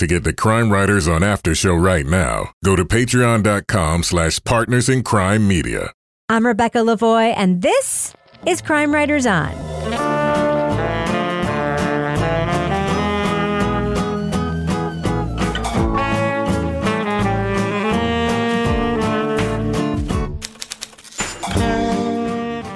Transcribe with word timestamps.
To 0.00 0.06
get 0.06 0.24
the 0.24 0.32
Crime 0.32 0.72
Writers 0.72 1.06
on 1.06 1.22
After 1.22 1.54
Show 1.54 1.74
right 1.74 2.06
now, 2.06 2.52
go 2.64 2.74
to 2.74 2.86
patreon.com 2.86 4.02
slash 4.02 4.42
partners 4.44 4.88
in 4.88 5.02
crime 5.02 5.46
media. 5.46 5.92
I'm 6.30 6.46
Rebecca 6.46 6.78
Lavoie, 6.78 7.34
and 7.36 7.60
this 7.60 8.14
is 8.46 8.62
Crime 8.62 8.94
Writers 8.94 9.26
On. 9.26 9.79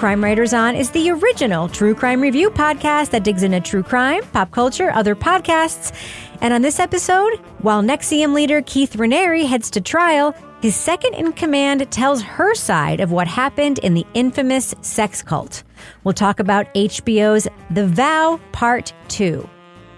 Crime 0.05 0.22
Writers 0.22 0.52
On 0.52 0.77
is 0.77 0.91
the 0.91 1.10
original 1.12 1.66
true 1.66 1.94
crime 1.94 2.20
review 2.20 2.50
podcast 2.50 3.08
that 3.08 3.24
digs 3.24 3.42
into 3.42 3.58
true 3.58 3.83
crime, 3.83 4.22
pop 4.34 4.50
culture, 4.50 4.91
other 4.91 5.16
podcasts. 5.16 5.94
And 6.42 6.52
on 6.52 6.61
this 6.61 6.78
episode, 6.78 7.38
while 7.61 7.83
NXIVM 7.83 8.34
leader 8.34 8.61
Keith 8.61 8.96
Raniere 8.96 9.46
heads 9.46 9.70
to 9.70 9.80
trial, 9.80 10.34
his 10.61 10.77
second 10.77 11.14
in 11.14 11.33
command 11.33 11.91
tells 11.91 12.20
her 12.20 12.55
side 12.55 13.00
of 13.00 13.12
what 13.12 13.27
happened 13.27 13.78
in 13.78 13.94
the 13.94 14.05
infamous 14.12 14.74
sex 14.83 15.22
cult. 15.22 15.62
We'll 16.05 16.12
talk 16.12 16.39
about 16.39 16.66
HBO's 16.74 17.48
The 17.70 17.86
Vow 17.86 18.39
Part 18.52 18.92
2. 19.08 19.48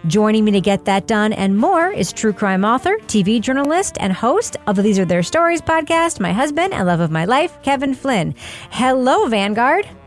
Joining 0.09 0.45
me 0.45 0.53
to 0.53 0.61
get 0.61 0.85
that 0.85 1.07
done 1.09 1.33
and 1.33 1.57
more 1.57 1.91
is 1.91 2.13
true 2.13 2.33
crime 2.33 2.65
author, 2.65 2.97
TV 3.09 3.41
journalist, 3.41 3.97
and 3.99 4.13
host 4.13 4.57
of 4.67 4.77
the 4.77 4.83
These 4.83 4.99
Are 5.01 5.05
Their 5.05 5.23
Stories 5.23 5.61
podcast, 5.61 6.21
my 6.21 6.33
husband 6.33 6.75
and 6.75 6.87
love 6.87 7.01
of 7.01 7.11
my 7.11 7.25
life, 7.25 7.61
Kevin 7.63 7.93
Flynn. 7.95 8.35
Hello, 8.71 9.27
Vanguard. 9.27 9.89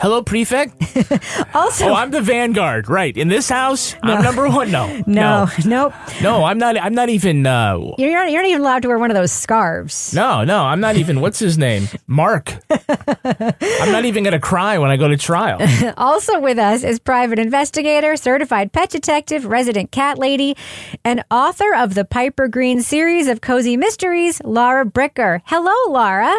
Hello, 0.00 0.22
prefect. 0.22 0.74
also, 1.54 1.88
oh, 1.88 1.94
I'm 1.94 2.10
the 2.12 2.20
vanguard, 2.20 2.88
right? 2.88 3.16
In 3.16 3.28
this 3.28 3.48
house, 3.48 3.94
No. 4.04 4.14
I'm 4.14 4.22
number 4.22 4.48
one. 4.48 4.70
No, 4.72 5.02
no, 5.06 5.48
nope. 5.64 5.92
no, 6.22 6.44
I'm 6.44 6.58
not. 6.58 6.76
I'm 6.80 6.94
not 6.94 7.08
even. 7.08 7.46
Uh, 7.46 7.78
You're 7.98 8.12
not, 8.12 8.30
you're 8.30 8.42
not 8.42 8.48
even 8.48 8.60
allowed 8.60 8.82
to 8.82 8.88
wear 8.88 8.98
one 8.98 9.10
of 9.10 9.16
those 9.16 9.32
scarves. 9.32 10.14
no, 10.14 10.44
no, 10.44 10.62
I'm 10.64 10.80
not 10.80 10.96
even. 10.96 11.20
What's 11.20 11.38
his 11.38 11.58
name? 11.58 11.88
Mark. 12.06 12.54
I'm 12.70 13.92
not 13.92 14.04
even 14.04 14.22
gonna 14.24 14.38
cry 14.40 14.78
when 14.78 14.90
I 14.90 14.96
go 14.96 15.08
to 15.08 15.16
trial. 15.16 15.58
Also 15.96 16.38
with 16.38 16.58
us 16.58 16.84
is 16.84 16.98
private 16.98 17.38
investigator, 17.38 18.14
certified 18.16 18.72
pet 18.72 18.90
detective, 18.90 19.27
resident 19.30 19.90
cat 19.90 20.18
lady, 20.18 20.56
and 21.04 21.24
author 21.30 21.74
of 21.74 21.94
the 21.94 22.04
Piper 22.04 22.48
Green 22.48 22.82
series 22.82 23.28
of 23.28 23.40
cozy 23.40 23.76
mysteries, 23.76 24.40
Laura 24.44 24.84
Bricker. 24.84 25.40
Hello, 25.46 25.74
Laura. 25.92 26.34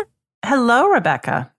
Hello, 0.46 0.88
Rebecca. 0.88 1.52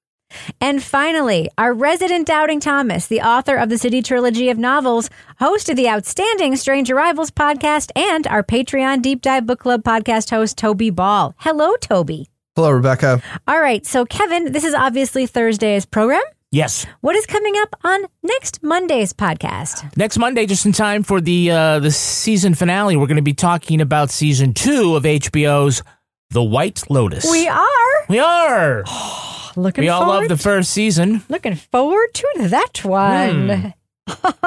And 0.60 0.82
finally, 0.82 1.48
our 1.58 1.74
resident 1.74 2.26
Doubting 2.26 2.60
Thomas, 2.60 3.06
the 3.06 3.20
author 3.20 3.56
of 3.56 3.68
the 3.68 3.78
City 3.78 4.00
Trilogy 4.02 4.48
of 4.48 4.58
novels, 4.58 5.10
host 5.38 5.68
of 5.68 5.76
the 5.76 5.88
outstanding 5.88 6.56
Strange 6.56 6.90
Arrivals 6.90 7.30
podcast, 7.30 7.90
and 7.96 8.26
our 8.26 8.42
Patreon 8.42 9.02
Deep 9.02 9.22
Dive 9.22 9.46
Book 9.46 9.60
Club 9.60 9.82
podcast 9.82 10.30
host, 10.30 10.56
Toby 10.56 10.90
Ball. 10.90 11.34
Hello, 11.38 11.74
Toby. 11.76 12.28
Hello, 12.56 12.70
Rebecca. 12.70 13.22
All 13.48 13.60
right, 13.60 13.84
so 13.84 14.04
Kevin, 14.04 14.52
this 14.52 14.64
is 14.64 14.74
obviously 14.74 15.26
Thursday's 15.26 15.84
program. 15.86 16.22
Yes. 16.52 16.84
What 17.00 17.14
is 17.14 17.26
coming 17.26 17.54
up 17.58 17.76
on 17.84 18.00
next 18.24 18.60
Monday's 18.60 19.12
podcast? 19.12 19.96
Next 19.96 20.18
Monday, 20.18 20.46
just 20.46 20.66
in 20.66 20.72
time 20.72 21.04
for 21.04 21.20
the 21.20 21.48
uh, 21.52 21.78
the 21.78 21.92
season 21.92 22.54
finale, 22.56 22.96
we're 22.96 23.06
going 23.06 23.16
to 23.16 23.22
be 23.22 23.34
talking 23.34 23.80
about 23.80 24.10
season 24.10 24.52
two 24.52 24.96
of 24.96 25.04
HBO's 25.04 25.84
The 26.30 26.42
White 26.42 26.90
Lotus. 26.90 27.30
We 27.30 27.46
are 27.46 28.06
We 28.08 28.18
are. 28.18 28.82
looking 29.56 29.82
we 29.82 29.88
all 29.90 30.08
love 30.08 30.26
the 30.28 30.36
first 30.36 30.72
season. 30.72 31.22
Looking 31.28 31.54
forward 31.54 32.12
to 32.14 32.26
that 32.48 32.84
one. 32.84 33.72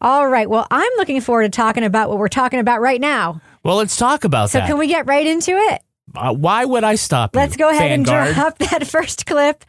All 0.00 0.28
right. 0.28 0.48
Well, 0.48 0.66
I'm 0.70 0.92
looking 0.96 1.20
forward 1.20 1.42
to 1.42 1.48
talking 1.50 1.84
about 1.84 2.08
what 2.08 2.18
we're 2.18 2.28
talking 2.28 2.60
about 2.60 2.80
right 2.80 3.00
now. 3.00 3.42
Well, 3.62 3.76
let's 3.76 3.96
talk 3.96 4.24
about 4.24 4.48
So, 4.48 4.58
that. 4.58 4.64
So, 4.66 4.72
can 4.72 4.78
we 4.78 4.86
get 4.86 5.06
right 5.06 5.26
into 5.26 5.50
it? 5.52 5.82
Uh, 6.14 6.34
why 6.34 6.64
would 6.64 6.84
I 6.84 6.94
stop? 6.94 7.34
Let's 7.34 7.56
go 7.56 7.68
ahead 7.70 7.90
Vanguard? 7.90 8.28
and 8.28 8.34
drop 8.36 8.58
that 8.70 8.86
first 8.86 9.26
clip 9.26 9.64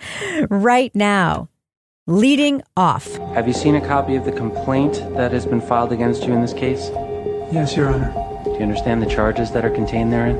right 0.49 0.93
now. 0.95 1.49
Leading 2.07 2.63
off. 2.75 3.15
Have 3.35 3.47
you 3.47 3.53
seen 3.53 3.75
a 3.75 3.81
copy 3.85 4.15
of 4.15 4.25
the 4.25 4.31
complaint 4.31 4.93
that 5.15 5.31
has 5.31 5.45
been 5.45 5.61
filed 5.61 5.91
against 5.91 6.23
you 6.23 6.33
in 6.33 6.41
this 6.41 6.53
case? 6.53 6.89
Yes, 7.51 7.75
Your 7.77 7.89
Honor. 7.89 8.11
Do 8.45 8.51
you 8.51 8.61
understand 8.61 9.01
the 9.01 9.05
charges 9.05 9.51
that 9.51 9.63
are 9.63 9.69
contained 9.69 10.11
therein? 10.11 10.35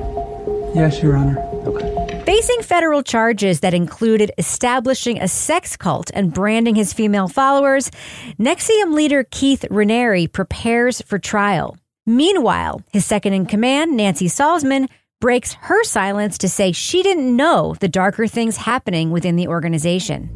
Yes, 0.74 1.00
Your 1.02 1.16
Honor. 1.16 1.38
Okay. 1.66 2.22
Facing 2.24 2.62
federal 2.62 3.02
charges 3.02 3.60
that 3.60 3.72
included 3.74 4.32
establishing 4.36 5.20
a 5.20 5.28
sex 5.28 5.76
cult 5.76 6.10
and 6.12 6.32
branding 6.32 6.74
his 6.74 6.92
female 6.92 7.28
followers, 7.28 7.90
NXIVM 8.38 8.92
leader 8.92 9.24
Keith 9.30 9.64
Raniere 9.70 10.30
prepares 10.32 11.00
for 11.02 11.18
trial. 11.18 11.76
Meanwhile, 12.06 12.82
his 12.92 13.04
second 13.04 13.34
in 13.34 13.46
command, 13.46 13.96
Nancy 13.96 14.26
Salzman, 14.26 14.88
breaks 15.20 15.52
her 15.52 15.84
silence 15.84 16.38
to 16.38 16.48
say 16.48 16.72
she 16.72 17.02
didn't 17.02 17.36
know 17.36 17.74
the 17.80 17.88
darker 17.88 18.26
things 18.26 18.56
happening 18.56 19.10
within 19.10 19.36
the 19.36 19.48
organization. 19.48 20.30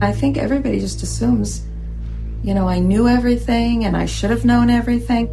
I 0.00 0.12
think 0.12 0.38
everybody 0.38 0.80
just 0.80 1.02
assumes, 1.02 1.66
you 2.42 2.54
know, 2.54 2.66
I 2.66 2.78
knew 2.78 3.06
everything 3.06 3.84
and 3.84 3.96
I 3.96 4.06
should 4.06 4.30
have 4.30 4.46
known 4.46 4.70
everything. 4.70 5.26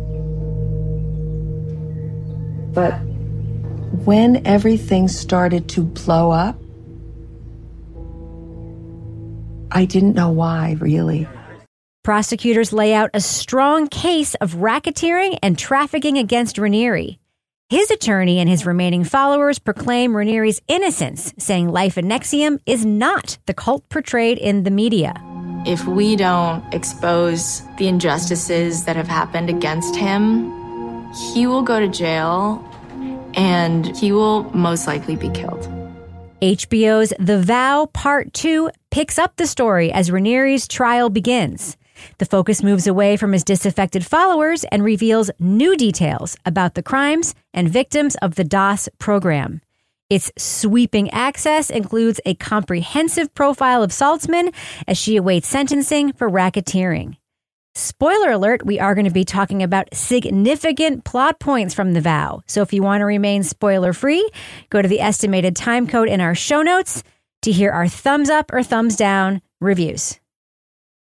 But 2.74 2.92
when 4.06 4.46
everything 4.46 5.08
started 5.08 5.70
to 5.70 5.82
blow 5.82 6.32
up, 6.32 6.60
I 9.72 9.86
didn't 9.86 10.16
know 10.16 10.30
why, 10.30 10.76
really. 10.80 11.28
Prosecutors 12.04 12.72
lay 12.72 12.94
out 12.94 13.10
a 13.14 13.22
strong 13.22 13.88
case 13.88 14.36
of 14.36 14.56
racketeering 14.56 15.40
and 15.42 15.58
trafficking 15.58 16.18
against 16.18 16.58
Raniere. 16.58 17.18
His 17.70 17.92
attorney 17.92 18.40
and 18.40 18.48
his 18.48 18.66
remaining 18.66 19.04
followers 19.04 19.60
proclaim 19.60 20.14
Raniere's 20.14 20.62
innocence, 20.70 21.34
saying 21.38 21.68
life 21.68 21.98
in 21.98 22.06
NXIVM 22.06 22.62
is 22.66 22.86
not 22.86 23.38
the 23.46 23.54
cult 23.54 23.90
portrayed 23.90 24.38
in 24.38 24.64
the 24.64 24.72
media. 24.72 25.14
If 25.66 25.86
we 25.86 26.16
don't 26.16 26.64
expose 26.74 27.64
the 27.78 27.90
injustices 27.90 28.86
that 28.86 28.96
have 28.96 29.10
happened 29.10 29.50
against 29.50 29.98
him, 29.98 31.12
he 31.34 31.46
will 31.46 31.62
go 31.62 31.78
to 31.82 31.90
jail 31.90 32.64
and 33.34 33.98
he 33.98 34.14
will 34.14 34.44
most 34.56 34.88
likely 34.88 35.18
be 35.18 35.30
killed. 35.32 35.68
HBO's 36.42 37.12
The 37.20 37.42
Vow 37.42 37.88
Part 37.92 38.32
2 38.32 38.72
picks 38.92 39.20
up 39.20 39.36
the 39.36 39.46
story 39.46 39.92
as 39.92 40.10
Raniere's 40.10 40.70
trial 40.70 41.10
begins. 41.10 41.76
The 42.18 42.26
focus 42.26 42.64
moves 42.64 42.88
away 42.88 43.18
from 43.18 43.34
his 43.34 43.44
disaffected 43.44 44.06
followers 44.06 44.64
and 44.66 44.84
reveals 44.84 45.32
new 45.40 45.76
details 45.76 46.38
about 46.46 46.76
the 46.76 46.84
crimes 46.84 47.36
and 47.54 47.70
victims 47.70 48.16
of 48.22 48.36
the 48.36 48.44
DOS 48.44 48.90
program. 49.00 49.62
Its 50.10 50.32
sweeping 50.38 51.10
access 51.10 51.70
includes 51.70 52.22
a 52.26 52.34
comprehensive 52.36 53.34
profile 53.36 53.84
of 53.84 53.92
Salzman 53.92 54.54
as 54.88 54.98
she 54.98 55.18
awaits 55.18 55.48
sentencing 55.48 56.14
for 56.14 56.30
racketeering. 56.30 57.18
Spoiler 57.76 58.32
alert, 58.32 58.66
we 58.66 58.80
are 58.80 58.96
going 58.96 59.06
to 59.06 59.12
be 59.12 59.26
talking 59.26 59.62
about 59.62 59.94
significant 59.94 61.04
plot 61.04 61.40
points 61.40 61.76
from 61.76 61.94
The 61.94 62.02
Vow. 62.02 62.42
So 62.48 62.64
if 62.64 62.74
you 62.74 62.82
want 62.82 63.02
to 63.02 63.06
remain 63.06 63.44
spoiler 63.44 63.94
free, 63.94 64.28
go 64.72 64.82
to 64.82 64.88
the 64.88 65.00
estimated 65.00 65.56
time 65.56 65.86
code 65.86 66.10
in 66.10 66.20
our 66.20 66.34
show 66.34 66.64
notes 66.64 67.04
to 67.44 67.52
hear 67.52 67.72
our 67.72 67.88
thumbs 67.88 68.30
up 68.30 68.52
or 68.52 68.64
thumbs 68.64 68.96
down 68.96 69.42
reviews. 69.62 70.20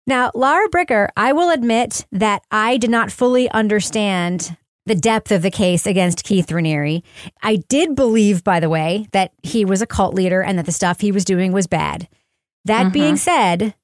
Now, 0.07 0.31
Laura 0.35 0.69
Bricker, 0.69 1.09
I 1.17 1.33
will 1.33 1.51
admit 1.51 2.07
that 2.13 2.43
I 2.51 2.77
did 2.77 2.91
not 2.91 3.11
fully 3.11 3.51
understand 3.51 4.57
the 4.87 4.95
depth 4.95 5.33
of 5.33 5.43
the 5.43 5.51
case 5.51 5.87
against 5.87 6.25
Keith 6.25 6.49
Raniere. 6.49 7.03
I 7.43 7.57
did 7.57 7.95
believe, 7.95 8.45
by 8.45 8.61
the 8.61 8.69
way, 8.69 9.07
that 9.13 9.33
he 9.43 9.65
was 9.65 9.81
a 9.81 9.87
cult 9.87 10.15
leader 10.15 10.43
and 10.43 10.59
that 10.59 10.67
the 10.67 10.73
stuff 10.73 11.01
he 11.01 11.11
was 11.11 11.25
doing 11.25 11.53
was 11.53 11.67
bad. 11.67 12.09
That 12.67 12.93
being 12.93 13.15
mm-hmm. 13.15 13.63
said, 13.63 13.75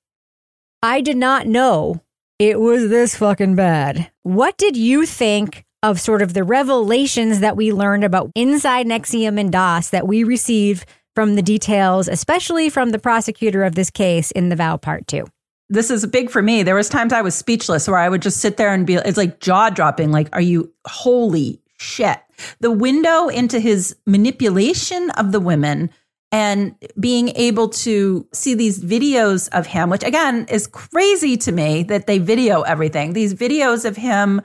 I 0.82 1.00
did 1.00 1.16
not 1.16 1.46
know 1.46 2.02
it 2.38 2.60
was 2.60 2.88
this 2.88 3.16
fucking 3.16 3.54
bad. 3.54 4.10
What 4.22 4.56
did 4.58 4.76
you 4.76 5.06
think 5.06 5.64
of 5.82 6.00
sort 6.00 6.22
of 6.22 6.34
the 6.34 6.44
revelations 6.44 7.40
that 7.40 7.56
we 7.56 7.72
learned 7.72 8.04
about 8.04 8.30
inside 8.34 8.86
NXIVM 8.86 9.40
and 9.40 9.52
DOS 9.52 9.90
that 9.90 10.06
we 10.06 10.24
received 10.24 10.86
from 11.14 11.34
the 11.34 11.42
details, 11.42 12.08
especially 12.08 12.68
from 12.68 12.90
the 12.90 12.98
prosecutor 12.98 13.64
of 13.64 13.74
this 13.74 13.90
case 13.90 14.30
in 14.30 14.50
the 14.50 14.56
Vow 14.56 14.76
Part 14.76 15.06
2? 15.06 15.24
This 15.70 15.90
is 15.90 16.04
big 16.06 16.30
for 16.30 16.42
me. 16.42 16.64
There 16.64 16.74
was 16.74 16.88
times 16.88 17.12
I 17.12 17.22
was 17.22 17.34
speechless 17.34 17.86
where 17.86 17.96
I 17.96 18.08
would 18.08 18.22
just 18.22 18.40
sit 18.40 18.56
there 18.56 18.74
and 18.74 18.86
be 18.86 18.94
it's 18.94 19.16
like 19.16 19.38
jaw 19.40 19.70
dropping 19.70 20.10
like 20.10 20.28
are 20.32 20.40
you 20.40 20.72
holy 20.84 21.62
shit. 21.78 22.18
The 22.58 22.72
window 22.72 23.28
into 23.28 23.60
his 23.60 23.96
manipulation 24.04 25.10
of 25.10 25.30
the 25.30 25.40
women 25.40 25.90
and 26.32 26.74
being 26.98 27.28
able 27.30 27.68
to 27.68 28.26
see 28.32 28.54
these 28.54 28.82
videos 28.82 29.48
of 29.52 29.66
him, 29.66 29.90
which 29.90 30.02
again 30.02 30.46
is 30.48 30.66
crazy 30.66 31.36
to 31.38 31.52
me 31.52 31.84
that 31.84 32.08
they 32.08 32.18
video 32.18 32.62
everything. 32.62 33.12
These 33.12 33.34
videos 33.34 33.84
of 33.84 33.96
him 33.96 34.42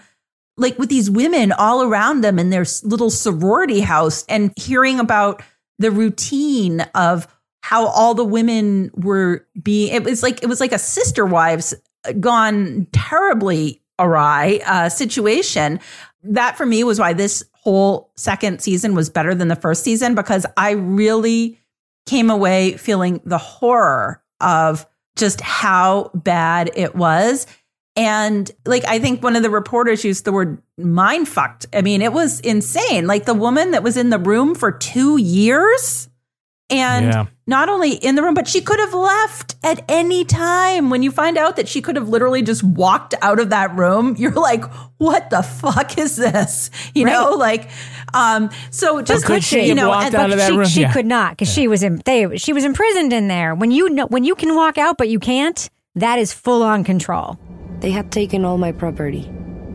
like 0.58 0.78
with 0.78 0.90
these 0.90 1.10
women 1.10 1.52
all 1.52 1.82
around 1.82 2.22
them 2.22 2.40
in 2.40 2.52
their 2.52 2.66
little 2.84 3.10
sorority 3.10 3.82
house 3.82 4.24
and 4.30 4.54
hearing 4.56 5.00
about 5.00 5.42
the 5.80 5.92
routine 5.92 6.82
of 6.94 7.28
how 7.66 7.88
all 7.88 8.14
the 8.14 8.24
women 8.24 8.92
were 8.94 9.44
being 9.64 9.92
it 9.92 10.04
was 10.04 10.22
like 10.22 10.44
it 10.44 10.46
was 10.46 10.60
like 10.60 10.72
a 10.72 10.78
sister 10.78 11.26
wives 11.26 11.74
gone 12.20 12.86
terribly 12.92 13.82
awry 13.98 14.60
uh, 14.68 14.88
situation 14.88 15.80
that 16.22 16.56
for 16.56 16.68
me 16.68 16.84
was 16.84 17.00
why 17.00 17.12
this 17.12 17.44
whole 17.54 18.12
second 18.16 18.62
season 18.62 18.94
was 18.94 19.10
better 19.10 19.34
than 19.34 19.48
the 19.48 19.56
first 19.56 19.84
season 19.84 20.14
because 20.14 20.46
i 20.58 20.72
really 20.74 21.60
came 22.06 22.30
away 22.30 22.78
feeling 22.78 23.20
the 23.26 23.40
horror 23.40 24.22
of 24.42 24.86
just 25.16 25.42
how 25.42 26.12
bad 26.14 26.70
it 26.76 26.94
was 26.94 27.48
and 27.96 28.52
like 28.66 28.84
I 28.86 29.00
think 29.00 29.24
one 29.24 29.38
of 29.38 29.42
the 29.42 29.50
reporters 29.50 30.04
used 30.04 30.26
the 30.26 30.34
word 30.34 30.62
mind 30.78 31.30
fucked. 31.30 31.66
I 31.72 31.82
mean, 31.82 32.02
it 32.02 32.12
was 32.12 32.42
insane. 32.42 33.08
Like 33.08 33.24
the 33.24 33.34
woman 33.34 33.72
that 33.72 33.84
was 33.84 33.96
in 33.96 34.10
the 34.10 34.20
room 34.20 34.54
for 34.54 34.70
two 34.70 35.16
years 35.16 36.10
and 36.70 37.06
Yeah. 37.06 37.26
not 37.46 37.70
only 37.70 37.92
in 37.92 38.16
the 38.16 38.24
room, 38.24 38.34
but 38.34 38.48
she 38.48 38.60
could 38.62 38.80
have 38.80 38.94
left 38.94 39.56
at 39.64 39.84
any 39.88 40.26
time. 40.26 40.90
When 40.90 41.04
you 41.04 41.12
find 41.12 41.38
out 41.38 41.56
that 41.58 41.68
she 41.68 41.82
could 41.82 41.96
have 41.96 42.10
literally 42.10 42.42
just 42.42 42.64
walked 42.64 43.14
out 43.22 43.40
of 43.40 43.52
that 43.52 43.76
room, 43.76 44.16
you're 44.20 44.32
like, 44.32 44.64
what 44.98 45.30
the 45.30 45.44
fuck 45.44 45.98
is 45.98 46.16
this? 46.16 46.72
You 46.96 47.06
know, 47.06 47.32
like, 47.32 47.70
um, 48.14 48.50
so 48.72 49.02
just 49.02 49.26
could 49.26 49.44
she 49.44 49.68
you 49.68 49.76
know, 49.76 49.90
walked 49.90 50.08
and- 50.08 50.16
out 50.16 50.32
of 50.32 50.38
that 50.38 50.50
she, 50.52 50.58
room? 50.58 50.68
she 50.68 50.82
Yeah. 50.82 50.92
could 50.94 51.06
not 51.06 51.32
because 51.38 51.54
she 51.54 51.68
was 51.68 51.84
in 51.84 52.02
they 52.06 52.38
she 52.38 52.54
was 52.54 52.64
imprisoned 52.64 53.14
in 53.14 53.28
there. 53.28 53.54
When 53.54 53.72
you 53.72 53.90
know 53.90 54.08
when 54.08 54.24
you 54.24 54.36
can 54.36 54.56
walk 54.56 54.78
out 54.78 54.98
but 54.98 55.08
you 55.10 55.20
can't, 55.20 55.70
that 55.96 56.18
is 56.20 56.34
full 56.34 56.64
on 56.64 56.84
control. 56.84 57.38
They 57.82 57.92
had 57.92 58.12
taken 58.12 58.44
all 58.46 58.58
my 58.58 58.72
property, 58.72 59.30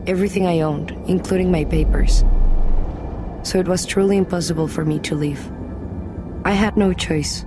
everything 0.07 0.45
I 0.47 0.61
owned, 0.61 0.91
including 1.07 1.51
my 1.51 1.63
papers. 1.65 2.25
So 3.43 3.59
it 3.59 3.67
was 3.67 3.85
truly 3.85 4.17
impossible 4.17 4.67
for 4.67 4.83
me 4.83 4.99
to 4.99 5.15
leave. 5.15 5.49
I 6.43 6.53
had 6.53 6.75
no 6.75 6.91
choice. 6.93 7.45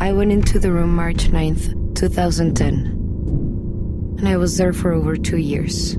I 0.00 0.12
went 0.12 0.32
into 0.32 0.58
the 0.58 0.72
room 0.72 0.94
March 0.94 1.28
9th, 1.28 1.96
2010. 1.96 4.16
And 4.18 4.28
I 4.28 4.36
was 4.36 4.56
there 4.56 4.72
for 4.72 4.92
over 4.92 5.16
two 5.16 5.36
years. 5.36 5.96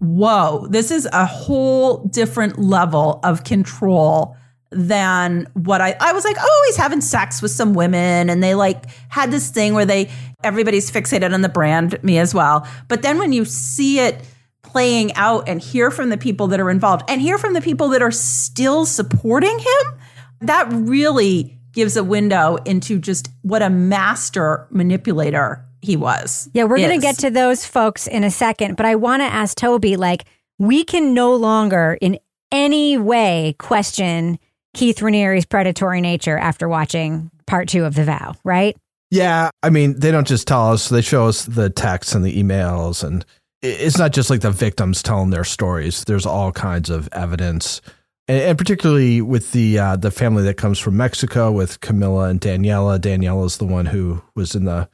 whoa, 0.00 0.66
this 0.70 0.90
is 0.90 1.06
a 1.12 1.26
whole 1.26 1.98
different 2.08 2.58
level 2.58 3.20
of 3.22 3.44
control 3.44 4.36
than 4.70 5.46
what 5.52 5.80
I 5.80 5.96
I 6.00 6.12
was 6.12 6.24
like, 6.24 6.36
oh, 6.40 6.64
he's 6.66 6.76
having 6.76 7.00
sex 7.00 7.40
with 7.40 7.50
some 7.50 7.74
women 7.74 8.30
and 8.30 8.42
they 8.42 8.54
like 8.54 8.84
had 9.08 9.30
this 9.30 9.50
thing 9.50 9.74
where 9.74 9.86
they 9.86 10.10
everybody's 10.42 10.90
fixated 10.90 11.32
on 11.32 11.42
the 11.42 11.48
brand, 11.48 12.02
me 12.02 12.18
as 12.18 12.34
well. 12.34 12.66
But 12.88 13.02
then 13.02 13.18
when 13.18 13.32
you 13.32 13.44
see 13.44 14.00
it 14.00 14.24
playing 14.62 15.14
out 15.14 15.48
and 15.48 15.60
hear 15.60 15.90
from 15.90 16.08
the 16.08 16.18
people 16.18 16.48
that 16.48 16.60
are 16.60 16.70
involved 16.70 17.04
and 17.08 17.20
hear 17.20 17.38
from 17.38 17.52
the 17.52 17.60
people 17.60 17.88
that 17.90 18.02
are 18.02 18.10
still 18.10 18.84
supporting 18.84 19.58
him, 19.58 20.00
that 20.40 20.68
really 20.70 21.58
gives 21.72 21.96
a 21.96 22.04
window 22.04 22.56
into 22.64 22.98
just 22.98 23.28
what 23.42 23.62
a 23.62 23.70
master 23.70 24.66
manipulator 24.70 25.64
he 25.82 25.96
was. 25.96 26.48
Yeah, 26.52 26.64
we're 26.64 26.78
going 26.78 26.98
to 26.98 27.04
get 27.04 27.18
to 27.18 27.30
those 27.30 27.64
folks 27.66 28.06
in 28.06 28.24
a 28.24 28.30
second, 28.30 28.76
but 28.76 28.86
I 28.86 28.94
want 28.94 29.20
to 29.20 29.26
ask 29.26 29.56
Toby 29.56 29.96
like 29.96 30.24
we 30.58 30.84
can 30.84 31.14
no 31.14 31.34
longer 31.34 31.98
in 32.00 32.18
any 32.50 32.96
way 32.96 33.54
question 33.58 34.38
Keith 34.74 34.98
Raniere's 34.98 35.44
predatory 35.44 36.00
nature 36.00 36.36
after 36.36 36.68
watching 36.68 37.30
part 37.46 37.68
2 37.68 37.84
of 37.84 37.94
The 37.94 38.04
Vow, 38.04 38.34
right? 38.44 38.76
Yeah, 39.10 39.50
I 39.62 39.70
mean, 39.70 39.98
they 39.98 40.10
don't 40.10 40.26
just 40.26 40.48
tell 40.48 40.72
us; 40.72 40.88
they 40.88 41.00
show 41.00 41.26
us 41.26 41.44
the 41.44 41.70
texts 41.70 42.14
and 42.14 42.24
the 42.24 42.42
emails, 42.42 43.04
and 43.04 43.24
it's 43.62 43.98
not 43.98 44.12
just 44.12 44.30
like 44.30 44.40
the 44.40 44.50
victims 44.50 45.02
telling 45.02 45.30
their 45.30 45.44
stories. 45.44 46.04
There's 46.04 46.26
all 46.26 46.50
kinds 46.52 46.90
of 46.90 47.08
evidence, 47.12 47.80
and, 48.28 48.40
and 48.40 48.58
particularly 48.58 49.20
with 49.20 49.52
the 49.52 49.78
uh, 49.78 49.96
the 49.96 50.10
family 50.10 50.42
that 50.44 50.56
comes 50.56 50.78
from 50.78 50.96
Mexico 50.96 51.52
with 51.52 51.80
Camilla 51.80 52.28
and 52.28 52.40
Daniela. 52.40 52.98
Daniela's 52.98 53.58
the 53.58 53.66
one 53.66 53.86
who 53.86 54.22
was 54.34 54.54
in 54.54 54.64
the 54.64 54.88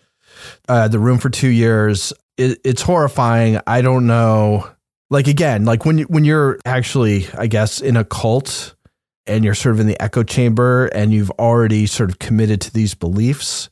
uh, 0.68 0.88
the 0.88 0.98
room 0.98 1.18
for 1.18 1.30
two 1.30 1.48
years. 1.48 2.12
It, 2.36 2.58
it's 2.64 2.82
horrifying. 2.82 3.60
I 3.66 3.82
don't 3.82 4.06
know. 4.06 4.68
Like 5.10 5.26
again, 5.26 5.64
like 5.64 5.84
when 5.84 6.00
when 6.02 6.24
you're 6.24 6.58
actually, 6.64 7.26
I 7.36 7.46
guess, 7.46 7.80
in 7.80 7.96
a 7.96 8.04
cult 8.04 8.74
and 9.26 9.44
you're 9.44 9.54
sort 9.54 9.74
of 9.74 9.80
in 9.80 9.86
the 9.86 10.00
echo 10.00 10.22
chamber 10.22 10.86
and 10.86 11.12
you've 11.12 11.30
already 11.32 11.86
sort 11.86 12.10
of 12.10 12.18
committed 12.18 12.60
to 12.62 12.72
these 12.72 12.94
beliefs. 12.94 13.70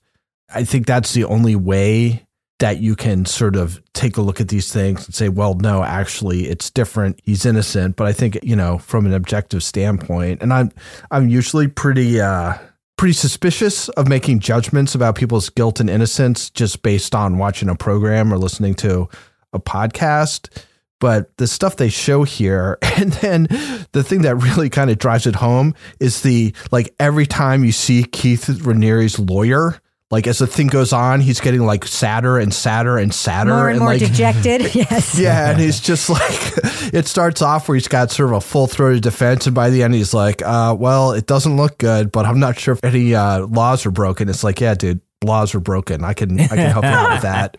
I 0.53 0.65
think 0.65 0.87
that's 0.87 1.13
the 1.13 1.25
only 1.25 1.57
way 1.57 2.27
that 2.61 2.79
you 2.79 2.95
can 2.95 3.25
sort 3.25 3.57
of 3.57 3.83
take 3.95 4.17
a 4.17 4.23
look 4.23 4.41
at 4.41 4.49
these 4.49 4.73
things 4.73 5.07
and 5.07 5.15
say, 5.15 5.29
well, 5.29 5.55
no, 5.55 5.83
actually, 5.83 6.47
it's 6.47 6.71
different. 6.71 7.19
He's 7.25 7.45
innocent. 7.45 7.97
But 7.97 8.07
I 8.07 8.13
think, 8.13 8.39
you 8.43 8.55
know, 8.55 8.79
from 8.79 9.07
an 9.07 9.15
objective 9.15 9.63
standpoint, 9.63 10.43
and 10.43 10.53
I'm 10.53 10.71
I'm 11.11 11.29
usually 11.29 11.69
pretty 11.69 12.21
uh 12.21 12.55
pretty 12.97 13.15
suspicious 13.15 13.89
of 13.91 14.09
making 14.09 14.41
judgments 14.41 14.95
about 14.95 15.15
people's 15.15 15.49
guilt 15.49 15.81
and 15.81 15.89
innocence 15.89 16.51
just 16.51 16.83
based 16.83 17.15
on 17.15 17.39
watching 17.39 17.71
a 17.71 17.75
program 17.75 18.31
or 18.33 18.37
listening 18.37 18.75
to 18.75 19.09
a 19.55 19.59
podcast. 19.59 20.65
But 21.01 21.35
the 21.39 21.47
stuff 21.47 21.77
they 21.77 21.89
show 21.89 22.25
here, 22.25 22.77
and 22.99 23.11
then 23.15 23.45
the 23.93 24.05
thing 24.05 24.21
that 24.23 24.37
really 24.37 24.69
kind 24.69 24.91
of 24.91 24.99
drives 24.99 25.27
it 25.27 25.37
home 25.37 25.75
is 25.99 26.21
the 26.21 26.55
like 26.71 26.95
every 27.01 27.25
time 27.25 27.65
you 27.65 27.73
see 27.73 28.05
Keith 28.05 28.45
Raniere's 28.45 29.19
lawyer, 29.19 29.81
like 30.11 30.27
as 30.27 30.39
the 30.39 30.47
thing 30.47 30.67
goes 30.67 30.93
on, 30.93 31.21
he's 31.21 31.41
getting 31.41 31.65
like 31.65 31.87
sadder 31.87 32.39
and 32.39 32.53
sadder 32.53 32.99
and 32.99 33.15
sadder 33.15 33.53
More 33.53 33.69
and, 33.69 33.79
more 33.79 33.89
like 33.91 34.01
dejected. 34.01 34.75
yes. 34.75 35.17
yeah, 35.17 35.51
and 35.51 35.61
he's 35.61 35.79
just 35.79 36.11
like, 36.11 36.23
it 36.93 37.07
starts 37.07 37.43
off 37.43 37.69
where 37.69 37.77
he's 37.77 37.87
got 37.87 38.11
sort 38.11 38.31
of 38.31 38.37
a 38.37 38.41
full 38.41 38.67
throated 38.67 39.03
defense, 39.03 39.47
and 39.47 39.55
by 39.55 39.71
the 39.71 39.85
end, 39.85 39.95
he's 39.95 40.13
like, 40.13 40.43
uh, 40.43 40.75
well, 40.79 41.13
it 41.13 41.27
doesn't 41.27 41.57
look 41.57 41.79
good, 41.79 42.11
but 42.11 42.27
I'm 42.27 42.41
not 42.41 42.59
sure 42.59 42.75
if 42.75 42.83
any 42.83 43.15
uh, 43.15 43.47
laws 43.47 43.87
are 43.87 43.93
broken. 43.93 44.29
It's 44.29 44.43
like, 44.43 44.61
yeah, 44.61 44.75
dude, 44.75 45.01
laws 45.23 45.55
are 45.55 45.61
broken. 45.61 46.03
I 46.03 46.13
can, 46.15 46.41
I 46.41 46.49
can 46.49 46.59
help 46.59 46.85
you 46.85 46.91
out 46.91 47.13
with 47.13 47.23
that. 47.23 47.57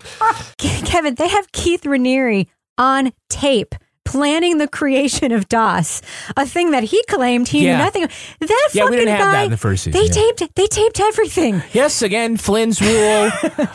Kevin, 0.57 1.15
they 1.15 1.29
have 1.29 1.51
Keith 1.53 1.83
Raniere 1.83 2.47
on 2.77 3.13
tape 3.29 3.75
planning 4.05 4.57
the 4.57 4.67
creation 4.67 5.31
of 5.31 5.47
DOS, 5.47 6.01
a 6.35 6.45
thing 6.45 6.71
that 6.71 6.83
he 6.83 7.01
claimed 7.07 7.47
he 7.47 7.65
Yeah. 7.65 7.77
knew 7.77 7.83
nothing. 7.83 8.03
of. 8.03 8.09
That 8.39 8.49
Yeah, 8.73 8.83
we 8.83 8.87
fucking 8.91 8.99
didn't 8.99 9.09
have 9.15 9.19
guy, 9.25 9.31
that 9.31 9.45
in 9.45 9.51
the 9.51 9.57
first 9.57 9.83
season, 9.83 9.99
They 10.01 10.07
yeah. 10.07 10.13
taped 10.37 10.55
they 10.55 10.67
taped 10.67 10.99
everything. 10.99 11.61
Yes, 11.73 12.01
again, 12.01 12.37
Flynn's 12.37 12.81
rule 12.81 13.31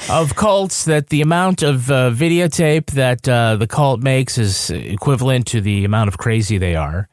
of 0.11 0.35
cults 0.37 0.85
that 0.85 1.09
the 1.09 1.23
amount 1.23 1.63
of 1.63 1.91
uh, 1.91 2.11
videotape 2.11 2.91
that 2.93 3.29
uh, 3.29 3.57
the 3.57 3.67
cult 3.67 4.03
makes 4.03 4.37
is 4.39 4.71
equivalent 4.71 5.47
to 5.49 5.61
the 5.61 5.85
amount 5.85 6.09
of 6.09 6.19
crazy 6.19 6.59
they 6.59 6.75
are. 6.77 7.09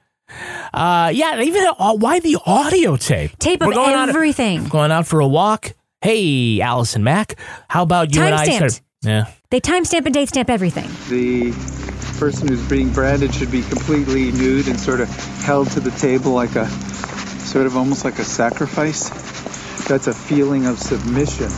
Uh, 0.74 1.12
yeah, 1.14 1.40
even 1.42 1.64
uh, 1.78 1.94
why 1.96 2.20
the 2.20 2.38
audio 2.46 2.96
tape? 2.98 3.38
Tape 3.38 3.62
of 3.62 3.74
going 3.74 3.94
out- 3.94 4.10
everything. 4.10 4.66
going 4.68 4.92
out 4.92 5.06
for 5.08 5.20
a 5.20 5.28
walk. 5.28 5.74
Hey, 6.02 6.60
Allison 6.60 7.04
Mack, 7.04 7.36
how 7.70 7.84
about 7.84 8.14
you 8.16 8.22
and 8.24 8.36
I? 8.36 8.46
Start- 8.46 8.82
Yeah. 9.04 9.26
They 9.54 9.62
timestamp 9.62 10.06
and 10.06 10.14
date 10.16 10.30
stamp 10.30 10.50
everything. 10.50 10.90
The 11.10 11.52
person 12.18 12.48
who's 12.48 12.68
being 12.68 12.90
branded 12.90 13.36
should 13.36 13.52
be 13.52 13.62
completely 13.62 14.32
nude 14.32 14.68
and 14.68 14.80
sort 14.80 15.00
of 15.00 15.08
held 15.44 15.70
to 15.74 15.80
the 15.80 15.92
table 15.92 16.32
like 16.32 16.56
a 16.56 16.68
sort 17.46 17.68
of 17.68 17.78
almost 17.78 18.04
like 18.04 18.18
a 18.18 18.24
sacrifice. 18.24 19.10
That's 19.88 20.08
a 20.08 20.14
feeling 20.16 20.66
of 20.66 20.80
submission. 20.80 21.52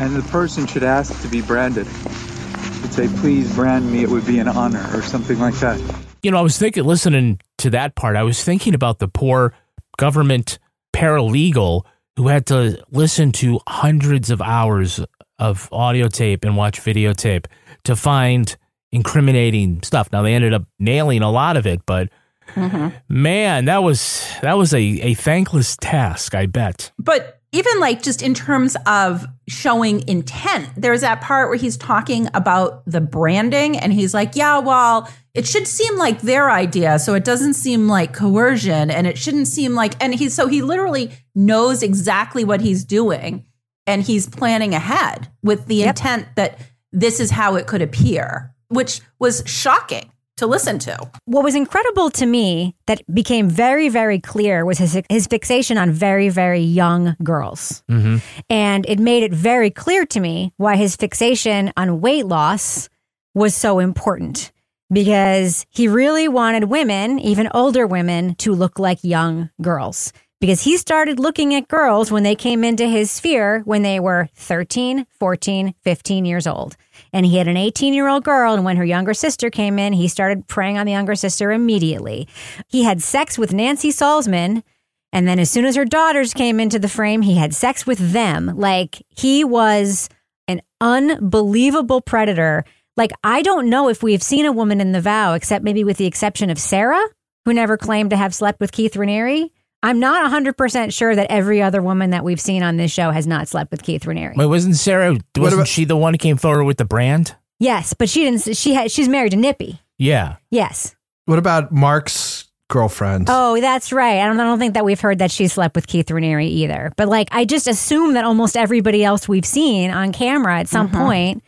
And 0.00 0.16
the 0.16 0.26
person 0.30 0.66
should 0.66 0.82
ask 0.82 1.20
to 1.20 1.28
be 1.28 1.42
branded. 1.42 1.86
Should 1.86 2.94
say, 2.94 3.08
please 3.20 3.54
brand 3.54 3.92
me, 3.92 4.02
it 4.02 4.08
would 4.08 4.24
be 4.24 4.38
an 4.38 4.48
honor, 4.48 4.88
or 4.94 5.02
something 5.02 5.38
like 5.38 5.56
that. 5.56 5.78
You 6.22 6.30
know, 6.30 6.38
I 6.38 6.40
was 6.40 6.56
thinking, 6.56 6.84
listening 6.84 7.38
to 7.58 7.68
that 7.68 7.96
part, 7.96 8.16
I 8.16 8.22
was 8.22 8.42
thinking 8.42 8.74
about 8.74 8.98
the 8.98 9.08
poor 9.08 9.52
government 9.98 10.58
paralegal 10.94 11.84
who 12.16 12.28
had 12.28 12.46
to 12.46 12.82
listen 12.90 13.32
to 13.32 13.60
hundreds 13.66 14.30
of 14.30 14.42
hours 14.42 15.00
of 15.42 15.68
audio 15.72 16.06
tape 16.06 16.44
and 16.44 16.56
watch 16.56 16.80
videotape 16.80 17.46
to 17.82 17.96
find 17.96 18.56
incriminating 18.92 19.82
stuff. 19.82 20.08
Now 20.12 20.22
they 20.22 20.34
ended 20.34 20.54
up 20.54 20.64
nailing 20.78 21.22
a 21.22 21.30
lot 21.32 21.56
of 21.56 21.66
it, 21.66 21.84
but 21.84 22.10
mm-hmm. 22.54 22.88
man, 23.08 23.64
that 23.64 23.82
was 23.82 24.24
that 24.42 24.56
was 24.56 24.72
a, 24.72 24.80
a 24.80 25.14
thankless 25.14 25.76
task, 25.76 26.36
I 26.36 26.46
bet. 26.46 26.92
But 26.96 27.40
even 27.50 27.80
like 27.80 28.02
just 28.02 28.22
in 28.22 28.34
terms 28.34 28.76
of 28.86 29.26
showing 29.48 30.06
intent, 30.08 30.70
there's 30.76 31.00
that 31.00 31.20
part 31.20 31.48
where 31.48 31.58
he's 31.58 31.76
talking 31.76 32.28
about 32.34 32.84
the 32.86 33.00
branding 33.00 33.76
and 33.76 33.92
he's 33.92 34.14
like, 34.14 34.36
yeah, 34.36 34.58
well, 34.58 35.10
it 35.34 35.46
should 35.46 35.66
seem 35.66 35.98
like 35.98 36.20
their 36.20 36.52
idea. 36.52 37.00
So 37.00 37.14
it 37.14 37.24
doesn't 37.24 37.54
seem 37.54 37.88
like 37.88 38.12
coercion 38.12 38.92
and 38.92 39.08
it 39.08 39.18
shouldn't 39.18 39.48
seem 39.48 39.74
like, 39.74 40.02
and 40.02 40.14
he's 40.14 40.34
so 40.34 40.46
he 40.46 40.62
literally 40.62 41.10
knows 41.34 41.82
exactly 41.82 42.44
what 42.44 42.60
he's 42.60 42.84
doing 42.84 43.44
and 43.86 44.02
he's 44.02 44.28
planning 44.28 44.74
ahead 44.74 45.28
with 45.42 45.66
the 45.66 45.82
intent 45.84 46.28
that 46.36 46.58
this 46.92 47.20
is 47.20 47.30
how 47.30 47.56
it 47.56 47.66
could 47.66 47.82
appear, 47.82 48.54
which 48.68 49.00
was 49.18 49.42
shocking 49.46 50.12
to 50.36 50.46
listen 50.46 50.78
to. 50.80 50.98
What 51.24 51.44
was 51.44 51.54
incredible 51.54 52.10
to 52.10 52.26
me 52.26 52.74
that 52.86 53.02
became 53.12 53.48
very, 53.48 53.88
very 53.88 54.18
clear 54.18 54.64
was 54.64 54.78
his 54.78 55.00
his 55.08 55.26
fixation 55.26 55.78
on 55.78 55.90
very, 55.90 56.28
very 56.28 56.60
young 56.60 57.16
girls. 57.22 57.82
Mm-hmm. 57.90 58.16
And 58.50 58.86
it 58.88 58.98
made 58.98 59.22
it 59.22 59.32
very 59.32 59.70
clear 59.70 60.06
to 60.06 60.20
me 60.20 60.52
why 60.56 60.76
his 60.76 60.96
fixation 60.96 61.72
on 61.76 62.00
weight 62.00 62.26
loss 62.26 62.88
was 63.34 63.54
so 63.54 63.78
important 63.78 64.52
because 64.92 65.64
he 65.70 65.88
really 65.88 66.28
wanted 66.28 66.64
women, 66.64 67.18
even 67.18 67.48
older 67.54 67.86
women, 67.86 68.34
to 68.36 68.52
look 68.52 68.78
like 68.78 68.98
young 69.02 69.50
girls. 69.60 70.12
Because 70.42 70.62
he 70.62 70.76
started 70.76 71.20
looking 71.20 71.54
at 71.54 71.68
girls 71.68 72.10
when 72.10 72.24
they 72.24 72.34
came 72.34 72.64
into 72.64 72.88
his 72.88 73.12
sphere 73.12 73.60
when 73.60 73.82
they 73.82 74.00
were 74.00 74.28
13, 74.34 75.06
14, 75.20 75.74
15 75.80 76.24
years 76.24 76.48
old. 76.48 76.76
And 77.12 77.24
he 77.24 77.36
had 77.36 77.46
an 77.46 77.56
18 77.56 77.94
year 77.94 78.08
old 78.08 78.24
girl. 78.24 78.52
And 78.52 78.64
when 78.64 78.76
her 78.76 78.84
younger 78.84 79.14
sister 79.14 79.50
came 79.50 79.78
in, 79.78 79.92
he 79.92 80.08
started 80.08 80.48
preying 80.48 80.78
on 80.78 80.86
the 80.86 80.90
younger 80.90 81.14
sister 81.14 81.52
immediately. 81.52 82.26
He 82.66 82.82
had 82.82 83.00
sex 83.00 83.38
with 83.38 83.52
Nancy 83.52 83.90
Salzman. 83.90 84.64
And 85.12 85.28
then 85.28 85.38
as 85.38 85.48
soon 85.48 85.64
as 85.64 85.76
her 85.76 85.84
daughters 85.84 86.34
came 86.34 86.58
into 86.58 86.80
the 86.80 86.88
frame, 86.88 87.22
he 87.22 87.36
had 87.36 87.54
sex 87.54 87.86
with 87.86 88.12
them. 88.12 88.50
Like 88.56 89.00
he 89.10 89.44
was 89.44 90.08
an 90.48 90.60
unbelievable 90.80 92.00
predator. 92.00 92.64
Like 92.96 93.12
I 93.22 93.42
don't 93.42 93.70
know 93.70 93.88
if 93.88 94.02
we've 94.02 94.24
seen 94.24 94.44
a 94.44 94.50
woman 94.50 94.80
in 94.80 94.90
the 94.90 95.00
vow, 95.00 95.34
except 95.34 95.62
maybe 95.64 95.84
with 95.84 95.98
the 95.98 96.06
exception 96.06 96.50
of 96.50 96.58
Sarah, 96.58 97.04
who 97.44 97.54
never 97.54 97.76
claimed 97.76 98.10
to 98.10 98.16
have 98.16 98.34
slept 98.34 98.58
with 98.58 98.72
Keith 98.72 98.94
Raniere. 98.94 99.48
I'm 99.82 99.98
not 99.98 100.30
100% 100.30 100.92
sure 100.92 101.14
that 101.16 101.26
every 101.30 101.60
other 101.60 101.82
woman 101.82 102.10
that 102.10 102.22
we've 102.24 102.40
seen 102.40 102.62
on 102.62 102.76
this 102.76 102.92
show 102.92 103.10
has 103.10 103.26
not 103.26 103.48
slept 103.48 103.70
with 103.70 103.82
Keith 103.82 104.04
Raniere. 104.04 104.36
Wait, 104.36 104.46
wasn't 104.46 104.76
Sarah? 104.76 105.16
Wasn't 105.36 105.66
she 105.68 105.84
the 105.84 105.96
one 105.96 106.14
who 106.14 106.18
came 106.18 106.36
forward 106.36 106.64
with 106.64 106.76
the 106.76 106.84
brand? 106.84 107.34
Yes, 107.58 107.92
but 107.94 108.08
she 108.08 108.24
didn't. 108.24 108.56
She 108.56 108.74
had. 108.74 108.90
She's 108.90 109.08
married 109.08 109.30
to 109.32 109.36
Nippy. 109.36 109.80
Yeah. 109.98 110.36
Yes. 110.50 110.94
What 111.26 111.38
about 111.38 111.70
Mark's 111.72 112.48
girlfriend? 112.68 113.26
Oh, 113.28 113.60
that's 113.60 113.92
right. 113.92 114.18
I 114.20 114.26
don't. 114.26 114.38
I 114.40 114.44
don't 114.44 114.58
think 114.58 114.74
that 114.74 114.84
we've 114.84 115.00
heard 115.00 115.18
that 115.20 115.30
she 115.30 115.46
slept 115.48 115.74
with 115.76 115.86
Keith 115.86 116.06
Raniere 116.06 116.44
either. 116.44 116.92
But 116.96 117.08
like, 117.08 117.28
I 117.30 117.44
just 117.44 117.68
assume 117.68 118.14
that 118.14 118.24
almost 118.24 118.56
everybody 118.56 119.04
else 119.04 119.28
we've 119.28 119.44
seen 119.44 119.90
on 119.90 120.12
camera 120.12 120.58
at 120.58 120.68
some 120.68 120.88
Mhm. 120.88 120.92
point, 121.06 121.44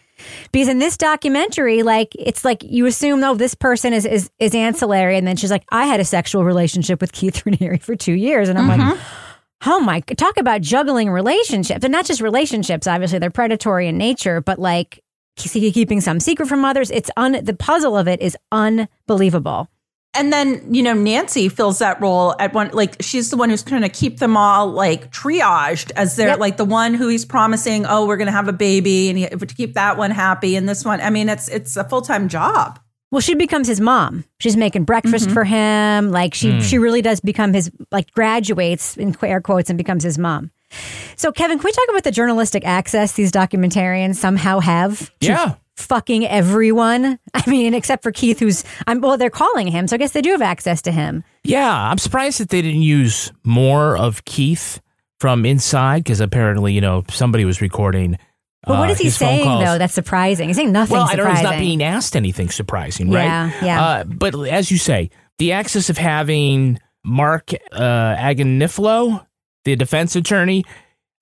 because 0.53 0.69
in 0.69 0.79
this 0.79 0.97
documentary, 0.97 1.83
like, 1.83 2.15
it's 2.19 2.45
like 2.45 2.63
you 2.63 2.87
assume, 2.87 3.23
oh, 3.25 3.35
this 3.35 3.55
person 3.55 3.93
is 3.93 4.07
is 4.07 4.31
is 4.39 4.55
ancillary, 4.55 5.17
and 5.17 5.27
then 5.27 5.37
she's 5.37 5.51
like, 5.51 5.65
I 5.71 5.87
had 5.87 6.01
a 6.01 6.05
sexual 6.05 6.45
relationship 6.45 7.01
with 7.01 7.13
Keith 7.13 7.35
Raniere 7.45 7.81
for 7.81 7.97
two 7.97 8.15
years, 8.15 8.49
and 8.49 8.59
I'm 8.59 8.69
like. 8.69 8.81
Mm-hmm. 8.81 9.21
Oh 9.67 9.81
my, 9.81 10.01
talk 10.01 10.37
about 10.37 10.61
juggling 10.61 11.09
relationships 11.09 11.85
and 11.85 11.93
not 11.93 12.05
just 12.05 12.21
relationships. 12.21 12.87
Obviously, 12.87 13.19
they're 13.19 13.31
predatory 13.31 13.89
in 13.89 13.97
nature, 13.97 14.43
but 14.43 14.59
like 14.59 15.03
keeping 15.37 16.03
some 16.03 16.21
secret 16.21 16.47
from 16.49 16.67
others. 16.67 16.91
It's 16.91 17.11
un, 17.17 17.43
the 17.43 17.55
puzzle 17.55 17.97
of 17.97 18.07
it 18.07 18.21
is 18.21 18.37
unbelievable. 18.53 19.71
And 20.17 20.33
then, 20.33 20.73
you 20.75 20.83
know, 20.83 20.93
Nancy 20.95 21.49
fills 21.49 21.81
that 21.81 22.01
role 22.01 22.35
at 22.39 22.53
one, 22.55 22.71
like, 22.73 22.97
she's 23.01 23.31
the 23.31 23.37
one 23.37 23.51
who's 23.51 23.63
trying 23.63 23.83
to 23.83 23.89
keep 23.89 24.19
them 24.19 24.37
all 24.37 24.69
like 24.69 25.11
triaged 25.13 25.91
as 25.97 26.17
they're 26.17 26.29
Yep. 26.29 26.39
like 26.39 26.57
the 26.57 26.65
one 26.65 26.95
who 26.95 27.09
he's 27.09 27.25
promising, 27.25 27.85
oh, 27.87 28.07
we're 28.07 28.17
going 28.17 28.27
to 28.27 28.33
have 28.33 28.47
a 28.49 28.53
baby 28.53 29.09
and 29.09 29.19
he, 29.19 29.27
to 29.29 29.47
keep 29.47 29.75
that 29.75 29.97
one 29.97 30.11
happy 30.13 30.55
and 30.57 30.69
this 30.69 30.85
one. 30.85 31.01
I 31.01 31.11
mean, 31.11 31.29
it's, 31.29 31.49
it's 31.49 31.77
a 31.77 31.85
full 31.85 32.03
time 32.03 32.29
job. 32.29 32.79
Well, 33.11 33.21
she 33.21 33.35
becomes 33.35 33.69
his 33.69 33.81
mom. 33.81 34.25
She's 34.41 34.57
making 34.57 34.85
breakfast 34.85 35.31
for 35.31 35.45
him. 35.45 36.11
Like 36.11 36.35
she, 36.35 36.51
Mm. 36.53 36.63
she 36.63 36.79
really 36.79 37.01
does 37.03 37.21
become 37.21 37.53
his, 37.53 37.71
like 37.93 38.11
graduates 38.13 38.97
in 38.97 39.17
air 39.23 39.41
quotes 39.41 39.71
and 39.71 39.77
becomes 39.77 40.03
his 40.05 40.19
mom. 40.19 40.51
So, 41.17 41.31
Kevin, 41.31 41.59
can 41.59 41.65
we 41.65 41.71
talk 41.73 41.85
about 41.91 42.03
the 42.03 42.11
journalistic 42.11 42.65
access 42.65 43.13
these 43.13 43.31
documentarians 43.31 44.17
somehow 44.17 44.59
have? 44.59 45.11
to 45.21 45.27
Yeah. 45.27 45.55
Fucking 45.77 46.27
everyone. 46.27 47.19
I 47.35 47.51
mean, 47.51 47.75
except 47.75 48.03
for 48.03 48.13
Keith, 48.13 48.39
who's, 48.39 48.65
I'm, 48.87 49.01
well, 49.01 49.17
they're 49.17 49.31
calling 49.31 49.67
him. 49.67 49.89
So 49.89 49.97
I 49.97 49.99
guess 49.99 50.13
they 50.13 50.23
do 50.23 50.31
have 50.31 50.43
access 50.43 50.83
to 50.83 50.93
him. 50.93 51.25
Yeah, 51.43 51.71
I'm 51.91 51.99
surprised 51.99 52.41
that 52.41 52.49
they 52.49 52.63
didn't 52.63 52.83
use 52.83 53.33
more 53.45 53.97
of 53.97 54.25
Keith 54.25 54.81
from 55.21 55.45
inside 55.45 56.05
because 56.05 56.21
apparently, 56.21 56.73
you 56.73 56.81
know, 56.81 57.05
somebody 57.11 57.45
was 57.45 57.61
recording. 57.61 58.19
But 58.67 58.79
what 58.79 58.91
is 58.91 59.01
uh, 59.01 59.05
he 59.05 59.11
saying, 59.11 59.65
though? 59.65 59.79
That's 59.79 59.93
surprising. 59.95 60.49
He's 60.49 60.57
saying 60.57 60.73
nothing 60.73 60.97
Well, 60.97 61.07
I 61.07 61.17
don't 61.17 61.27
know. 61.27 61.35
surprising. 61.35 61.47
He's 61.47 61.53
not 61.53 61.59
being 61.59 61.83
asked 61.83 62.17
anything 62.17 62.49
surprising, 62.49 63.11
right? 63.11 63.25
Yeah, 63.25 63.65
yeah. 63.65 63.85
Uh, 63.85 64.05
but 64.05 64.35
as 64.49 64.71
you 64.71 64.79
say, 64.79 65.11
the 65.39 65.53
access 65.53 65.91
of 65.91 65.99
having 65.99 66.79
Mark 67.05 67.53
uh, 67.73 68.17
Agnifilo, 68.17 69.27
the 69.65 69.77
defense 69.77 70.17
attorney, 70.17 70.65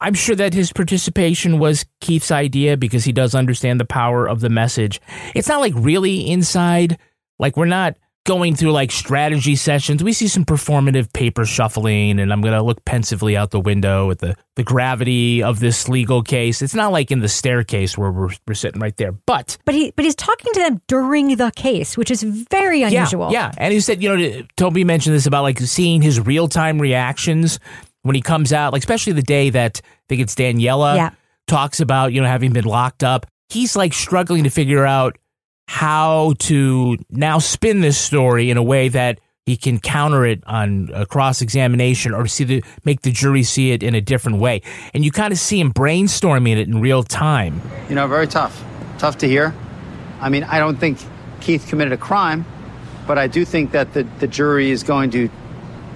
I'm 0.02 0.14
sure 0.14 0.35
that 0.37 0.52
his 0.52 0.73
participation 0.73 1.59
was 1.59 1.87
Keith's 2.00 2.32
idea 2.32 2.76
because 2.76 3.04
he 3.04 3.12
does 3.12 3.35
understand 3.35 3.80
the 3.80 3.85
power 3.85 4.28
of 4.28 4.40
the 4.40 4.49
message. 4.49 5.00
It's 5.35 5.49
not 5.49 5.61
like 5.61 5.73
really 5.76 6.28
inside, 6.28 6.99
like 7.38 7.56
we're 7.56 7.66
not 7.66 7.97
going 8.25 8.54
through 8.54 8.73
like 8.73 8.90
strategy 8.92 9.56
sessions. 9.56 10.02
We 10.02 10.12
see 10.12 10.28
some 10.28 10.44
performative 10.44 11.12
paper 11.12 11.44
shuffling, 11.44 12.21
and 12.21 12.32
I'm 12.32 12.40
going 12.40 12.54
to 12.54 12.62
look 12.62 12.85
pensively 12.85 13.37
out 13.37 13.50
the 13.50 13.61
window 13.61 14.11
at 14.11 14.18
the, 14.18 14.37
the 14.54 14.62
gravity 14.62 15.42
of 15.42 15.61
this 15.61 15.88
legal 15.88 16.23
case. 16.23 16.62
It's 16.62 16.75
not 16.75 16.92
like 16.92 17.11
in 17.11 17.21
the 17.21 17.28
staircase 17.28 17.99
where 17.99 18.12
we're, 18.12 18.30
we're 18.47 18.54
sitting 18.54 18.80
right 18.80 18.97
there, 18.97 19.12
but 19.12 19.59
But 19.64 19.75
he, 19.75 19.92
but 19.92 20.04
he's 20.04 20.14
talking 20.14 20.52
to 20.52 20.61
them 20.61 20.80
during 20.87 21.37
the 21.37 21.50
case, 21.54 21.97
which 21.97 22.11
is 22.11 22.23
very 22.23 22.82
unusual. 22.82 23.32
yeah, 23.32 23.47
yeah. 23.47 23.52
And 23.59 23.73
he 23.73 23.80
said, 23.80 24.02
you 24.02 24.16
know, 24.16 24.42
Toby 24.56 24.85
mentioned 24.85 25.14
this 25.16 25.26
about 25.26 25.42
like 25.42 25.59
seeing 25.59 26.02
his 26.02 26.21
real 26.21 26.49
time 26.49 26.80
reactions 26.80 27.59
when 28.02 28.14
he 28.14 28.23
comes 28.23 28.52
out, 28.52 28.73
like 28.73 28.80
especially 28.82 29.12
the 29.12 29.23
day 29.23 29.50
that 29.50 29.80
I 29.85 29.88
think 30.09 30.21
it's 30.23 30.35
Daniela 30.35 30.97
Yeah. 30.97 31.11
talks 31.47 31.80
about, 31.80 32.12
you 32.12 32.21
know, 32.21 32.26
having 32.26 32.52
been 32.52 32.64
locked 32.64 33.02
up. 33.04 33.26
He's 33.49 33.76
like 33.76 33.92
struggling 33.92 34.44
to 34.44 34.50
figure 34.50 34.85
out 34.87 35.18
how 35.68 36.35
to 36.40 36.97
now 37.11 37.38
spin 37.38 37.80
this 37.80 37.99
story 37.99 38.50
in 38.50 38.56
a 38.56 38.62
way 38.62 38.88
that 38.88 39.21
he 39.47 39.56
can 39.56 39.78
counter 39.80 40.25
it 40.25 40.42
on 40.47 40.88
a 40.94 41.04
cross 41.06 41.42
examination 41.42 42.14
or 42.14 42.26
see 42.26 42.44
the 42.44 42.64
make 42.85 43.02
the 43.02 43.11
jury 43.11 43.42
see 43.42 43.73
it 43.73 43.82
in 43.82 43.94
a 43.94 44.00
different 44.00 44.38
way. 44.38 44.62
And 44.94 45.04
you 45.04 45.11
kind 45.11 45.32
of 45.32 45.38
see 45.38 45.59
him 45.61 45.73
brainstorming 45.73 46.52
it 46.56 46.68
in 46.68 46.80
real 46.80 47.02
time. 47.02 47.61
You 47.88 47.94
know, 47.94 48.06
very 48.06 48.26
tough. 48.26 48.62
Tough 48.99 49.18
to 49.18 49.28
hear. 49.28 49.54
I 50.21 50.28
mean, 50.28 50.44
I 50.44 50.59
don't 50.59 50.76
think 50.78 50.99
Keith 51.40 51.66
committed 51.68 51.92
a 51.92 51.97
crime, 51.97 52.44
but 53.06 53.18
I 53.18 53.26
do 53.26 53.44
think 53.44 53.73
that 53.73 53.92
the, 53.94 54.04
the 54.21 54.28
jury 54.28 54.71
is 54.71 54.85
going 54.85 55.11
to 55.11 55.28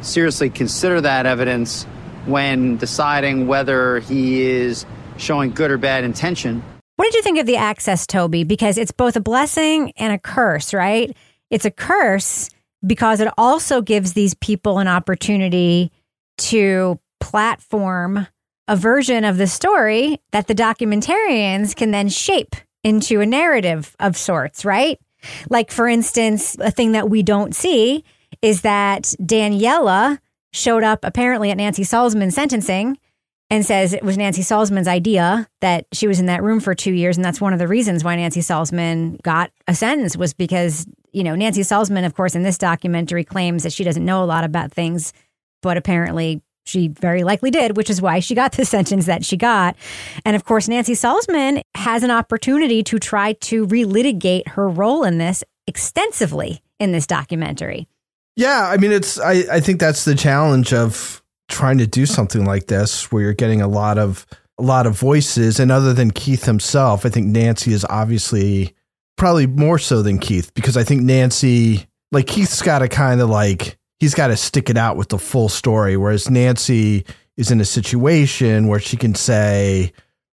seriously 0.00 0.50
consider 0.50 1.00
that 1.00 1.26
evidence 1.26 1.86
when 2.26 2.76
deciding 2.76 3.46
whether 3.46 4.00
he 4.00 4.42
is 4.42 4.84
showing 5.16 5.50
good 5.50 5.70
or 5.70 5.78
bad 5.78 6.04
intention. 6.04 6.62
What 6.96 7.06
did 7.06 7.14
you 7.14 7.22
think 7.22 7.38
of 7.38 7.46
the 7.46 7.56
access, 7.56 8.06
Toby? 8.06 8.44
Because 8.44 8.78
it's 8.78 8.92
both 8.92 9.16
a 9.16 9.20
blessing 9.20 9.92
and 9.96 10.12
a 10.12 10.18
curse, 10.18 10.72
right? 10.72 11.14
It's 11.50 11.64
a 11.64 11.70
curse 11.70 12.50
because 12.86 13.20
it 13.20 13.28
also 13.36 13.82
gives 13.82 14.12
these 14.12 14.34
people 14.34 14.78
an 14.78 14.88
opportunity 14.88 15.92
to 16.38 16.98
platform 17.20 18.26
a 18.68 18.76
version 18.76 19.24
of 19.24 19.36
the 19.36 19.46
story 19.46 20.20
that 20.32 20.48
the 20.48 20.54
documentarians 20.54 21.74
can 21.74 21.90
then 21.90 22.08
shape 22.08 22.56
into 22.82 23.20
a 23.20 23.26
narrative 23.26 23.94
of 24.00 24.16
sorts, 24.16 24.64
right? 24.64 24.98
Like, 25.48 25.70
for 25.70 25.88
instance, 25.88 26.56
a 26.58 26.70
thing 26.70 26.92
that 26.92 27.10
we 27.10 27.22
don't 27.22 27.54
see 27.54 28.04
is 28.42 28.62
that 28.62 29.04
Daniela 29.20 30.18
showed 30.52 30.82
up 30.82 31.00
apparently 31.02 31.50
at 31.50 31.56
Nancy 31.56 31.82
Salzman's 31.82 32.34
sentencing 32.34 32.98
and 33.50 33.64
says 33.64 33.92
it 33.92 34.02
was 34.02 34.18
Nancy 34.18 34.42
Salzman's 34.42 34.88
idea 34.88 35.48
that 35.60 35.86
she 35.92 36.08
was 36.08 36.18
in 36.18 36.26
that 36.26 36.42
room 36.42 36.58
for 36.58 36.74
two 36.74 36.92
years. 36.92 37.16
And 37.16 37.24
that's 37.24 37.40
one 37.40 37.52
of 37.52 37.58
the 37.58 37.68
reasons 37.68 38.02
why 38.02 38.16
Nancy 38.16 38.40
Salzman 38.40 39.20
got 39.22 39.50
a 39.68 39.74
sentence 39.74 40.16
was 40.16 40.34
because, 40.34 40.86
you 41.12 41.22
know, 41.22 41.36
Nancy 41.36 41.62
Salzman, 41.62 42.04
of 42.04 42.14
course, 42.14 42.34
in 42.34 42.42
this 42.42 42.58
documentary 42.58 43.24
claims 43.24 43.62
that 43.62 43.72
she 43.72 43.84
doesn't 43.84 44.04
know 44.04 44.22
a 44.22 44.26
lot 44.26 44.42
about 44.42 44.72
things, 44.72 45.12
but 45.62 45.76
apparently 45.76 46.42
she 46.64 46.88
very 46.88 47.22
likely 47.22 47.52
did, 47.52 47.76
which 47.76 47.88
is 47.88 48.02
why 48.02 48.18
she 48.18 48.34
got 48.34 48.52
the 48.52 48.64
sentence 48.64 49.06
that 49.06 49.24
she 49.24 49.36
got. 49.36 49.76
And 50.24 50.34
of 50.34 50.44
course, 50.44 50.68
Nancy 50.68 50.94
Salzman 50.94 51.62
has 51.76 52.02
an 52.02 52.10
opportunity 52.10 52.82
to 52.84 52.98
try 52.98 53.34
to 53.34 53.66
relitigate 53.66 54.48
her 54.48 54.68
role 54.68 55.04
in 55.04 55.18
this 55.18 55.44
extensively 55.68 56.60
in 56.80 56.92
this 56.92 57.06
documentary. 57.06 57.86
Yeah, 58.36 58.68
I 58.68 58.76
mean, 58.76 58.92
it's. 58.92 59.18
I, 59.18 59.44
I 59.50 59.60
think 59.60 59.80
that's 59.80 60.04
the 60.04 60.14
challenge 60.14 60.72
of 60.72 61.22
trying 61.48 61.78
to 61.78 61.86
do 61.86 62.06
something 62.06 62.44
like 62.44 62.66
this 62.66 63.10
where 63.10 63.22
you're 63.22 63.32
getting 63.32 63.62
a 63.62 63.68
lot 63.68 63.98
of 63.98 64.26
a 64.58 64.62
lot 64.62 64.86
of 64.86 64.98
voices 64.98 65.60
and 65.60 65.70
other 65.70 65.92
than 65.92 66.10
Keith 66.10 66.44
himself, 66.44 67.04
I 67.04 67.08
think 67.08 67.26
Nancy 67.26 67.72
is 67.72 67.84
obviously 67.88 68.74
probably 69.16 69.46
more 69.46 69.78
so 69.78 70.02
than 70.02 70.18
Keith 70.18 70.52
because 70.54 70.76
I 70.76 70.84
think 70.84 71.02
Nancy 71.02 71.86
like 72.12 72.26
Keith's 72.26 72.62
got 72.62 72.80
to 72.80 72.88
kind 72.88 73.20
of 73.20 73.28
like 73.28 73.78
he's 74.00 74.14
got 74.14 74.28
to 74.28 74.36
stick 74.36 74.70
it 74.70 74.76
out 74.76 74.96
with 74.96 75.08
the 75.08 75.18
full 75.18 75.48
story 75.48 75.96
whereas 75.96 76.30
Nancy 76.30 77.04
is 77.36 77.50
in 77.50 77.60
a 77.60 77.64
situation 77.64 78.66
where 78.66 78.80
she 78.80 78.96
can 78.96 79.14
say, 79.14 79.92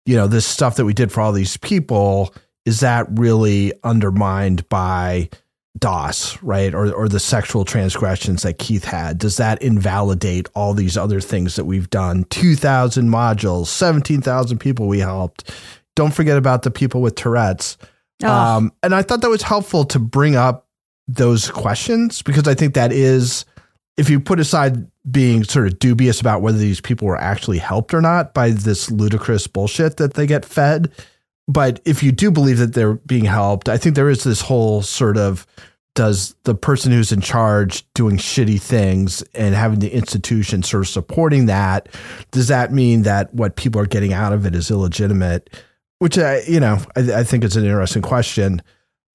you 0.06 0.15
know, 0.15 0.27
this 0.27 0.46
stuff 0.46 0.75
that 0.75 0.86
we 0.86 0.94
did 0.94 1.12
for 1.12 1.22
all 1.22 1.32
these 1.32 1.58
people 1.58 2.34
is 2.65 2.82
that 2.82 3.08
really 3.12 3.74
undermined 3.84 4.68
by 4.70 5.29
DOS, 5.77 6.41
right? 6.41 6.73
Or 6.73 6.91
or 6.91 7.07
the 7.07 7.19
sexual 7.19 7.63
transgressions 7.63 8.43
that 8.43 8.57
Keith 8.57 8.85
had? 8.85 9.17
Does 9.17 9.38
that 9.38 9.61
invalidate 9.61 10.49
all 10.55 10.73
these 10.73 10.97
other 10.97 11.21
things 11.21 11.55
that 11.55 11.65
we've 11.65 11.89
done? 11.89 12.25
2,000 12.25 13.09
modules, 13.09 13.67
17,000 13.67 14.57
people 14.57 14.88
we 14.88 14.99
helped. 14.99 15.51
Don't 15.95 16.13
forget 16.13 16.38
about 16.38 16.63
the 16.63 16.71
people 16.71 17.01
with 17.01 17.15
Tourette's. 17.15 17.77
Oh. 18.23 18.29
Um, 18.29 18.73
and 18.83 18.95
I 18.95 19.01
thought 19.01 19.21
that 19.21 19.29
was 19.29 19.43
helpful 19.43 19.85
to 19.85 19.99
bring 19.99 20.35
up 20.35 20.67
those 21.07 21.49
questions 21.49 22.21
because 22.21 22.47
I 22.47 22.53
think 22.53 22.73
that 22.75 22.91
is, 22.91 23.45
if 23.97 24.09
you 24.09 24.19
put 24.19 24.39
aside 24.39 24.88
being 25.09 25.43
sort 25.43 25.67
of 25.67 25.79
dubious 25.79 26.21
about 26.21 26.41
whether 26.41 26.57
these 26.57 26.81
people 26.81 27.07
were 27.07 27.17
actually 27.17 27.57
helped 27.57 27.93
or 27.93 28.01
not 28.01 28.33
by 28.33 28.51
this 28.51 28.91
ludicrous 28.91 29.47
bullshit 29.47 29.97
that 29.97 30.13
they 30.13 30.27
get 30.27 30.45
fed, 30.45 30.91
but 31.50 31.82
if 31.84 32.03
you 32.03 32.12
do 32.12 32.29
believe 32.29 32.60
that 32.60 32.75
they're 32.75 32.94
being 32.94 33.25
helped, 33.25 33.70
I 33.70 33.77
think 33.77 33.96
there 33.96 34.08
is 34.08 34.24
this 34.24 34.39
whole 34.39 34.84
sort 34.84 35.18
of 35.18 35.48
does 35.96 36.36
the 36.44 36.53
person 36.53 36.91
who's 36.91 37.12
in 37.12 37.22
charge 37.22 37.91
doing 37.96 38.18
shitty 38.18 38.62
things 38.62 39.24
and 39.34 39.56
having 39.56 39.79
the 39.79 39.91
institution 39.91 40.62
sort 40.62 40.84
of 40.84 40.88
supporting 40.88 41.48
that, 41.48 41.89
does 42.29 42.50
that 42.50 42.72
mean 42.72 43.01
that 43.01 43.34
what 43.34 43.56
people 43.56 43.82
are 43.82 43.88
getting 43.88 44.13
out 44.13 44.32
of 44.32 44.46
it 44.46 44.53
is 44.53 44.70
illegitimate? 44.70 45.50
Which 45.98 46.20
I, 46.20 46.41
you 46.48 46.60
know, 46.60 46.77
I, 46.96 47.13
I 47.13 47.24
think 47.24 47.44
it's 47.44 47.56
an 47.56 47.65
interesting 47.65 48.03
question. 48.03 48.62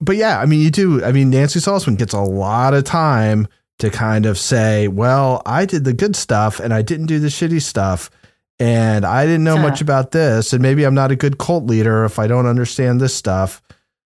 But 0.00 0.16
yeah, 0.16 0.40
I 0.40 0.46
mean, 0.46 0.60
you 0.60 0.72
do. 0.72 1.04
I 1.04 1.12
mean, 1.12 1.30
Nancy 1.30 1.60
Salzman 1.60 1.96
gets 1.96 2.14
a 2.14 2.20
lot 2.20 2.74
of 2.74 2.82
time 2.82 3.46
to 3.78 3.90
kind 3.90 4.26
of 4.26 4.38
say, 4.38 4.88
well, 4.88 5.40
I 5.46 5.66
did 5.66 5.84
the 5.84 5.94
good 5.94 6.16
stuff 6.16 6.58
and 6.58 6.74
I 6.74 6.82
didn't 6.82 7.06
do 7.06 7.20
the 7.20 7.28
shitty 7.28 7.62
stuff 7.62 8.10
and 8.58 9.04
I 9.04 9.24
didn't 9.26 9.44
know 9.44 9.58
much 9.58 9.80
about 9.80 10.10
this, 10.12 10.52
and 10.52 10.62
maybe 10.62 10.84
I'm 10.84 10.94
not 10.94 11.10
a 11.10 11.16
good 11.16 11.38
cult 11.38 11.64
leader 11.66 12.04
if 12.04 12.18
I 12.18 12.26
don't 12.26 12.46
understand 12.46 13.00
this 13.00 13.14
stuff. 13.14 13.62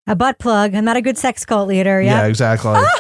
A 0.07 0.15
butt 0.15 0.39
plug. 0.39 0.75
I'm 0.75 0.85
not 0.85 0.97
a 0.97 1.03
good 1.03 1.17
sex 1.17 1.45
cult 1.47 1.69
leader. 1.69 2.01
Yeah, 2.01 2.21
Yep. 2.23 2.31
exactly. 2.31 2.83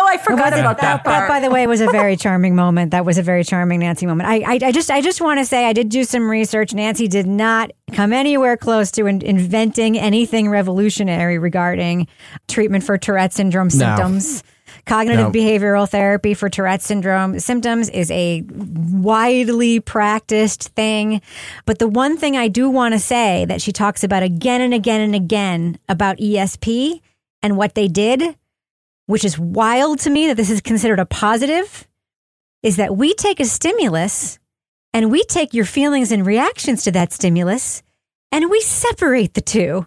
Oh, 0.00 0.06
I 0.06 0.16
forgot 0.18 0.50
That- 0.50 0.60
about 0.60 0.78
that 0.80 1.02
That, 1.02 1.04
part. 1.04 1.28
by 1.28 1.40
the 1.40 1.50
way, 1.50 1.66
was 1.66 1.80
a 1.80 1.88
very 1.90 2.14
charming 2.24 2.54
moment. 2.54 2.92
That 2.92 3.04
was 3.04 3.18
a 3.18 3.22
very 3.22 3.42
charming 3.42 3.80
Nancy 3.80 4.06
moment. 4.06 4.28
I, 4.28 4.36
I, 4.42 4.58
I 4.66 4.70
just, 4.70 4.92
I 4.92 5.00
just 5.00 5.20
want 5.20 5.40
to 5.40 5.44
say, 5.44 5.64
I 5.64 5.72
did 5.72 5.88
do 5.88 6.04
some 6.04 6.30
research. 6.30 6.72
Nancy 6.72 7.08
did 7.08 7.26
not 7.26 7.72
come 7.92 8.12
anywhere 8.12 8.56
close 8.56 8.92
to 8.92 9.06
in, 9.06 9.22
inventing 9.22 9.98
anything 9.98 10.50
revolutionary 10.50 11.38
regarding 11.38 12.06
treatment 12.46 12.84
for 12.84 12.96
Tourette 12.96 13.32
syndrome 13.32 13.70
symptoms. 13.70 14.44
Cognitive 14.88 15.26
No. 15.26 15.30
behavioral 15.30 15.88
therapy 15.88 16.32
for 16.34 16.48
Tourette 16.48 16.82
syndrome 16.82 17.38
symptoms 17.38 17.88
is 17.90 18.10
a 18.10 18.42
widely 18.50 19.80
practiced 19.80 20.70
thing. 20.70 21.20
But 21.66 21.78
the 21.78 21.86
one 21.86 22.16
thing 22.16 22.36
I 22.36 22.48
do 22.48 22.70
want 22.70 22.94
to 22.94 22.98
say 22.98 23.44
that 23.44 23.60
she 23.60 23.70
talks 23.70 24.02
about 24.02 24.22
again 24.22 24.60
and 24.62 24.72
again 24.72 25.02
and 25.02 25.14
again 25.14 25.78
about 25.88 26.16
ESP 26.16 27.02
and 27.42 27.56
what 27.56 27.74
they 27.74 27.86
did, 27.86 28.36
which 29.06 29.24
is 29.24 29.38
wild 29.38 29.98
to 30.00 30.10
me 30.10 30.26
that 30.26 30.36
this 30.36 30.50
is 30.50 30.60
considered 30.60 31.00
a 31.00 31.06
positive, 31.06 31.86
is 32.62 32.76
that 32.76 32.96
we 32.96 33.14
take 33.14 33.40
a 33.40 33.44
stimulus 33.44 34.38
and 34.94 35.10
we 35.10 35.22
take 35.24 35.52
your 35.52 35.66
feelings 35.66 36.10
and 36.10 36.24
reactions 36.26 36.82
to 36.84 36.90
that 36.92 37.12
stimulus 37.12 37.82
and 38.32 38.50
we 38.50 38.60
separate 38.60 39.34
the 39.34 39.40
two. 39.40 39.86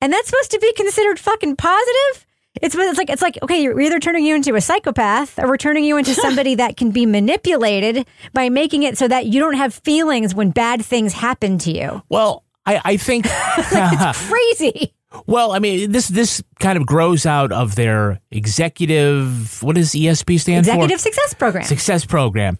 And 0.00 0.12
that's 0.12 0.28
supposed 0.28 0.52
to 0.52 0.60
be 0.60 0.72
considered 0.74 1.18
fucking 1.18 1.56
positive? 1.56 2.24
It's, 2.62 2.74
it's 2.74 2.98
like 2.98 3.10
it's 3.10 3.22
like 3.22 3.38
okay, 3.42 3.62
you're 3.62 3.80
either 3.80 3.98
turning 3.98 4.24
you 4.24 4.34
into 4.34 4.54
a 4.54 4.60
psychopath 4.60 5.38
or 5.38 5.48
we're 5.48 5.56
turning 5.56 5.84
you 5.84 5.96
into 5.96 6.14
somebody 6.26 6.54
that 6.56 6.76
can 6.76 6.90
be 6.90 7.06
manipulated 7.06 8.06
by 8.32 8.48
making 8.48 8.82
it 8.82 8.98
so 8.98 9.08
that 9.08 9.26
you 9.26 9.40
don't 9.40 9.56
have 9.56 9.74
feelings 9.74 10.34
when 10.34 10.50
bad 10.50 10.84
things 10.84 11.12
happen 11.12 11.58
to 11.58 11.72
you. 11.72 12.02
Well, 12.08 12.44
I, 12.66 12.80
I 12.84 12.96
think 12.96 13.26
it's 13.30 14.28
crazy. 14.28 14.94
Well, 15.26 15.52
I 15.52 15.58
mean, 15.58 15.90
this 15.90 16.08
this 16.08 16.42
kind 16.60 16.76
of 16.76 16.86
grows 16.86 17.24
out 17.24 17.50
of 17.50 17.76
their 17.76 18.20
executive. 18.30 19.62
What 19.62 19.76
does 19.76 19.92
ESP 19.92 20.38
stand 20.38 20.66
for? 20.66 20.72
Executive 20.72 21.00
success 21.00 21.34
program. 21.34 21.64
Success 21.64 22.04
program. 22.04 22.58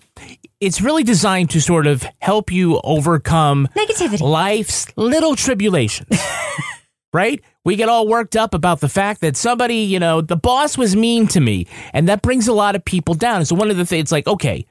It's 0.60 0.80
really 0.80 1.04
designed 1.04 1.50
to 1.50 1.60
sort 1.60 1.86
of 1.86 2.04
help 2.20 2.50
you 2.50 2.80
overcome 2.82 3.68
negativity, 3.76 4.20
life's 4.20 4.86
little 4.96 5.36
tribulations. 5.36 6.08
Right? 7.12 7.42
We 7.64 7.76
get 7.76 7.88
all 7.88 8.08
worked 8.08 8.36
up 8.36 8.54
about 8.54 8.80
the 8.80 8.88
fact 8.88 9.20
that 9.20 9.36
somebody, 9.36 9.76
you 9.76 9.98
know, 9.98 10.20
the 10.20 10.36
boss 10.36 10.78
was 10.78 10.96
mean 10.96 11.26
to 11.28 11.40
me, 11.40 11.66
and 11.92 12.08
that 12.08 12.22
brings 12.22 12.48
a 12.48 12.52
lot 12.52 12.76
of 12.76 12.84
people 12.84 13.14
down. 13.14 13.44
So 13.44 13.54
one 13.54 13.70
of 13.70 13.76
the 13.76 13.86
things, 13.86 14.02
it's 14.02 14.12
like, 14.12 14.26
okay, 14.26 14.66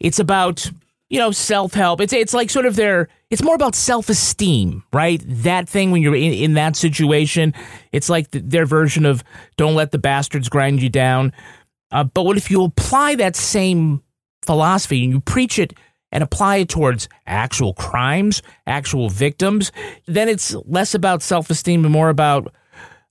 it's 0.00 0.18
about 0.18 0.70
you 1.10 1.18
know 1.18 1.30
self 1.30 1.74
help. 1.74 2.00
It's 2.00 2.12
it's 2.12 2.34
like 2.34 2.50
sort 2.50 2.66
of 2.66 2.76
their. 2.76 3.08
It's 3.30 3.42
more 3.42 3.54
about 3.54 3.74
self 3.74 4.08
esteem, 4.08 4.82
right? 4.92 5.22
That 5.26 5.68
thing 5.68 5.90
when 5.90 6.02
you're 6.02 6.14
in, 6.14 6.32
in 6.32 6.54
that 6.54 6.76
situation, 6.76 7.54
it's 7.92 8.08
like 8.08 8.30
th- 8.30 8.44
their 8.46 8.66
version 8.66 9.04
of 9.04 9.24
"Don't 9.56 9.74
let 9.74 9.90
the 9.92 9.98
bastards 9.98 10.48
grind 10.48 10.82
you 10.82 10.88
down." 10.88 11.32
Uh, 11.90 12.04
but 12.04 12.24
what 12.24 12.36
if 12.36 12.50
you 12.50 12.64
apply 12.64 13.14
that 13.14 13.36
same 13.36 14.02
philosophy 14.44 15.04
and 15.04 15.12
you 15.12 15.20
preach 15.20 15.58
it 15.58 15.74
and 16.12 16.22
apply 16.24 16.56
it 16.56 16.68
towards 16.68 17.08
actual 17.26 17.74
crimes, 17.74 18.42
actual 18.66 19.08
victims, 19.08 19.72
then 20.06 20.28
it's 20.28 20.54
less 20.64 20.94
about 20.94 21.22
self 21.22 21.50
esteem 21.50 21.84
and 21.84 21.92
more 21.92 22.08
about 22.08 22.52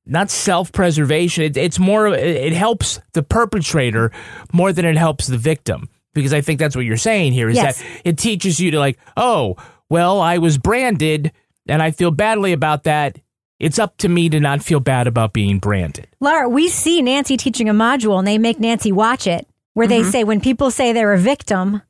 not 0.06 0.30
self 0.30 0.72
preservation. 0.72 1.44
It, 1.44 1.58
it's 1.58 1.80
more, 1.80 2.08
it, 2.08 2.54
helps 2.54 3.00
the 3.14 3.24
perpetrator 3.24 4.12
more 4.54 4.72
than 4.74 4.86
it 4.86 4.98
helps 4.98 5.28
the 5.28 5.38
victim. 5.38 5.90
Because 6.14 6.34
I 6.34 6.42
think 6.42 6.60
that's 6.60 6.76
what 6.76 6.86
you're 6.86 6.98
saying 6.98 7.34
here 7.34 7.48
is 7.50 7.58
Yes. 7.58 7.80
that 7.80 7.88
it 8.04 8.18
teaches 8.18 8.60
you 8.60 8.72
to, 8.72 8.80
like, 8.80 8.98
oh, 9.16 9.56
well, 9.90 10.20
I 10.20 10.40
was 10.40 10.58
branded 10.58 11.32
and 11.68 11.84
I 11.84 11.92
feel 11.92 12.10
badly 12.10 12.54
about 12.54 12.84
that. 12.86 13.20
It's 13.60 13.78
up 13.80 13.98
to 13.98 14.10
me 14.10 14.30
to 14.30 14.40
not 14.40 14.64
feel 14.64 14.80
bad 14.80 15.06
about 15.08 15.34
being 15.34 15.60
branded. 15.60 16.08
Laura, 16.20 16.48
we 16.50 16.70
see 16.70 17.02
Nancy 17.02 17.38
teaching 17.38 17.70
a 17.70 17.74
module 17.74 18.18
and 18.18 18.28
they 18.28 18.38
make 18.38 18.60
Nancy 18.60 18.92
watch 18.92 19.28
it 19.28 19.48
where 19.74 19.88
they 19.88 20.02
Mm-hmm. 20.02 20.10
say 20.10 20.24
when 20.24 20.42
people 20.42 20.72
say 20.72 20.92
they're 20.94 21.14
a 21.14 21.18
victim, 21.20 21.82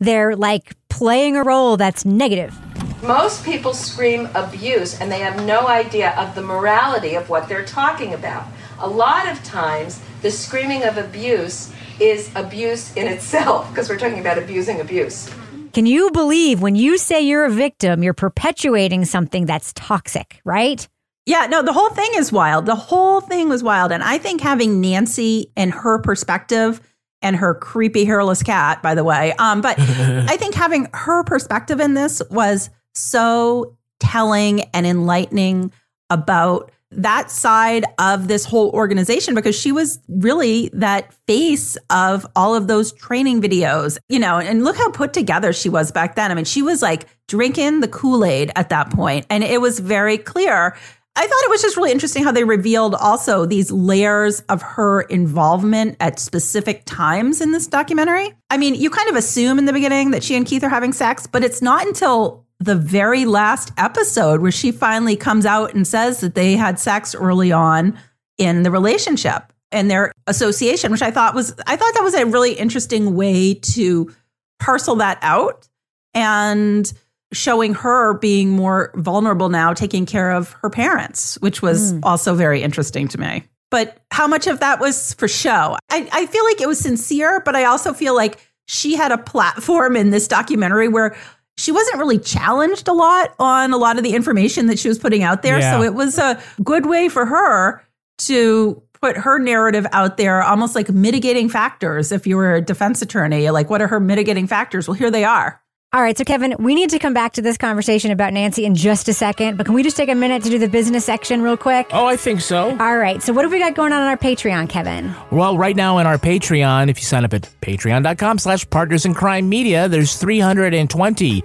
they're 0.00 0.36
like 0.36 0.76
playing 0.88 1.36
a 1.36 1.42
role 1.42 1.76
that's 1.76 2.04
negative. 2.04 2.54
Most 3.02 3.44
people 3.44 3.74
scream 3.74 4.28
abuse 4.34 5.00
and 5.00 5.10
they 5.12 5.20
have 5.20 5.44
no 5.44 5.68
idea 5.68 6.14
of 6.18 6.34
the 6.34 6.42
morality 6.42 7.14
of 7.14 7.28
what 7.28 7.48
they're 7.48 7.64
talking 7.64 8.14
about. 8.14 8.46
A 8.78 8.88
lot 8.88 9.28
of 9.28 9.42
times, 9.44 10.00
the 10.22 10.30
screaming 10.30 10.84
of 10.84 10.98
abuse 10.98 11.72
is 12.00 12.30
abuse 12.34 12.94
in 12.94 13.06
itself 13.06 13.68
because 13.70 13.88
we're 13.88 13.98
talking 13.98 14.18
about 14.18 14.38
abusing 14.38 14.80
abuse. 14.80 15.30
Can 15.72 15.86
you 15.86 16.10
believe 16.10 16.62
when 16.62 16.74
you 16.74 16.96
say 16.96 17.20
you're 17.20 17.44
a 17.44 17.50
victim, 17.50 18.02
you're 18.02 18.14
perpetuating 18.14 19.04
something 19.04 19.44
that's 19.46 19.72
toxic, 19.74 20.40
right? 20.44 20.88
Yeah, 21.26 21.46
no, 21.48 21.62
the 21.62 21.72
whole 21.72 21.90
thing 21.90 22.10
is 22.14 22.32
wild. 22.32 22.66
The 22.66 22.76
whole 22.76 23.20
thing 23.20 23.48
was 23.48 23.62
wild. 23.62 23.92
And 23.92 24.02
I 24.02 24.16
think 24.16 24.40
having 24.40 24.80
Nancy 24.80 25.52
and 25.56 25.72
her 25.72 25.98
perspective 25.98 26.80
and 27.26 27.36
her 27.36 27.54
creepy 27.54 28.04
hairless 28.04 28.42
cat, 28.42 28.82
by 28.82 28.94
the 28.94 29.02
way, 29.02 29.32
um, 29.32 29.60
but 29.60 29.78
I 29.80 30.36
think 30.36 30.54
having 30.54 30.88
her 30.94 31.24
perspective 31.24 31.80
in 31.80 31.94
this 31.94 32.22
was 32.30 32.70
so 32.94 33.76
telling 33.98 34.62
and 34.72 34.86
enlightening 34.86 35.72
about 36.08 36.70
that 36.92 37.30
side 37.30 37.84
of 37.98 38.28
this 38.28 38.44
whole 38.44 38.70
organization 38.70 39.34
because 39.34 39.58
she 39.58 39.72
was 39.72 39.98
really 40.08 40.70
that 40.72 41.12
face 41.26 41.76
of 41.90 42.24
all 42.36 42.54
of 42.54 42.68
those 42.68 42.92
training 42.92 43.42
videos, 43.42 43.98
you 44.08 44.18
know, 44.18 44.38
and 44.38 44.64
look 44.64 44.76
how 44.76 44.90
put 44.92 45.12
together 45.12 45.52
she 45.52 45.68
was 45.68 45.90
back 45.90 46.14
then. 46.14 46.30
I 46.30 46.34
mean, 46.34 46.44
she 46.44 46.62
was 46.62 46.82
like 46.82 47.06
drinking 47.26 47.80
the 47.80 47.88
Kool 47.88 48.24
Aid 48.24 48.52
at 48.54 48.68
that 48.68 48.90
point, 48.90 49.26
and 49.30 49.42
it 49.42 49.60
was 49.60 49.80
very 49.80 50.16
clear. 50.16 50.76
I 51.18 51.26
thought 51.26 51.44
it 51.44 51.50
was 51.50 51.62
just 51.62 51.76
really 51.78 51.92
interesting 51.92 52.22
how 52.22 52.30
they 52.30 52.44
revealed 52.44 52.94
also 52.94 53.46
these 53.46 53.72
layers 53.72 54.40
of 54.42 54.60
her 54.60 55.00
involvement 55.02 55.96
at 55.98 56.18
specific 56.18 56.82
times 56.84 57.40
in 57.40 57.52
this 57.52 57.66
documentary. 57.66 58.34
I 58.50 58.58
mean, 58.58 58.74
you 58.74 58.90
kind 58.90 59.08
of 59.08 59.16
assume 59.16 59.58
in 59.58 59.64
the 59.64 59.72
beginning 59.72 60.10
that 60.10 60.22
she 60.22 60.36
and 60.36 60.44
Keith 60.44 60.62
are 60.62 60.68
having 60.68 60.92
sex, 60.92 61.26
but 61.26 61.42
it's 61.42 61.62
not 61.62 61.86
until 61.86 62.44
the 62.60 62.74
very 62.74 63.24
last 63.24 63.72
episode 63.78 64.40
where 64.40 64.52
she 64.52 64.70
finally 64.70 65.16
comes 65.16 65.46
out 65.46 65.74
and 65.74 65.86
says 65.86 66.20
that 66.20 66.34
they 66.34 66.54
had 66.54 66.78
sex 66.78 67.14
early 67.14 67.50
on 67.50 67.98
in 68.38 68.62
the 68.62 68.70
relationship 68.70 69.52
and 69.72 69.90
their 69.90 70.12
association, 70.26 70.92
which 70.92 71.02
I 71.02 71.10
thought 71.10 71.34
was 71.34 71.54
I 71.66 71.76
thought 71.76 71.94
that 71.94 72.02
was 72.02 72.14
a 72.14 72.26
really 72.26 72.52
interesting 72.52 73.14
way 73.14 73.54
to 73.54 74.14
parcel 74.58 74.96
that 74.96 75.18
out 75.22 75.68
and 76.14 76.90
showing 77.32 77.74
her 77.74 78.14
being 78.18 78.50
more 78.50 78.92
vulnerable 78.94 79.48
now, 79.48 79.72
taking 79.72 80.06
care 80.06 80.30
of 80.32 80.52
her 80.62 80.70
parents, 80.70 81.36
which 81.40 81.60
was 81.62 81.92
Mm. 81.92 82.00
also 82.04 82.34
very 82.34 82.62
interesting 82.62 83.08
to 83.08 83.18
me. 83.18 83.44
But 83.70 83.98
how 84.12 84.28
much 84.28 84.46
of 84.46 84.60
that 84.60 84.78
was 84.80 85.14
for 85.14 85.26
show? 85.26 85.76
I, 85.90 86.08
I 86.12 86.26
feel 86.26 86.44
like 86.44 86.60
it 86.60 86.68
was 86.68 86.78
sincere, 86.78 87.40
but 87.44 87.56
I 87.56 87.64
also 87.64 87.92
feel 87.92 88.14
like 88.14 88.38
she 88.68 88.94
had 88.94 89.10
a 89.12 89.18
platform 89.18 89.96
in 89.96 90.10
this 90.10 90.28
documentary 90.28 90.86
where 90.88 91.16
she 91.58 91.72
wasn't 91.72 91.98
really 91.98 92.18
challenged 92.18 92.86
a 92.86 92.92
lot 92.92 93.34
on 93.38 93.72
a 93.72 93.76
lot 93.76 93.96
of 93.96 94.04
the 94.04 94.14
information 94.14 94.66
that 94.66 94.78
she 94.78 94.88
was 94.88 94.98
putting 94.98 95.22
out 95.22 95.42
there. 95.42 95.58
Yeah. 95.58 95.72
So 95.72 95.82
it 95.82 95.94
was 95.94 96.18
a 96.18 96.40
good 96.62 96.86
way 96.86 97.08
for 97.08 97.26
her 97.26 97.82
to 98.18 98.82
put 99.02 99.16
her 99.16 99.38
narrative 99.38 99.86
out 99.92 100.16
there, 100.16 100.42
almost 100.42 100.74
like 100.74 100.88
mitigating 100.90 101.48
factors. 101.48 102.12
If 102.12 102.26
you 102.26 102.36
were 102.36 102.54
a 102.54 102.60
defense 102.62 103.02
attorney, 103.02 103.50
like 103.50 103.68
what 103.68 103.82
are 103.82 103.88
her 103.88 104.00
mitigating 104.00 104.46
factors? 104.46 104.86
Well, 104.88 104.94
here 104.94 105.10
they 105.10 105.24
are. 105.24 105.60
All 105.92 106.02
right, 106.02 106.18
so 106.18 106.24
Kevin, 106.24 106.56
we 106.58 106.74
need 106.74 106.90
to 106.90 106.98
come 106.98 107.14
back 107.14 107.34
to 107.34 107.42
this 107.42 107.56
conversation 107.56 108.10
about 108.10 108.32
Nancy 108.32 108.64
in 108.66 108.74
just 108.74 109.08
a 109.08 109.14
second, 109.14 109.56
but 109.56 109.64
can 109.66 109.74
we 109.74 109.82
just 109.84 109.96
take 109.96 110.08
a 110.10 110.14
minute 110.16 110.42
to 110.42 110.50
do 110.50 110.58
the 110.58 110.68
business 110.68 111.04
section 111.06 111.40
real 111.40 111.56
quick? 111.56 111.86
Oh, 111.92 112.06
I 112.06 112.16
think 112.16 112.40
so. 112.40 112.76
All 112.78 112.98
right, 112.98 113.22
so 113.22 113.32
what 113.32 113.44
have 113.44 113.52
we 113.52 113.60
got 113.60 113.74
going 113.76 113.92
on 113.92 114.02
on 114.02 114.08
our 114.08 114.16
Patreon, 114.16 114.68
Kevin? 114.68 115.14
Well, 115.30 115.56
right 115.56 115.76
now 115.76 115.96
in 115.98 116.06
our 116.06 116.18
Patreon, 116.18 116.90
if 116.90 116.98
you 116.98 117.04
sign 117.04 117.24
up 117.24 117.32
at 117.32 117.48
patreon.com 117.62 118.38
slash 118.40 118.68
partners 118.68 119.06
in 119.06 119.14
crime 119.14 119.48
media, 119.48 119.88
there's 119.88 120.16
320 120.18 121.42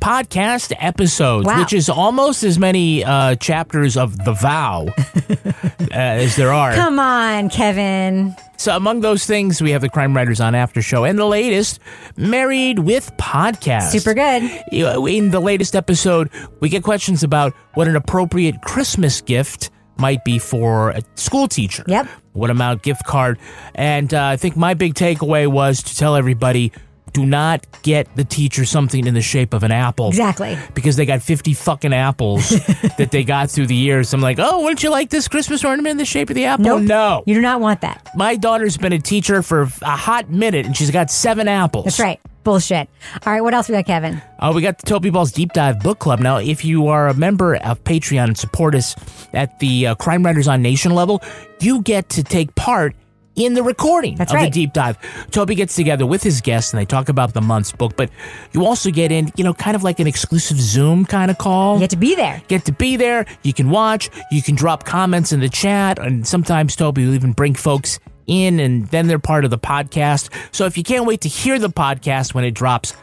podcast 0.00 0.72
episodes, 0.78 1.46
Wow. 1.46 1.58
which 1.58 1.72
is 1.72 1.90
almost 1.90 2.42
as 2.44 2.58
many 2.60 3.04
uh, 3.04 3.34
chapters 3.34 3.96
of 3.96 4.24
The 4.24 4.32
Vow 4.34 4.86
uh, 4.96 5.50
as 5.90 6.36
there 6.36 6.52
are. 6.52 6.72
Come 6.74 7.00
on, 7.00 7.50
Kevin. 7.50 8.34
So 8.60 8.76
among 8.76 9.00
those 9.00 9.24
things, 9.24 9.62
we 9.62 9.70
have 9.70 9.80
the 9.80 9.88
Crime 9.88 10.14
Writers 10.14 10.38
on 10.38 10.54
After 10.54 10.82
Show 10.82 11.04
and 11.04 11.18
the 11.18 11.24
latest 11.24 11.80
Married 12.18 12.78
with 12.80 13.10
Podcast. 13.16 13.90
Super 13.90 14.12
good. 14.12 14.42
In 14.70 15.30
the 15.30 15.40
latest 15.40 15.74
episode, 15.74 16.28
we 16.60 16.68
get 16.68 16.82
questions 16.82 17.22
about 17.22 17.54
what 17.72 17.88
an 17.88 17.96
appropriate 17.96 18.60
Christmas 18.60 19.22
gift 19.22 19.70
might 19.96 20.26
be 20.26 20.38
for 20.38 20.90
a 20.90 21.00
school 21.14 21.48
teacher. 21.48 21.84
Yep. 21.86 22.06
What 22.34 22.50
amount 22.50 22.82
gift 22.82 23.06
card? 23.06 23.38
And 23.74 24.12
uh, 24.12 24.26
I 24.26 24.36
think 24.36 24.58
my 24.58 24.74
big 24.74 24.92
takeaway 24.92 25.46
was 25.46 25.82
to 25.82 25.96
tell 25.96 26.14
everybody 26.14 26.70
do 27.12 27.26
not 27.26 27.66
get 27.82 28.14
the 28.16 28.24
teacher 28.24 28.64
something 28.64 29.06
in 29.06 29.14
the 29.14 29.22
shape 29.22 29.54
of 29.54 29.62
an 29.62 29.72
apple. 29.72 30.08
Exactly. 30.08 30.58
Because 30.74 30.96
they 30.96 31.06
got 31.06 31.22
50 31.22 31.54
fucking 31.54 31.92
apples 31.92 32.48
that 32.98 33.10
they 33.10 33.24
got 33.24 33.50
through 33.50 33.66
the 33.66 33.74
years. 33.76 34.12
I'm 34.12 34.20
like, 34.20 34.38
oh, 34.38 34.62
wouldn't 34.62 34.82
you 34.82 34.90
like 34.90 35.10
this 35.10 35.28
Christmas 35.28 35.64
ornament 35.64 35.92
in 35.92 35.96
the 35.96 36.04
shape 36.04 36.30
of 36.30 36.34
the 36.34 36.44
apple? 36.46 36.64
Nope. 36.64 36.82
No. 36.82 37.22
You 37.26 37.34
do 37.34 37.40
not 37.40 37.60
want 37.60 37.80
that. 37.82 38.08
My 38.14 38.36
daughter's 38.36 38.76
been 38.76 38.92
a 38.92 38.98
teacher 38.98 39.42
for 39.42 39.62
a 39.82 39.96
hot 39.96 40.30
minute 40.30 40.66
and 40.66 40.76
she's 40.76 40.90
got 40.90 41.10
seven 41.10 41.48
apples. 41.48 41.84
That's 41.84 42.00
right. 42.00 42.20
Bullshit. 42.42 42.88
All 43.26 43.32
right, 43.32 43.42
what 43.42 43.52
else 43.52 43.68
we 43.68 43.74
got, 43.74 43.84
Kevin? 43.84 44.20
Uh, 44.38 44.52
we 44.54 44.62
got 44.62 44.78
the 44.78 44.86
Toby 44.86 45.10
Balls 45.10 45.30
Deep 45.30 45.52
Dive 45.52 45.80
Book 45.80 45.98
Club. 45.98 46.20
Now, 46.20 46.38
if 46.38 46.64
you 46.64 46.86
are 46.86 47.08
a 47.08 47.14
member 47.14 47.56
of 47.56 47.84
Patreon 47.84 48.24
and 48.24 48.38
support 48.38 48.74
us 48.74 48.96
at 49.34 49.58
the 49.58 49.88
uh, 49.88 49.94
Crime 49.96 50.24
Writers 50.24 50.48
on 50.48 50.62
Nation 50.62 50.94
level, 50.94 51.22
you 51.60 51.82
get 51.82 52.08
to 52.10 52.22
take 52.22 52.54
part 52.54 52.94
in 53.36 53.54
the 53.54 53.62
recording 53.62 54.16
That's 54.16 54.32
of 54.32 54.36
right. 54.36 54.52
the 54.52 54.60
deep 54.60 54.72
dive. 54.72 54.98
Toby 55.30 55.54
gets 55.54 55.74
together 55.74 56.04
with 56.06 56.22
his 56.22 56.40
guests 56.40 56.72
and 56.72 56.80
they 56.80 56.84
talk 56.84 57.08
about 57.08 57.32
the 57.32 57.40
month's 57.40 57.72
book, 57.72 57.96
but 57.96 58.10
you 58.52 58.66
also 58.66 58.90
get 58.90 59.12
in, 59.12 59.30
you 59.36 59.44
know, 59.44 59.54
kind 59.54 59.76
of 59.76 59.82
like 59.82 60.00
an 60.00 60.06
exclusive 60.06 60.60
Zoom 60.60 61.04
kind 61.04 61.30
of 61.30 61.38
call. 61.38 61.74
You 61.74 61.80
get 61.80 61.90
to 61.90 61.96
be 61.96 62.14
there. 62.14 62.42
Get 62.48 62.64
to 62.66 62.72
be 62.72 62.96
there. 62.96 63.26
You 63.42 63.52
can 63.52 63.70
watch. 63.70 64.10
You 64.30 64.42
can 64.42 64.56
drop 64.56 64.84
comments 64.84 65.32
in 65.32 65.40
the 65.40 65.48
chat. 65.48 65.98
And 65.98 66.26
sometimes 66.26 66.76
Toby 66.76 67.06
will 67.06 67.14
even 67.14 67.32
bring 67.32 67.54
folks 67.54 67.98
in 68.26 68.60
and 68.60 68.86
then 68.88 69.06
they're 69.06 69.18
part 69.18 69.44
of 69.44 69.50
the 69.50 69.58
podcast. 69.58 70.30
So 70.54 70.66
if 70.66 70.76
you 70.76 70.84
can't 70.84 71.06
wait 71.06 71.22
to 71.22 71.28
hear 71.28 71.58
the 71.58 71.70
podcast 71.70 72.34
when 72.34 72.44
it 72.44 72.52
drops, 72.52 72.94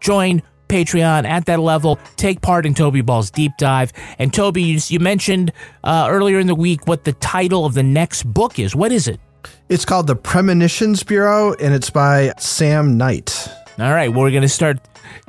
join 0.00 0.42
Patreon 0.68 1.24
at 1.26 1.46
that 1.46 1.60
level. 1.60 1.98
Take 2.16 2.40
part 2.40 2.66
in 2.66 2.74
Toby 2.74 3.00
Ball's 3.00 3.30
deep 3.30 3.52
dive. 3.58 3.92
And 4.18 4.32
Toby, 4.32 4.62
you, 4.62 4.80
you 4.88 5.00
mentioned 5.00 5.52
uh, 5.84 6.06
earlier 6.10 6.38
in 6.38 6.46
the 6.46 6.54
week 6.54 6.86
what 6.86 7.04
the 7.04 7.12
title 7.14 7.64
of 7.64 7.74
the 7.74 7.82
next 7.82 8.24
book 8.24 8.58
is. 8.58 8.74
What 8.74 8.92
is 8.92 9.08
it? 9.08 9.20
It's 9.68 9.84
called 9.84 10.06
The 10.06 10.14
Premonitions 10.14 11.02
Bureau, 11.02 11.52
and 11.54 11.74
it's 11.74 11.90
by 11.90 12.32
Sam 12.38 12.96
Knight. 12.96 13.48
All 13.80 13.92
right, 13.92 14.08
well, 14.08 14.20
we're 14.20 14.30
going 14.30 14.42
to 14.42 14.48
start 14.48 14.78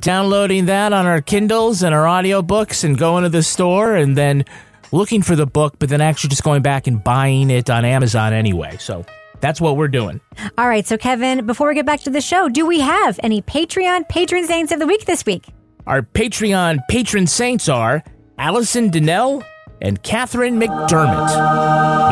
downloading 0.00 0.66
that 0.66 0.92
on 0.92 1.06
our 1.06 1.20
Kindles 1.20 1.82
and 1.82 1.92
our 1.92 2.04
audiobooks 2.04 2.84
and 2.84 2.96
going 2.96 3.24
to 3.24 3.30
the 3.30 3.42
store 3.42 3.96
and 3.96 4.16
then 4.16 4.44
looking 4.92 5.22
for 5.22 5.34
the 5.34 5.44
book, 5.44 5.74
but 5.80 5.88
then 5.88 6.00
actually 6.00 6.30
just 6.30 6.44
going 6.44 6.62
back 6.62 6.86
and 6.86 7.02
buying 7.02 7.50
it 7.50 7.68
on 7.68 7.84
Amazon 7.84 8.32
anyway. 8.32 8.76
So 8.78 9.04
that's 9.40 9.60
what 9.60 9.76
we're 9.76 9.88
doing. 9.88 10.20
All 10.56 10.68
right, 10.68 10.86
so 10.86 10.96
Kevin, 10.96 11.44
before 11.44 11.66
we 11.66 11.74
get 11.74 11.84
back 11.84 12.02
to 12.02 12.10
the 12.10 12.20
show, 12.20 12.48
do 12.48 12.64
we 12.64 12.78
have 12.78 13.18
any 13.24 13.42
Patreon 13.42 14.08
patron 14.08 14.46
saints 14.46 14.70
of 14.70 14.78
the 14.78 14.86
week 14.86 15.04
this 15.04 15.26
week? 15.26 15.48
Our 15.88 16.02
Patreon 16.02 16.78
patron 16.88 17.26
saints 17.26 17.68
are 17.68 18.04
Allison 18.38 18.90
Donnell 18.90 19.42
and 19.80 20.02
Catherine 20.02 20.58
McDermott. 20.58 21.28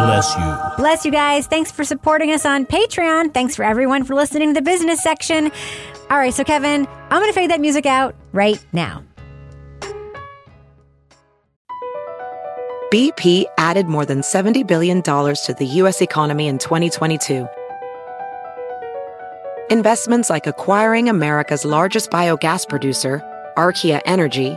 Bless 0.05 0.37
you. 0.37 0.77
Bless 0.77 1.05
you 1.05 1.11
guys. 1.11 1.47
Thanks 1.47 1.71
for 1.71 1.85
supporting 1.85 2.31
us 2.31 2.47
on 2.47 2.67
Patreon. 2.67 3.35
Thanks 3.35 3.57
for 3.57 3.65
everyone 3.65 4.05
for 4.05 4.15
listening 4.15 4.51
to 4.51 4.55
the 4.55 4.63
business 4.63 5.03
section. 5.03 5.51
All 6.11 6.19
right, 6.19 6.33
so 6.33 6.45
Kevin, 6.45 6.87
I'm 6.87 7.21
going 7.21 7.29
to 7.29 7.33
fade 7.33 7.51
that 7.51 7.61
music 7.61 7.87
out 7.87 8.15
right 8.33 8.65
now. 8.73 9.03
BP 12.93 13.47
added 13.59 13.87
more 13.89 14.07
than 14.07 14.21
$70 14.21 14.65
billion 14.65 15.03
to 15.03 15.57
the 15.59 15.67
U.S. 15.67 16.01
economy 16.01 16.47
in 16.47 16.59
2022. 16.59 17.49
Investments 19.69 20.31
like 20.31 20.47
acquiring 20.47 21.09
America's 21.09 21.65
largest 21.65 22.11
biogas 22.11 22.69
producer, 22.69 23.21
Archaea 23.57 24.01
Energy, 24.07 24.57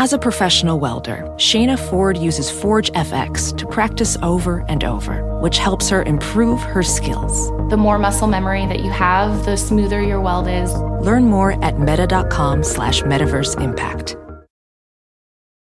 As 0.00 0.12
a 0.12 0.18
professional 0.18 0.78
welder, 0.78 1.24
Shayna 1.38 1.76
Ford 1.76 2.16
uses 2.16 2.48
Forge 2.48 2.92
FX 2.92 3.58
to 3.58 3.66
practice 3.66 4.16
over 4.22 4.64
and 4.68 4.84
over, 4.84 5.40
which 5.40 5.58
helps 5.58 5.88
her 5.88 6.04
improve 6.04 6.60
her 6.60 6.84
skills. 6.84 7.48
The 7.68 7.76
more 7.76 7.98
muscle 7.98 8.28
memory 8.28 8.64
that 8.66 8.78
you 8.78 8.92
have, 8.92 9.44
the 9.44 9.56
smoother 9.56 10.00
your 10.00 10.20
weld 10.20 10.46
is. 10.46 10.72
Learn 11.04 11.24
more 11.24 11.52
at 11.64 11.80
meta.com 11.80 12.62
slash 12.62 13.02
metaverse 13.02 13.60
impact. 13.60 14.16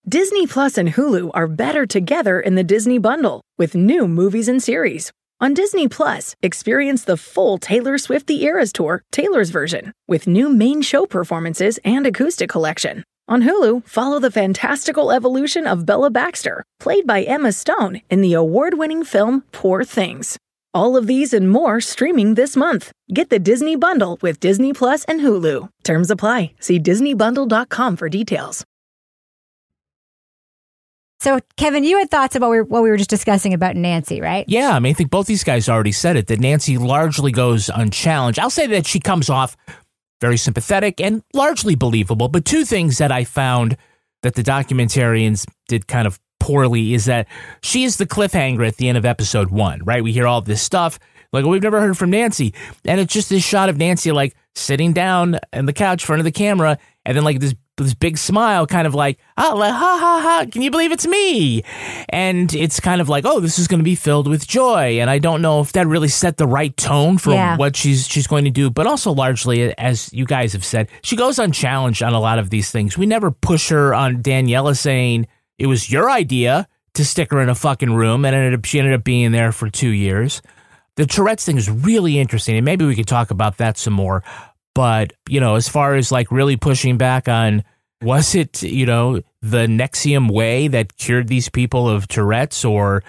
Disney 0.06 0.48
Plus 0.48 0.78
and 0.78 0.90
Hulu 0.90 1.32
are 1.34 1.48
better 1.48 1.86
together 1.86 2.38
in 2.42 2.56
the 2.56 2.64
Disney 2.66 2.98
Bundle 2.98 3.40
with 3.58 3.74
new 3.74 4.06
movies 4.06 4.50
and 4.50 4.62
series. 4.62 5.14
On 5.40 5.54
Disney 5.54 5.88
Plus, 5.88 6.36
experience 6.44 7.06
the 7.06 7.16
full 7.16 7.58
Taylor 7.58 7.98
Swift 7.98 8.28
The 8.28 8.44
Eras 8.44 8.74
Tour, 8.74 9.02
Taylor's 9.14 9.50
version, 9.50 9.94
with 10.10 10.28
new 10.28 10.50
main 10.50 10.82
show 10.82 11.06
performances 11.06 11.80
and 11.86 12.06
acoustic 12.06 12.50
collection. 12.50 13.06
On 13.28 13.42
Hulu, 13.42 13.88
follow 13.88 14.20
the 14.20 14.30
fantastical 14.30 15.12
evolution 15.12 15.66
of 15.66 15.84
Bella 15.84 16.12
Baxter, 16.12 16.64
played 16.80 17.08
by 17.08 17.24
Emma 17.24 17.52
Stone 17.52 18.02
in 18.08 18.22
the 18.22 18.34
award 18.34 18.76
winning 18.76 19.04
film 19.04 19.44
Poor 19.52 19.84
Things. 19.84 20.38
All 20.76 20.96
of 20.96 21.08
these 21.08 21.34
and 21.34 21.50
more 21.50 21.82
streaming 21.82 22.36
this 22.36 22.56
month. 22.56 22.92
Get 23.12 23.32
the 23.32 23.40
Disney 23.40 23.76
Bundle 23.76 24.20
with 24.22 24.40
Disney 24.40 24.74
Plus 24.74 25.06
and 25.06 25.22
Hulu. 25.22 25.70
Terms 25.84 26.12
apply. 26.12 26.52
See 26.60 26.80
DisneyBundle.com 26.80 27.96
for 27.96 28.10
details. 28.10 28.64
So, 31.20 31.40
Kevin, 31.58 31.84
you 31.84 31.98
had 31.98 32.12
thoughts 32.12 32.36
about 32.36 32.70
what 32.70 32.84
we 32.84 32.90
were 32.92 32.98
just 32.98 33.10
discussing 33.10 33.56
about 33.56 33.76
Nancy, 33.76 34.22
right? 34.22 34.46
Yeah, 34.48 34.76
I 34.76 34.80
mean, 34.80 34.92
I 34.92 34.94
think 34.94 35.10
both 35.10 35.26
these 35.26 35.44
guys 35.44 35.68
already 35.68 35.94
said 35.94 36.18
it 36.18 36.28
that 36.28 36.40
Nancy 36.40 36.78
largely 36.78 37.32
goes 37.32 37.72
unchallenged. 37.74 38.38
I'll 38.38 38.52
say 38.52 38.68
that 38.68 38.86
she 38.86 39.00
comes 39.00 39.32
off 39.32 39.58
very 40.26 40.38
sympathetic 40.38 41.00
and 41.00 41.22
largely 41.36 41.76
believable. 41.76 42.28
But 42.30 42.46
two 42.46 42.66
things 42.66 42.98
that 42.98 43.12
I 43.12 43.26
found 43.26 43.78
that 44.24 44.34
the 44.34 44.42
documentarians 44.42 45.46
did 45.68 45.88
kind 45.88 46.08
of 46.08 46.20
poorly 46.40 46.96
is 46.96 47.06
that 47.06 47.28
she 47.62 47.84
is 47.84 47.98
the 47.98 48.08
cliffhanger 48.08 48.68
at 48.68 48.78
the 48.78 48.90
end 48.90 48.98
of 48.98 49.06
episode 49.06 49.52
one, 49.52 49.84
right? 49.84 50.04
We 50.04 50.14
hear 50.14 50.26
all 50.26 50.42
this 50.42 50.64
stuff. 50.64 50.98
Like, 51.32 51.46
we've 51.46 51.62
never 51.62 51.80
heard 51.80 51.96
from 51.96 52.10
Nancy. 52.10 52.56
And 52.86 53.00
it's 53.00 53.14
just 53.14 53.30
this 53.30 53.46
shot 53.46 53.70
of 53.70 53.78
Nancy, 53.78 54.12
like, 54.12 54.36
sitting 54.56 54.94
down 54.94 55.38
on 55.54 55.68
the 55.68 55.74
couch 55.74 56.02
in 56.02 56.08
front 56.08 56.22
of 56.22 56.24
the 56.24 56.32
camera, 56.32 56.80
and 57.06 57.16
then, 57.16 57.24
like, 57.24 57.40
this 57.40 57.54
this 57.78 57.94
big 57.94 58.18
smile, 58.18 58.66
kind 58.66 58.88
of 58.88 58.96
like, 58.96 59.20
ah, 59.38 59.52
oh, 59.52 59.58
like, 59.58 59.74
ha 59.74 59.98
ha 60.00 60.20
ha, 60.22 60.46
can 60.50 60.62
you 60.62 60.72
believe 60.72 60.92
it's 60.92 61.06
me? 61.06 61.62
And 62.10 62.54
it's 62.56 62.80
kind 62.80 63.02
of 63.02 63.10
like, 63.10 63.26
oh, 63.26 63.40
this 63.40 63.60
is 63.60 63.68
going 63.68 63.80
to 63.80 63.84
be 63.84 63.96
filled 63.96 64.28
with 64.28 64.48
joy. 64.48 65.00
And 65.00 65.10
I 65.10 65.20
don't 65.20 65.42
know 65.42 65.60
if 65.60 65.74
that 65.74 65.86
really 65.88 66.08
set 66.08 66.38
the 66.38 66.48
right 66.48 66.76
tone 66.78 67.18
for 67.18 67.32
Yeah. 67.34 67.58
what 67.58 67.76
she's 67.76 68.08
she's 68.08 68.28
going 68.28 68.46
to 68.46 68.52
do. 68.52 68.70
But 68.70 68.88
also, 68.88 69.12
largely, 69.12 69.78
as 69.78 70.12
you 70.14 70.26
guys 70.26 70.54
have 70.54 70.64
said, 70.64 70.90
she 71.02 71.16
goes 71.16 71.38
unchallenged 71.38 72.02
on 72.02 72.14
a 72.14 72.20
lot 72.20 72.40
of 72.40 72.50
these 72.50 72.72
things. 72.72 72.98
We 72.98 73.06
never 73.06 73.30
push 73.32 73.70
her 73.70 73.94
on 73.94 74.24
Daniela 74.24 74.78
saying 74.78 75.28
it 75.58 75.68
was 75.68 75.92
your 75.92 76.10
idea 76.10 76.68
to 76.94 77.04
stick 77.04 77.32
her 77.32 77.42
in 77.42 77.50
a 77.50 77.56
fucking 77.56 77.94
room, 77.94 78.24
and 78.24 78.34
ended 78.34 78.58
up, 78.58 78.64
she 78.64 78.80
ended 78.80 78.94
up 78.94 79.04
being 79.04 79.34
there 79.34 79.52
for 79.52 79.70
two 79.70 79.90
years. 79.90 80.42
The 80.96 81.06
Tourette's 81.06 81.44
thing 81.44 81.58
is 81.58 81.70
really 81.70 82.20
interesting, 82.20 82.56
and 82.56 82.64
maybe 82.64 82.86
we 82.86 82.96
could 82.96 83.08
talk 83.08 83.32
about 83.32 83.58
that 83.58 83.78
some 83.78 83.92
more. 83.92 84.24
But, 84.76 85.14
you 85.28 85.40
know, 85.40 85.56
as 85.56 85.68
far 85.68 85.96
as 85.96 86.12
like 86.12 86.32
really 86.32 86.58
pushing 86.58 86.98
back 86.98 87.28
on 87.28 87.64
was 88.02 88.36
it, 88.36 88.62
you 88.62 88.86
know, 88.86 89.22
the 89.42 89.66
NXIVM 89.66 90.30
way 90.30 90.68
that 90.68 90.98
cured 90.98 91.28
these 91.28 91.50
people 91.50 91.90
of 91.90 92.08
Tourette's 92.08 92.64
or 92.64 93.04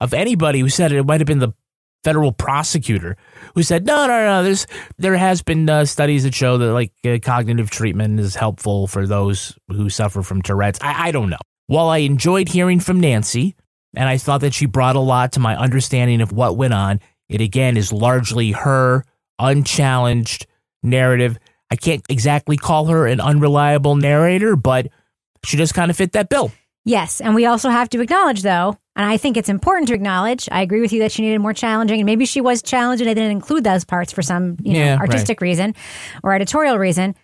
of 0.00 0.12
anybody 0.12 0.60
who 0.60 0.68
said 0.68 0.92
it, 0.92 0.98
it 0.98 1.06
might 1.06 1.20
have 1.20 1.26
been 1.26 1.38
the 1.38 1.54
federal 2.02 2.32
prosecutor 2.32 3.16
who 3.54 3.62
said, 3.62 3.86
no, 3.86 4.06
no, 4.06 4.24
no, 4.24 4.42
there's, 4.42 4.66
there 4.98 5.16
has 5.16 5.42
been 5.42 5.70
uh, 5.70 5.84
studies 5.84 6.24
that 6.24 6.34
show 6.34 6.58
that 6.58 6.72
like 6.72 6.92
uh, 7.06 7.18
cognitive 7.22 7.70
treatment 7.70 8.18
is 8.18 8.34
helpful 8.34 8.88
for 8.88 9.06
those 9.06 9.56
who 9.68 9.88
suffer 9.88 10.22
from 10.22 10.42
Tourette's. 10.42 10.80
I, 10.82 11.08
I 11.08 11.10
don't 11.12 11.30
know. 11.30 11.38
While 11.68 11.88
I 11.88 11.98
enjoyed 11.98 12.48
hearing 12.48 12.80
from 12.80 12.98
Nancy, 12.98 13.54
and 13.94 14.08
I 14.08 14.18
thought 14.18 14.40
that 14.40 14.54
she 14.54 14.66
brought 14.66 14.96
a 14.96 15.00
lot 15.00 15.32
to 15.32 15.40
my 15.40 15.56
understanding 15.56 16.20
of 16.20 16.32
what 16.32 16.56
went 16.56 16.74
on, 16.74 17.00
it 17.28 17.40
again 17.40 17.76
is 17.76 17.92
largely 17.92 18.50
her 18.52 19.04
unchallenged 19.38 20.46
narrative. 20.82 21.38
I 21.70 21.76
can't 21.76 22.02
exactly 22.08 22.56
call 22.56 22.86
her 22.86 23.06
an 23.06 23.20
unreliable 23.20 23.96
narrator, 23.96 24.56
but 24.56 24.88
she 25.44 25.56
just 25.56 25.74
kind 25.74 25.90
of 25.90 25.96
fit 25.96 26.12
that 26.12 26.28
bill. 26.28 26.52
Yes. 26.84 27.20
And 27.20 27.34
we 27.34 27.46
also 27.46 27.70
have 27.70 27.88
to 27.90 28.00
acknowledge, 28.00 28.42
though, 28.42 28.76
and 28.96 29.06
I 29.08 29.16
think 29.16 29.36
it's 29.36 29.48
important 29.48 29.88
to 29.88 29.94
acknowledge, 29.94 30.48
I 30.52 30.62
agree 30.62 30.80
with 30.80 30.92
you 30.92 30.98
that 31.00 31.12
she 31.12 31.22
needed 31.22 31.38
more 31.40 31.54
challenging, 31.54 32.00
and 32.00 32.06
maybe 32.06 32.24
she 32.26 32.40
was 32.40 32.60
challenged 32.62 33.00
and 33.00 33.08
they 33.08 33.14
didn't 33.14 33.30
include 33.30 33.64
those 33.64 33.84
parts 33.84 34.12
for 34.12 34.20
some 34.22 34.56
you 34.62 34.74
know, 34.74 34.78
Yeah, 34.80 34.98
artistic 34.98 35.40
reason 35.40 35.74
or 36.22 36.34
editorial 36.34 36.76
reason. 36.78 37.14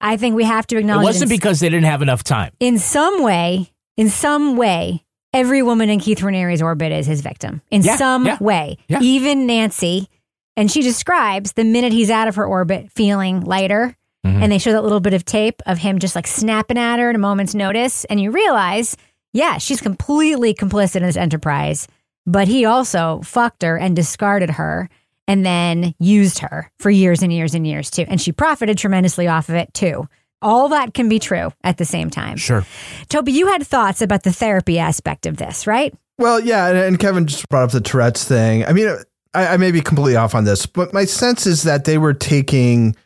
I 0.00 0.18
think 0.18 0.36
we 0.36 0.44
have 0.44 0.66
to 0.68 0.76
acknowledge 0.76 1.04
It 1.04 1.06
wasn't 1.06 1.32
in, 1.32 1.36
because 1.38 1.60
they 1.60 1.68
didn't 1.70 1.86
have 1.86 2.02
enough 2.02 2.22
time. 2.22 2.52
in 2.60 2.78
some 2.78 3.22
way, 3.22 3.72
in 3.96 4.10
some 4.10 4.56
way, 4.58 5.02
every 5.32 5.62
woman 5.62 5.88
in 5.88 5.98
Keith 5.98 6.18
Raniere's 6.18 6.60
orbit 6.60 6.92
is 6.92 7.06
his 7.06 7.22
victim. 7.22 7.62
In 7.70 7.82
Yeah, 7.82 7.96
some 7.96 8.26
yeah, 8.26 8.36
way. 8.40 8.76
Even 9.00 9.46
Nancy. 9.46 10.08
And 10.56 10.70
she 10.70 10.82
describes 10.82 11.52
the 11.52 11.64
minute 11.64 11.92
he's 11.92 12.10
out 12.10 12.28
of 12.28 12.36
her 12.36 12.46
orbit 12.46 12.90
feeling 12.92 13.40
lighter. 13.40 13.96
Mm-hmm. 14.24 14.42
And 14.42 14.52
they 14.52 14.58
show 14.58 14.72
that 14.72 14.82
little 14.82 15.00
bit 15.00 15.14
of 15.14 15.24
tape 15.24 15.62
of 15.66 15.78
him 15.78 15.98
just 15.98 16.16
like 16.16 16.26
snapping 16.26 16.78
at 16.78 16.98
her 16.98 17.10
at 17.10 17.14
a 17.14 17.18
moment's 17.18 17.54
notice. 17.54 18.04
And 18.06 18.20
you 18.20 18.30
realize, 18.30 18.96
yeah, 19.32 19.58
she's 19.58 19.80
completely 19.80 20.54
complicit 20.54 20.96
in 20.96 21.02
this 21.02 21.16
enterprise. 21.16 21.86
But 22.26 22.48
he 22.48 22.64
also 22.64 23.20
fucked 23.22 23.62
her 23.62 23.78
and 23.78 23.94
discarded 23.94 24.50
her 24.50 24.88
and 25.28 25.44
then 25.44 25.94
used 25.98 26.38
her 26.40 26.70
for 26.78 26.90
years 26.90 27.22
and 27.22 27.32
years 27.32 27.54
and 27.54 27.66
years 27.66 27.90
too. 27.90 28.04
And 28.08 28.20
she 28.20 28.32
profited 28.32 28.78
tremendously 28.78 29.28
off 29.28 29.48
of 29.48 29.54
it 29.54 29.72
too. 29.74 30.08
All 30.42 30.68
that 30.68 30.92
can 30.92 31.08
be 31.08 31.18
true 31.18 31.52
at 31.64 31.78
the 31.78 31.84
same 31.84 32.10
time. 32.10 32.36
Sure. 32.36 32.64
Toby, 33.08 33.32
you 33.32 33.46
had 33.48 33.66
thoughts 33.66 34.02
about 34.02 34.22
the 34.22 34.32
therapy 34.32 34.78
aspect 34.78 35.26
of 35.26 35.36
this, 35.36 35.66
right? 35.66 35.94
Well, 36.18 36.40
yeah, 36.40 36.68
and, 36.68 36.78
and 36.78 36.98
Kevin 36.98 37.26
just 37.26 37.48
brought 37.48 37.64
up 37.64 37.70
the 37.70 37.80
Tourette's 37.80 38.24
thing. 38.24 38.64
I 38.64 38.72
mean, 38.72 38.96
I, 39.36 39.54
I 39.54 39.56
may 39.58 39.70
be 39.70 39.80
completely 39.82 40.16
off 40.16 40.34
on 40.34 40.44
this, 40.44 40.64
but 40.66 40.92
my 40.94 41.04
sense 41.04 41.46
is 41.46 41.62
that 41.64 41.84
they 41.84 41.98
were 41.98 42.14
taking 42.14 42.96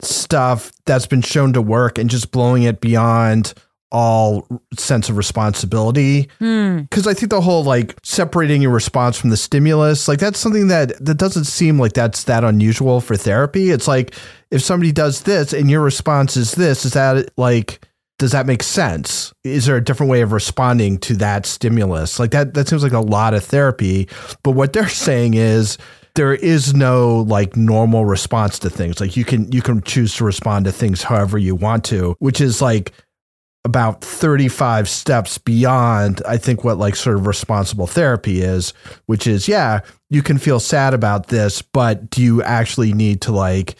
stuff 0.00 0.72
that's 0.86 1.06
been 1.06 1.22
shown 1.22 1.52
to 1.52 1.62
work 1.62 1.98
and 1.98 2.08
just 2.08 2.30
blowing 2.32 2.64
it 2.64 2.80
beyond 2.80 3.54
all 3.92 4.48
sense 4.76 5.08
of 5.08 5.16
responsibility. 5.16 6.28
Hmm. 6.38 6.78
Because 6.78 7.06
I 7.06 7.14
think 7.14 7.30
the 7.30 7.40
whole 7.40 7.62
like 7.62 7.94
separating 8.02 8.62
your 8.62 8.72
response 8.72 9.16
from 9.16 9.30
the 9.30 9.36
stimulus, 9.36 10.08
like 10.08 10.18
that's 10.18 10.38
something 10.38 10.68
that 10.68 11.04
that 11.04 11.18
doesn't 11.18 11.44
seem 11.44 11.78
like 11.78 11.92
that's 11.92 12.24
that 12.24 12.44
unusual 12.44 13.00
for 13.00 13.16
therapy. 13.16 13.70
It's 13.70 13.86
like 13.86 14.14
if 14.50 14.62
somebody 14.62 14.90
does 14.90 15.22
this 15.22 15.52
and 15.52 15.70
your 15.70 15.82
response 15.82 16.36
is 16.36 16.52
this, 16.52 16.84
is 16.84 16.94
that 16.94 17.30
like 17.36 17.86
does 18.18 18.32
that 18.32 18.46
make 18.46 18.62
sense? 18.62 19.34
Is 19.42 19.66
there 19.66 19.76
a 19.76 19.84
different 19.84 20.10
way 20.10 20.20
of 20.20 20.32
responding 20.32 20.98
to 20.98 21.16
that 21.16 21.46
stimulus? 21.46 22.18
Like 22.18 22.30
that 22.30 22.54
that 22.54 22.68
seems 22.68 22.82
like 22.82 22.92
a 22.92 23.00
lot 23.00 23.34
of 23.34 23.44
therapy. 23.44 24.08
But 24.42 24.52
what 24.52 24.72
they're 24.72 24.88
saying 25.06 25.34
is 25.34 25.78
there 26.14 26.34
is 26.34 26.74
no 26.74 27.18
like 27.28 27.56
normal 27.56 28.04
response 28.04 28.58
to 28.60 28.70
things. 28.70 29.00
Like 29.00 29.16
you 29.16 29.24
can 29.24 29.50
you 29.50 29.62
can 29.62 29.82
choose 29.82 30.14
to 30.16 30.24
respond 30.24 30.64
to 30.66 30.72
things 30.72 31.02
however 31.02 31.38
you 31.38 31.54
want 31.54 31.84
to, 31.86 32.14
which 32.20 32.40
is 32.40 32.62
like 32.62 32.92
about 33.66 34.02
35 34.02 34.88
steps 34.88 35.38
beyond 35.38 36.20
I 36.28 36.36
think 36.36 36.62
what 36.62 36.76
like 36.78 36.96
sort 36.96 37.16
of 37.16 37.26
responsible 37.26 37.86
therapy 37.86 38.42
is, 38.42 38.74
which 39.06 39.26
is 39.26 39.48
yeah, 39.48 39.80
you 40.08 40.22
can 40.22 40.38
feel 40.38 40.60
sad 40.60 40.94
about 40.94 41.28
this, 41.28 41.62
but 41.62 42.10
do 42.10 42.22
you 42.22 42.42
actually 42.42 42.92
need 42.92 43.22
to 43.22 43.32
like 43.32 43.74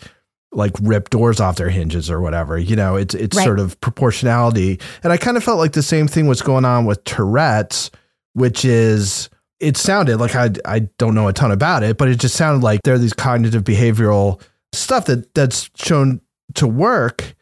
like 0.56 0.72
rip 0.82 1.10
doors 1.10 1.40
off 1.40 1.56
their 1.56 1.70
hinges 1.70 2.10
or 2.10 2.20
whatever. 2.20 2.58
You 2.58 2.76
know, 2.76 2.96
it's 2.96 3.14
it's 3.14 3.36
Right. 3.36 3.44
sort 3.44 3.58
of 3.60 3.80
proportionality. 3.80 4.80
And 5.02 5.12
I 5.12 5.16
kind 5.16 5.36
of 5.36 5.44
felt 5.44 5.58
like 5.58 5.72
the 5.72 5.82
same 5.82 6.06
thing 6.08 6.26
was 6.26 6.42
going 6.42 6.64
on 6.64 6.84
with 6.84 7.02
Tourette's, 7.04 7.90
which 8.34 8.64
is 8.64 9.28
it 9.60 9.76
sounded 9.76 10.18
like 10.18 10.34
I 10.34 10.50
I 10.64 10.80
don't 10.98 11.14
know 11.14 11.28
a 11.28 11.32
ton 11.32 11.50
about 11.52 11.82
it, 11.82 11.96
but 11.98 12.08
it 12.08 12.18
just 12.18 12.36
sounded 12.36 12.62
like 12.64 12.80
there 12.84 12.94
are 12.94 12.98
these 12.98 13.12
cognitive 13.12 13.64
behavioral 13.64 14.40
stuff 14.72 15.06
that 15.06 15.34
that's 15.34 15.70
shown 15.76 16.20
to 16.54 16.66
work. 16.66 17.34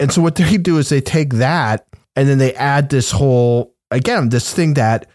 And 0.00 0.12
so 0.12 0.22
what 0.22 0.34
they 0.36 0.56
do 0.56 0.78
is 0.78 0.88
they 0.88 1.00
take 1.00 1.34
that 1.34 1.86
and 2.16 2.28
then 2.28 2.38
they 2.38 2.54
add 2.54 2.90
this 2.90 3.10
whole 3.10 3.74
again, 3.90 4.28
this 4.28 4.52
thing 4.52 4.74
that 4.74 5.06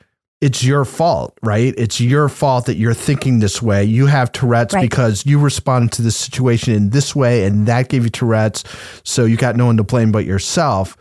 it's 0.42 0.64
your 0.64 0.86
fault, 0.86 1.38
right? 1.44 1.74
It's 1.78 2.00
your 2.00 2.30
fault 2.30 2.66
that 2.68 2.78
you're 2.78 2.94
thinking 2.94 3.40
this 3.40 3.62
way. 3.62 3.84
You 3.84 4.06
have 4.06 4.32
Tourette's 4.32 4.74
Right. 4.74 4.82
because 4.82 5.26
you 5.26 5.38
responded 5.40 5.92
to 5.94 6.02
this 6.02 6.16
situation 6.16 6.74
in 6.74 6.92
this 6.92 7.14
way 7.16 7.44
and 7.44 7.68
that 7.68 7.90
gave 7.90 8.04
you 8.06 8.10
Tourette's. 8.10 8.64
So 9.04 9.26
you 9.26 9.36
got 9.36 9.56
no 9.58 9.66
one 9.66 9.78
to 9.78 9.84
blame 9.84 10.12
but 10.12 10.26
yourself 10.26 10.96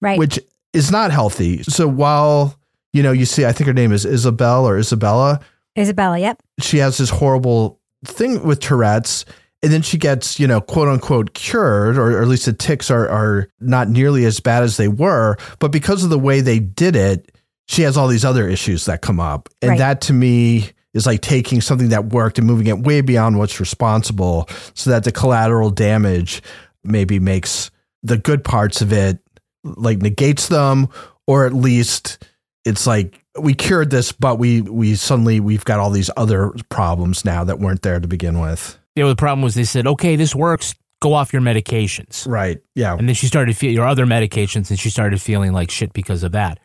Right. 0.00 0.18
which 0.18 0.38
is 0.72 0.90
not 0.92 1.10
healthy. 1.10 1.62
So 1.64 1.88
while 1.88 2.54
you 2.94 3.02
know, 3.02 3.12
you 3.12 3.26
see, 3.26 3.44
I 3.44 3.52
think 3.52 3.66
her 3.66 3.74
name 3.74 3.92
is 3.92 4.06
Isabel 4.06 4.66
or 4.66 4.78
Isabella. 4.78 5.40
Isabella, 5.78 6.18
yep. 6.18 6.40
She 6.58 6.78
has 6.78 6.96
this 6.96 7.10
horrible 7.10 7.78
thing 8.04 8.42
with 8.42 8.60
Tourette's, 8.60 9.26
and 9.62 9.70
then 9.70 9.82
she 9.82 9.98
gets, 9.98 10.40
you 10.40 10.46
know, 10.46 10.60
quote 10.62 10.88
unquote 10.88 11.34
cured, 11.34 11.98
or, 11.98 12.18
or 12.18 12.22
at 12.22 12.28
least 12.28 12.46
the 12.46 12.52
tics 12.54 12.90
are 12.90 13.06
are 13.08 13.48
not 13.60 13.88
nearly 13.90 14.24
as 14.24 14.40
bad 14.40 14.62
as 14.62 14.78
they 14.78 14.88
were. 14.88 15.36
But 15.58 15.70
because 15.70 16.02
of 16.02 16.08
the 16.10 16.18
way 16.18 16.40
they 16.40 16.58
did 16.60 16.96
it, 16.96 17.30
she 17.68 17.82
has 17.82 17.96
all 17.96 18.08
these 18.08 18.24
other 18.24 18.48
issues 18.48 18.86
that 18.86 19.00
come 19.02 19.20
up, 19.20 19.48
and 19.62 19.70
Right. 19.70 19.78
that 19.78 20.00
to 20.02 20.12
me 20.12 20.70
is 20.94 21.06
like 21.06 21.20
taking 21.20 21.60
something 21.60 21.90
that 21.90 22.06
worked 22.06 22.38
and 22.38 22.46
moving 22.46 22.66
it 22.66 22.80
way 22.80 23.00
beyond 23.02 23.38
what's 23.38 23.60
responsible, 23.60 24.48
so 24.74 24.90
that 24.90 25.04
the 25.04 25.12
collateral 25.12 25.70
damage 25.70 26.42
maybe 26.82 27.18
makes 27.20 27.70
the 28.02 28.16
good 28.16 28.42
parts 28.44 28.80
of 28.80 28.92
it 28.92 29.18
like 29.64 29.98
negates 29.98 30.48
them 30.48 30.88
or 31.26 31.44
at 31.44 31.52
least 31.52 32.24
it's 32.64 32.86
like 32.86 33.20
we 33.40 33.52
cured 33.52 33.90
this 33.90 34.12
but 34.12 34.38
we 34.38 34.60
we 34.62 34.94
suddenly 34.94 35.40
we've 35.40 35.64
got 35.64 35.80
all 35.80 35.90
these 35.90 36.08
other 36.16 36.52
problems 36.70 37.24
now 37.24 37.42
that 37.44 37.58
weren't 37.58 37.82
there 37.82 37.98
to 37.98 38.06
begin 38.06 38.38
with 38.40 38.78
Yeah, 38.94 39.04
know, 39.04 39.08
the 39.10 39.16
problem 39.16 39.42
was 39.42 39.54
they 39.56 39.64
said, 39.64 39.86
okay, 39.86 40.14
this 40.16 40.34
works. 40.34 40.74
Go 41.02 41.12
off 41.12 41.32
your 41.32 41.42
medications. 41.42 42.26
right 42.26 42.60
yeah 42.76 42.96
And 42.96 43.08
then 43.08 43.14
she 43.14 43.26
started 43.26 43.56
feeling 43.56 43.74
your 43.76 43.86
other 43.86 44.06
medications, 44.06 44.70
and 44.70 44.78
she 44.78 44.90
started 44.90 45.20
feeling 45.20 45.52
like 45.52 45.70
shit 45.70 45.92
because 45.92 46.22
of 46.22 46.32
that. 46.32 46.60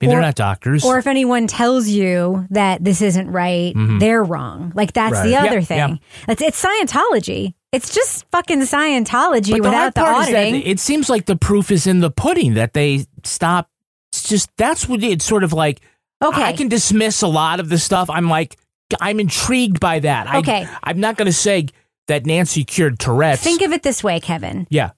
I 0.00 0.06
mean, 0.06 0.10
Or- 0.10 0.14
they're 0.16 0.22
not 0.22 0.34
doctors. 0.34 0.84
Or 0.84 0.98
if 0.98 1.06
anyone 1.06 1.46
tells 1.46 1.88
you 1.88 2.46
that 2.50 2.82
this 2.84 3.00
isn't 3.00 3.30
right, 3.30 3.74
Mhm. 3.74 4.00
they're 4.00 4.22
wrong. 4.22 4.72
Like 4.74 4.92
that's 4.92 5.22
the 5.22 5.36
other 5.36 5.60
Yeah, 5.60 5.64
thing. 5.64 6.00
It's, 6.28 6.42
it's 6.42 6.62
Scientology. 6.62 7.54
It's 7.72 7.94
just 7.94 8.24
fucking 8.30 8.60
Scientology 8.60 9.50
But 9.52 9.62
the 9.62 9.68
without 9.68 9.94
the, 9.94 10.00
that 10.02 10.14
auditing. 10.28 10.62
it 10.62 10.78
seems 10.80 11.08
like 11.08 11.26
the 11.26 11.36
proof 11.36 11.70
is 11.70 11.86
in 11.86 12.00
the 12.00 12.10
pudding 12.10 12.54
that 12.54 12.72
they 12.74 13.06
stop. 13.24 13.68
It's 14.12 14.28
just 14.28 14.50
that's 14.56 14.88
what 14.88 15.02
it's 15.02 15.24
sort 15.24 15.42
of 15.44 15.52
like. 15.52 15.80
Okay. 16.22 16.42
I 16.42 16.52
can 16.52 16.68
dismiss 16.68 17.22
a 17.22 17.26
lot 17.26 17.58
of 17.60 17.68
the 17.68 17.78
stuff. 17.78 18.08
I'm 18.10 18.28
like, 18.28 18.56
I'm 19.00 19.18
intrigued 19.20 19.80
by 19.80 19.98
that. 20.00 20.28
I- 20.28 20.38
Okay. 20.38 20.68
I'm 20.82 21.00
not 21.00 21.16
going 21.16 21.26
to 21.26 21.32
say 21.32 21.66
that 22.08 22.26
Nancy 22.26 22.64
cured 22.64 22.98
Tourette's. 22.98 23.42
Think 23.42 23.62
of 23.62 23.72
it 23.72 23.82
this 23.82 24.04
way, 24.04 24.20
Kevin. 24.20 24.66
yeah. 24.70 24.90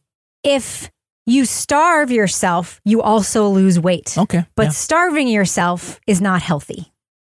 If 0.43 0.91
you 1.27 1.45
starve 1.45 2.11
yourself, 2.11 2.81
you 2.85 3.03
also 3.03 3.49
lose 3.49 3.79
weight. 3.79 4.17
Okay. 4.17 4.47
But 4.55 4.67
yeah. 4.67 4.71
starving 4.71 5.29
yourself 5.29 6.01
is 6.07 6.21
not 6.21 6.41
healthy, 6.41 6.93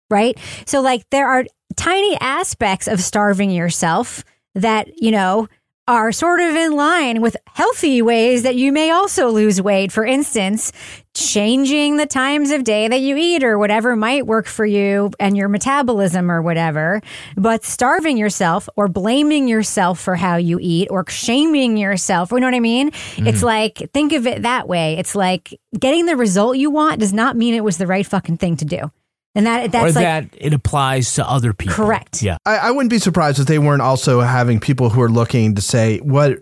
right? 0.09 0.39
So, 0.65 0.81
like, 0.81 1.09
there 1.11 1.29
are 1.29 1.45
tiny 1.77 2.17
aspects 2.21 2.87
of 2.87 3.01
starving 3.01 3.51
yourself 3.51 4.25
that, 4.55 4.89
you 4.97 5.11
know, 5.11 5.49
are 5.91 6.13
sort 6.13 6.39
of 6.39 6.55
in 6.55 6.71
line 6.77 7.21
with 7.21 7.37
healthy 7.47 8.01
ways 8.01 8.45
that 8.45 8.55
you 8.55 8.71
may 8.73 8.93
also 8.93 9.29
lose 9.29 9.61
weight. 9.61 9.91
For 9.91 10.05
instance, 10.05 10.71
changing 11.15 11.97
the 11.97 12.07
times 12.07 12.53
of 12.53 12.63
day 12.63 12.87
that 12.87 13.01
you 13.01 13.17
eat 13.17 13.43
or 13.43 13.59
whatever 13.59 13.97
might 13.97 14.25
work 14.25 14.47
for 14.47 14.65
you 14.65 15.11
and 15.19 15.37
your 15.37 15.49
metabolism 15.49 16.31
or 16.31 16.43
whatever. 16.43 17.01
But 17.37 17.65
starving 17.65 18.17
yourself 18.19 18.69
or 18.77 18.87
blaming 18.87 19.49
yourself 19.49 19.99
for 19.99 20.15
how 20.15 20.37
you 20.37 20.59
eat 20.63 20.87
or 20.93 21.05
shaming 21.09 21.77
yourself, 21.77 22.31
you 22.31 22.39
know 22.39 22.47
what 22.47 22.55
I 22.55 22.61
mean? 22.61 22.93
It's 23.17 23.41
Mhm. 23.41 23.43
like, 23.43 23.91
think 23.93 24.13
of 24.13 24.29
it 24.29 24.43
that 24.43 24.69
way. 24.69 24.97
It's 24.97 25.17
like 25.17 25.59
getting 25.77 26.07
the 26.07 26.17
result 26.17 26.57
you 26.57 26.71
want 26.71 27.01
does 27.01 27.13
not 27.13 27.37
mean 27.37 27.55
it 27.55 27.65
was 27.65 27.79
the 27.79 27.89
right 27.89 28.07
fucking 28.07 28.37
thing 28.37 28.57
to 28.59 28.65
do. 28.65 28.93
And 29.35 29.47
that 29.47 29.67
or 29.67 29.69
that's 29.69 29.97
like 29.97 30.05
that 30.05 30.29
it 30.37 30.53
applies 30.53 31.15
to 31.15 31.29
other 31.29 31.53
people. 31.53 31.75
Correct. 31.75 32.23
Yeah. 32.23 32.37
I, 32.45 32.57
I 32.57 32.71
wouldn't 32.73 32.91
be 32.91 32.99
surprised 32.99 33.39
if 33.39 33.47
they 33.47 33.59
weren't 33.59 33.83
also 33.83 34.21
having 34.21 34.59
people 34.59 34.91
who 34.91 35.01
are 35.01 35.09
looking 35.09 35.55
to 35.55 35.63
say 35.63 35.99
what 35.99 36.39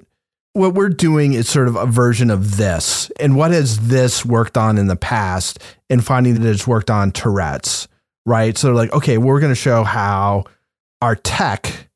what 0.55 0.75
we're 0.75 0.89
doing 0.89 1.35
is 1.35 1.49
sort 1.49 1.69
of 1.69 1.77
a 1.77 1.87
version 1.87 2.31
of 2.31 2.57
this, 2.57 3.11
and 3.21 3.37
what 3.37 3.51
has 3.53 3.89
this 3.89 4.25
worked 4.25 4.57
on 4.57 4.79
in 4.79 4.87
the 4.89 4.97
past, 4.97 5.63
and 5.89 6.05
finding 6.05 6.35
that 6.35 6.49
it's 6.49 6.67
worked 6.67 6.91
on 6.91 7.13
Tourette's, 7.13 7.87
right? 8.27 8.57
So 8.57 8.69
they're 8.69 8.75
like, 8.75 8.93
okay, 8.93 9.19
we're 9.19 9.41
going 9.41 9.53
to 9.53 9.61
show 9.61 9.85
how 9.85 10.45
our 11.01 11.15
tech 11.15 11.88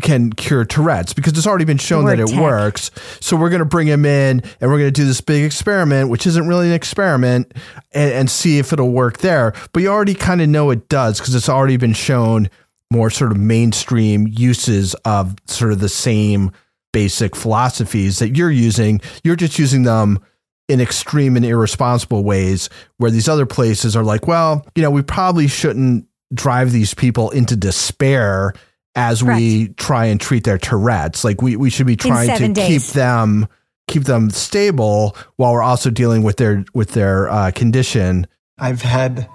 can 0.00 0.32
cure 0.32 0.64
Tourette's 0.64 1.12
because 1.12 1.36
it's 1.36 1.46
already 1.46 1.64
been 1.64 1.78
shown 1.78 2.06
that 2.06 2.18
it 2.18 2.26
tech. 2.26 2.40
works. 2.40 2.90
So 3.20 3.36
we're 3.36 3.50
going 3.50 3.60
to 3.60 3.64
bring 3.64 3.86
him 3.86 4.04
in 4.04 4.42
and 4.60 4.70
we're 4.70 4.78
going 4.78 4.88
to 4.88 4.90
do 4.90 5.04
this 5.04 5.20
big 5.20 5.44
experiment, 5.44 6.10
which 6.10 6.26
isn't 6.26 6.48
really 6.48 6.68
an 6.68 6.74
experiment, 6.74 7.52
and, 7.92 8.12
and 8.12 8.30
see 8.30 8.58
if 8.58 8.72
it'll 8.72 8.90
work 8.90 9.18
there. 9.18 9.54
But 9.72 9.82
you 9.82 9.88
already 9.88 10.14
kind 10.14 10.42
of 10.42 10.48
know 10.48 10.70
it 10.70 10.88
does 10.88 11.20
because 11.20 11.34
it's 11.34 11.48
already 11.48 11.76
been 11.76 11.92
shown 11.92 12.48
more 12.90 13.10
sort 13.10 13.30
of 13.32 13.38
mainstream 13.38 14.26
uses 14.28 14.94
of 15.04 15.36
sort 15.46 15.72
of 15.72 15.80
the 15.80 15.88
same 15.88 16.50
basic 16.92 17.34
philosophies 17.34 18.18
that 18.18 18.36
you're 18.36 18.50
using. 18.50 19.00
You're 19.22 19.36
just 19.36 19.58
using 19.58 19.84
them 19.84 20.20
in 20.68 20.80
extreme 20.80 21.36
and 21.36 21.44
irresponsible 21.44 22.24
ways 22.24 22.70
where 22.96 23.10
these 23.10 23.28
other 23.28 23.46
places 23.46 23.96
are 23.96 24.04
like, 24.04 24.26
well, 24.26 24.66
you 24.74 24.82
know, 24.82 24.90
we 24.90 25.02
probably 25.02 25.46
shouldn't 25.46 26.06
drive 26.32 26.72
these 26.72 26.94
people 26.94 27.30
into 27.30 27.54
despair 27.54 28.54
as 28.94 29.22
we 29.24 29.68
try 29.68 30.06
and 30.06 30.20
treat 30.20 30.44
their 30.44 30.58
Tourette's. 30.58 31.24
Like 31.24 31.42
we, 31.42 31.56
we 31.56 31.70
should 31.70 31.86
be 31.86 31.96
trying 31.96 32.28
to 32.28 32.36
seven 32.36 32.54
keep 32.54 32.82
them 32.82 33.48
keep 33.86 34.04
them 34.04 34.30
stable 34.30 35.16
while 35.36 35.52
we're 35.52 35.62
also 35.62 35.90
dealing 35.90 36.22
with 36.22 36.36
their 36.36 36.64
with 36.74 36.92
their 36.92 37.28
uh, 37.28 37.50
condition. 37.50 38.26
I've 38.58 38.82
had 38.82 39.28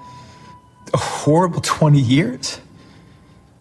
a 0.94 0.98
horrible 0.98 1.62
20 1.62 2.00
years. 2.00 2.60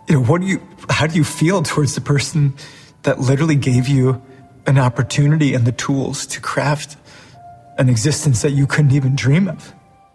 You 0.09 0.15
know, 0.17 0.25
what 0.25 0.41
do 0.41 0.47
you, 0.47 0.63
how 0.89 1.07
do 1.07 1.17
you 1.17 1.25
feel 1.25 1.63
towards 1.63 1.95
the 1.95 2.01
person 2.01 2.55
that 3.03 3.21
literally 3.21 3.57
gave 3.57 3.89
you 3.89 4.23
an 4.67 4.79
opportunity 4.79 5.55
and 5.55 5.67
the 5.67 5.73
tools 5.73 6.27
to 6.27 6.41
craft 6.41 6.97
an 7.77 7.89
existence 7.89 8.43
that 8.43 8.51
you 8.51 8.67
couldn't 8.67 8.93
even 8.93 9.17
dream 9.17 9.49
of? 9.49 9.75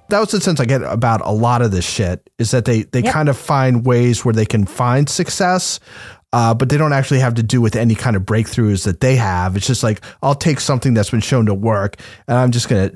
That 0.09 0.19
was 0.19 0.31
the 0.31 0.41
sense 0.41 0.59
I 0.59 0.65
get 0.65 0.81
about 0.83 1.21
a 1.23 1.31
lot 1.31 1.61
of 1.61 1.71
this 1.71 1.85
shit 1.85 2.29
is 2.37 2.51
that 2.51 2.65
they 2.65 2.83
they 2.83 3.01
Yep. 3.03 3.13
kind 3.13 3.29
of 3.29 3.37
find 3.37 3.85
ways 3.85 4.23
where 4.23 4.33
they 4.33 4.45
can 4.45 4.65
find 4.65 5.09
success. 5.09 5.79
Uh, 6.31 6.51
but 6.51 6.67
they 6.69 6.77
don't 6.77 6.93
actually 6.93 7.19
have 7.19 7.35
to 7.35 7.43
do 7.43 7.61
with 7.61 7.75
any 7.75 7.93
kind 7.93 8.15
of 8.15 8.23
breakthroughs 8.23 8.85
that 8.85 9.01
they 9.01 9.15
have. 9.15 9.55
It's 9.55 9.67
just 9.67 9.83
like 9.83 10.01
I'll 10.23 10.33
take 10.33 10.59
something 10.59 10.95
that's 10.95 11.11
been 11.11 11.19
shown 11.21 11.45
to 11.45 11.53
work, 11.53 11.97
and 12.27 12.35
I'm 12.35 12.49
just 12.49 12.69
gonna 12.69 12.89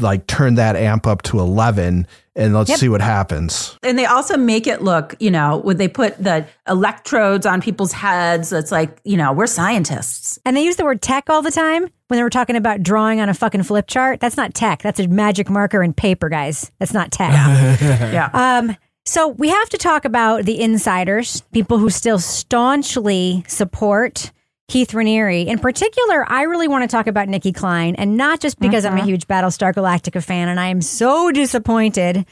like 0.00 0.26
turn 0.26 0.56
that 0.56 0.74
amp 0.74 1.06
up 1.06 1.22
to 1.22 1.38
eleven, 1.38 2.08
and 2.34 2.52
let's 2.52 2.68
Yep. 2.68 2.78
see 2.80 2.88
what 2.88 3.00
happens. 3.00 3.78
And 3.84 3.96
they 3.96 4.06
also 4.06 4.36
make 4.36 4.66
it 4.66 4.82
look, 4.82 5.14
you 5.20 5.30
know, 5.30 5.58
when 5.58 5.76
they 5.76 5.86
put 5.86 6.20
the 6.20 6.44
electrodes 6.66 7.46
on 7.46 7.60
people's 7.60 7.92
heads, 7.92 8.52
it's 8.52 8.72
like, 8.72 9.00
you 9.04 9.16
know, 9.16 9.32
we're 9.32 9.46
scientists. 9.46 10.40
And 10.44 10.56
they 10.56 10.64
use 10.64 10.74
the 10.74 10.84
word 10.84 11.00
tech 11.00 11.30
all 11.30 11.42
the 11.42 11.52
time 11.52 11.86
when 12.10 12.16
they 12.18 12.22
were 12.22 12.28
talking 12.30 12.56
about 12.56 12.82
drawing 12.82 13.20
on 13.20 13.28
a 13.28 13.34
fucking 13.34 13.62
flip 13.62 13.86
chart. 13.86 14.20
That's 14.20 14.36
not 14.36 14.52
tech. 14.52 14.82
That's 14.82 14.98
a 15.00 15.06
magic 15.08 15.48
marker 15.48 15.80
and 15.82 15.96
paper, 15.96 16.28
guys. 16.28 16.70
That's 16.78 16.92
not 16.92 17.10
tech. 17.12 17.32
yeah. 17.80 18.28
Um, 18.34 18.76
so 19.06 19.28
we 19.28 19.48
have 19.48 19.68
to 19.70 19.78
talk 19.78 20.04
about 20.04 20.44
the 20.44 20.60
insiders, 20.60 21.40
people 21.52 21.78
who 21.78 21.88
still 21.90 22.18
staunchly 22.18 23.44
support 23.48 24.32
Keith 24.68 24.90
Raniere. 24.92 25.46
In 25.46 25.58
particular, 25.58 26.24
I 26.30 26.42
really 26.42 26.68
want 26.68 26.88
to 26.88 26.88
talk 26.88 27.08
about 27.08 27.28
Nicki 27.28 27.50
Clyne, 27.52 27.96
and 27.96 28.16
not 28.16 28.38
just 28.38 28.60
because 28.60 28.84
I'm 28.84 28.96
a 28.96 29.00
Mhm. 29.00 29.04
huge 29.06 29.26
Battlestar 29.26 29.74
Galactica 29.74 30.22
fan, 30.22 30.48
and 30.48 30.60
I 30.60 30.68
am 30.68 30.80
so 30.80 31.32
disappointed 31.32 32.24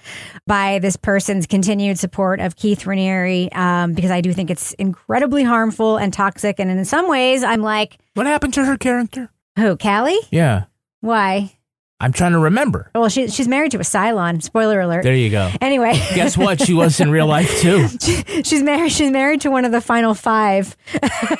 by 0.47 0.79
this 0.79 0.95
person's 0.97 1.47
continued 1.47 1.99
support 1.99 2.39
of 2.39 2.55
Keith 2.55 2.85
Raniere, 2.85 3.49
um, 3.57 3.93
because 3.93 4.13
I 4.13 4.21
do 4.21 4.33
think 4.33 4.51
it's 4.51 4.73
incredibly 4.75 5.43
harmful 5.43 5.97
and 5.97 6.13
toxic, 6.13 6.61
and 6.61 6.71
in 6.71 6.85
some 6.85 7.09
ways, 7.09 7.43
I'm 7.43 7.63
like, 7.63 7.99
what 8.15 8.27
happened 8.27 8.55
to 8.55 8.65
her 8.67 8.77
character? 8.77 9.31
Who, 9.59 9.77
Cally? 9.77 10.19
Yeah. 10.31 10.65
Why? 11.01 11.53
I'm 12.01 12.13
trying 12.13 12.33
to 12.33 12.39
remember. 12.39 12.91
Well, 12.95 13.09
she, 13.09 13.29
she's 13.29 13.49
married 13.49 13.73
to 13.73 13.79
a 13.79 13.83
Cylon. 13.83 14.41
Spoiler 14.41 14.81
alert. 14.81 15.03
There 15.03 15.17
you 15.17 15.31
go. 15.31 15.51
Anyway, 15.61 15.95
Guess 16.15 16.37
what? 16.37 16.63
She 16.63 16.73
was 16.73 17.01
in 17.01 17.11
real 17.11 17.27
life 17.27 17.61
too. 17.61 17.89
she's 18.45 18.63
married. 18.63 18.93
She's 18.93 19.11
married 19.11 19.41
to 19.41 19.51
one 19.51 19.65
of 19.65 19.73
the 19.73 19.81
final 19.81 20.15
five. 20.15 20.77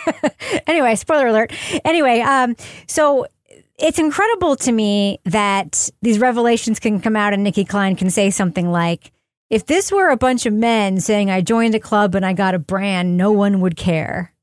anyway, 0.67 0.97
spoiler 0.97 1.29
alert. 1.29 1.53
Anyway, 1.85 2.21
um, 2.21 2.57
so 2.89 3.27
it's 3.79 4.01
incredible 4.01 4.57
to 4.57 4.73
me 4.73 5.21
that 5.27 5.89
these 6.03 6.19
revelations 6.19 6.81
can 6.81 7.01
come 7.01 7.15
out 7.15 7.33
and 7.33 7.45
Nicki 7.45 7.65
Clyne 7.65 7.95
can 7.95 8.11
say 8.11 8.29
something 8.31 8.73
like, 8.73 9.13
"If 9.51 9.67
this 9.67 9.93
were 9.93 10.09
a 10.09 10.17
bunch 10.17 10.45
of 10.45 10.53
men 10.53 10.99
saying 10.99 11.31
I 11.31 11.41
joined 11.41 11.77
a 11.77 11.81
club 11.81 12.17
and 12.17 12.27
I 12.27 12.33
got 12.33 12.57
a 12.57 12.59
brand, 12.59 13.17
no 13.17 13.31
one 13.31 13.61
would 13.61 13.77
care." 13.77 14.35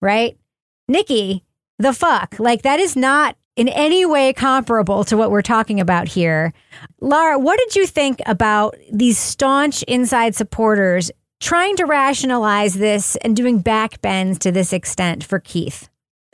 Right, 0.00 0.38
Nicki, 0.86 1.44
the 1.78 1.92
fuck, 1.92 2.38
like 2.38 2.62
that 2.62 2.80
is 2.80 2.96
not 2.96 3.36
in 3.56 3.68
any 3.68 4.06
way 4.06 4.32
comparable 4.32 5.04
to 5.04 5.16
what 5.16 5.30
we're 5.30 5.42
talking 5.42 5.80
about 5.80 6.06
here. 6.06 6.52
Laura, 7.00 7.38
what 7.38 7.58
did 7.58 7.74
you 7.74 7.86
think 7.86 8.20
about 8.26 8.76
these 8.92 9.18
staunch 9.18 9.82
inside 9.84 10.34
supporters 10.34 11.10
trying 11.40 11.76
to 11.76 11.84
rationalize 11.84 12.74
this 12.74 13.16
and 13.16 13.36
doing 13.36 13.62
backbends 13.62 14.38
to 14.38 14.52
this 14.52 14.72
extent 14.72 15.24
for 15.24 15.40
Keith? 15.40 15.88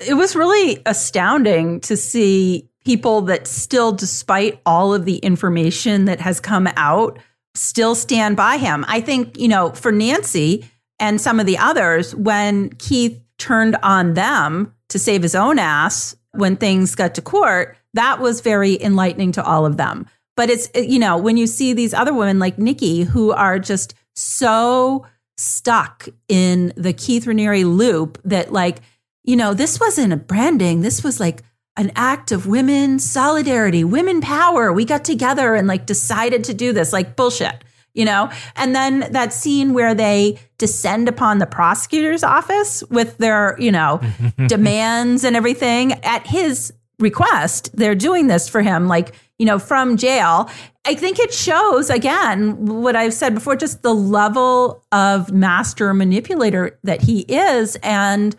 It 0.07 0.15
was 0.15 0.37
really 0.37 0.83
astounding 0.87 1.81
to 1.81 1.97
see 1.97 2.69
people 2.85 3.23
that 3.23 3.47
still, 3.47 3.93
despite 3.93 4.61
all 4.67 4.93
of 4.93 5.07
the 5.07 5.17
information 5.17 6.05
that 6.05 6.21
has 6.21 6.41
come 6.41 6.69
out, 6.77 7.19
still 7.55 7.95
stand 7.95 8.37
by 8.37 8.59
him. 8.59 8.85
I 8.89 9.01
think, 9.01 9.39
you 9.39 9.49
know, 9.49 9.71
for 9.71 9.93
Nancy 9.93 10.69
and 10.99 11.21
some 11.21 11.41
of 11.41 11.47
the 11.47 11.57
others, 11.57 12.15
when 12.15 12.71
Keith 12.71 13.19
turned 13.39 13.77
on 13.83 14.15
them 14.15 14.75
to 14.95 14.99
save 15.01 15.25
his 15.25 15.35
own 15.35 15.59
ass 15.59 16.15
when 16.31 16.55
things 16.55 16.95
got 16.95 17.17
to 17.17 17.21
court, 17.21 17.77
that 17.95 18.21
was 18.21 18.41
very 18.43 18.81
enlightening 18.81 19.33
to 19.33 19.45
all 19.45 19.67
of 19.67 19.77
them. 19.77 20.07
But 20.37 20.51
it's, 20.51 20.69
you 20.73 21.01
know, 21.01 21.19
when 21.19 21.37
you 21.37 21.49
see 21.49 21.73
these 21.73 21.93
other 21.93 22.15
women 22.15 22.39
like 22.39 22.59
Nicki 22.61 23.03
who 23.03 23.33
are 23.33 23.59
just 23.59 23.95
so 24.15 25.05
stuck 25.37 26.07
in 26.29 26.73
the 26.77 26.93
Keith 26.93 27.25
Raniere 27.25 27.65
loop 27.65 28.21
that, 28.25 28.53
like, 28.53 28.83
you 29.25 29.35
know, 29.35 29.53
this 29.53 29.81
wasn't 29.81 30.13
a 30.13 30.17
branding. 30.17 30.83
This 30.83 31.03
was 31.03 31.19
like 31.19 31.43
an 31.77 31.91
act 31.97 32.31
of 32.31 32.47
women 32.47 33.01
solidarity, 33.01 33.83
women 33.83 34.21
power. 34.21 34.73
We 34.73 34.85
got 34.85 35.05
together 35.05 35.57
and 35.57 35.67
like 35.67 35.87
decided 35.87 36.45
to 36.45 36.55
do 36.55 36.73
this, 36.73 36.93
like 36.93 37.17
bullshit, 37.17 37.65
you 37.95 38.05
know? 38.05 38.31
And 38.55 38.77
then 38.77 39.09
that 39.11 39.33
scene 39.33 39.73
where 39.73 39.93
they 39.93 40.39
descend 40.65 41.11
upon 41.11 41.41
the 41.41 41.47
prosecutor's 41.47 42.25
office 42.25 42.83
with 42.85 43.19
their, 43.19 43.55
you 43.61 43.71
know, 43.71 44.01
demands 44.47 45.23
and 45.23 45.37
everything 45.37 45.93
at 46.05 46.27
his 46.27 46.73
request. 46.99 47.69
They're 47.77 47.95
doing 47.95 48.29
this 48.29 48.49
for 48.49 48.63
him, 48.63 48.89
like, 48.89 49.15
you 49.39 49.45
know, 49.45 49.59
from 49.59 49.99
jail. 49.99 50.49
I 50.87 50.95
think 50.95 51.19
it 51.19 51.35
shows, 51.35 51.91
again, 51.91 52.65
what 52.65 52.97
I've 52.97 53.13
said 53.13 53.35
before, 53.35 53.57
just 53.57 53.83
the 53.83 53.95
level 53.95 54.83
of 54.91 55.31
master 55.35 55.93
manipulator 55.93 56.79
that 56.83 57.03
he 57.03 57.27
is, 57.29 57.77
and 57.83 58.35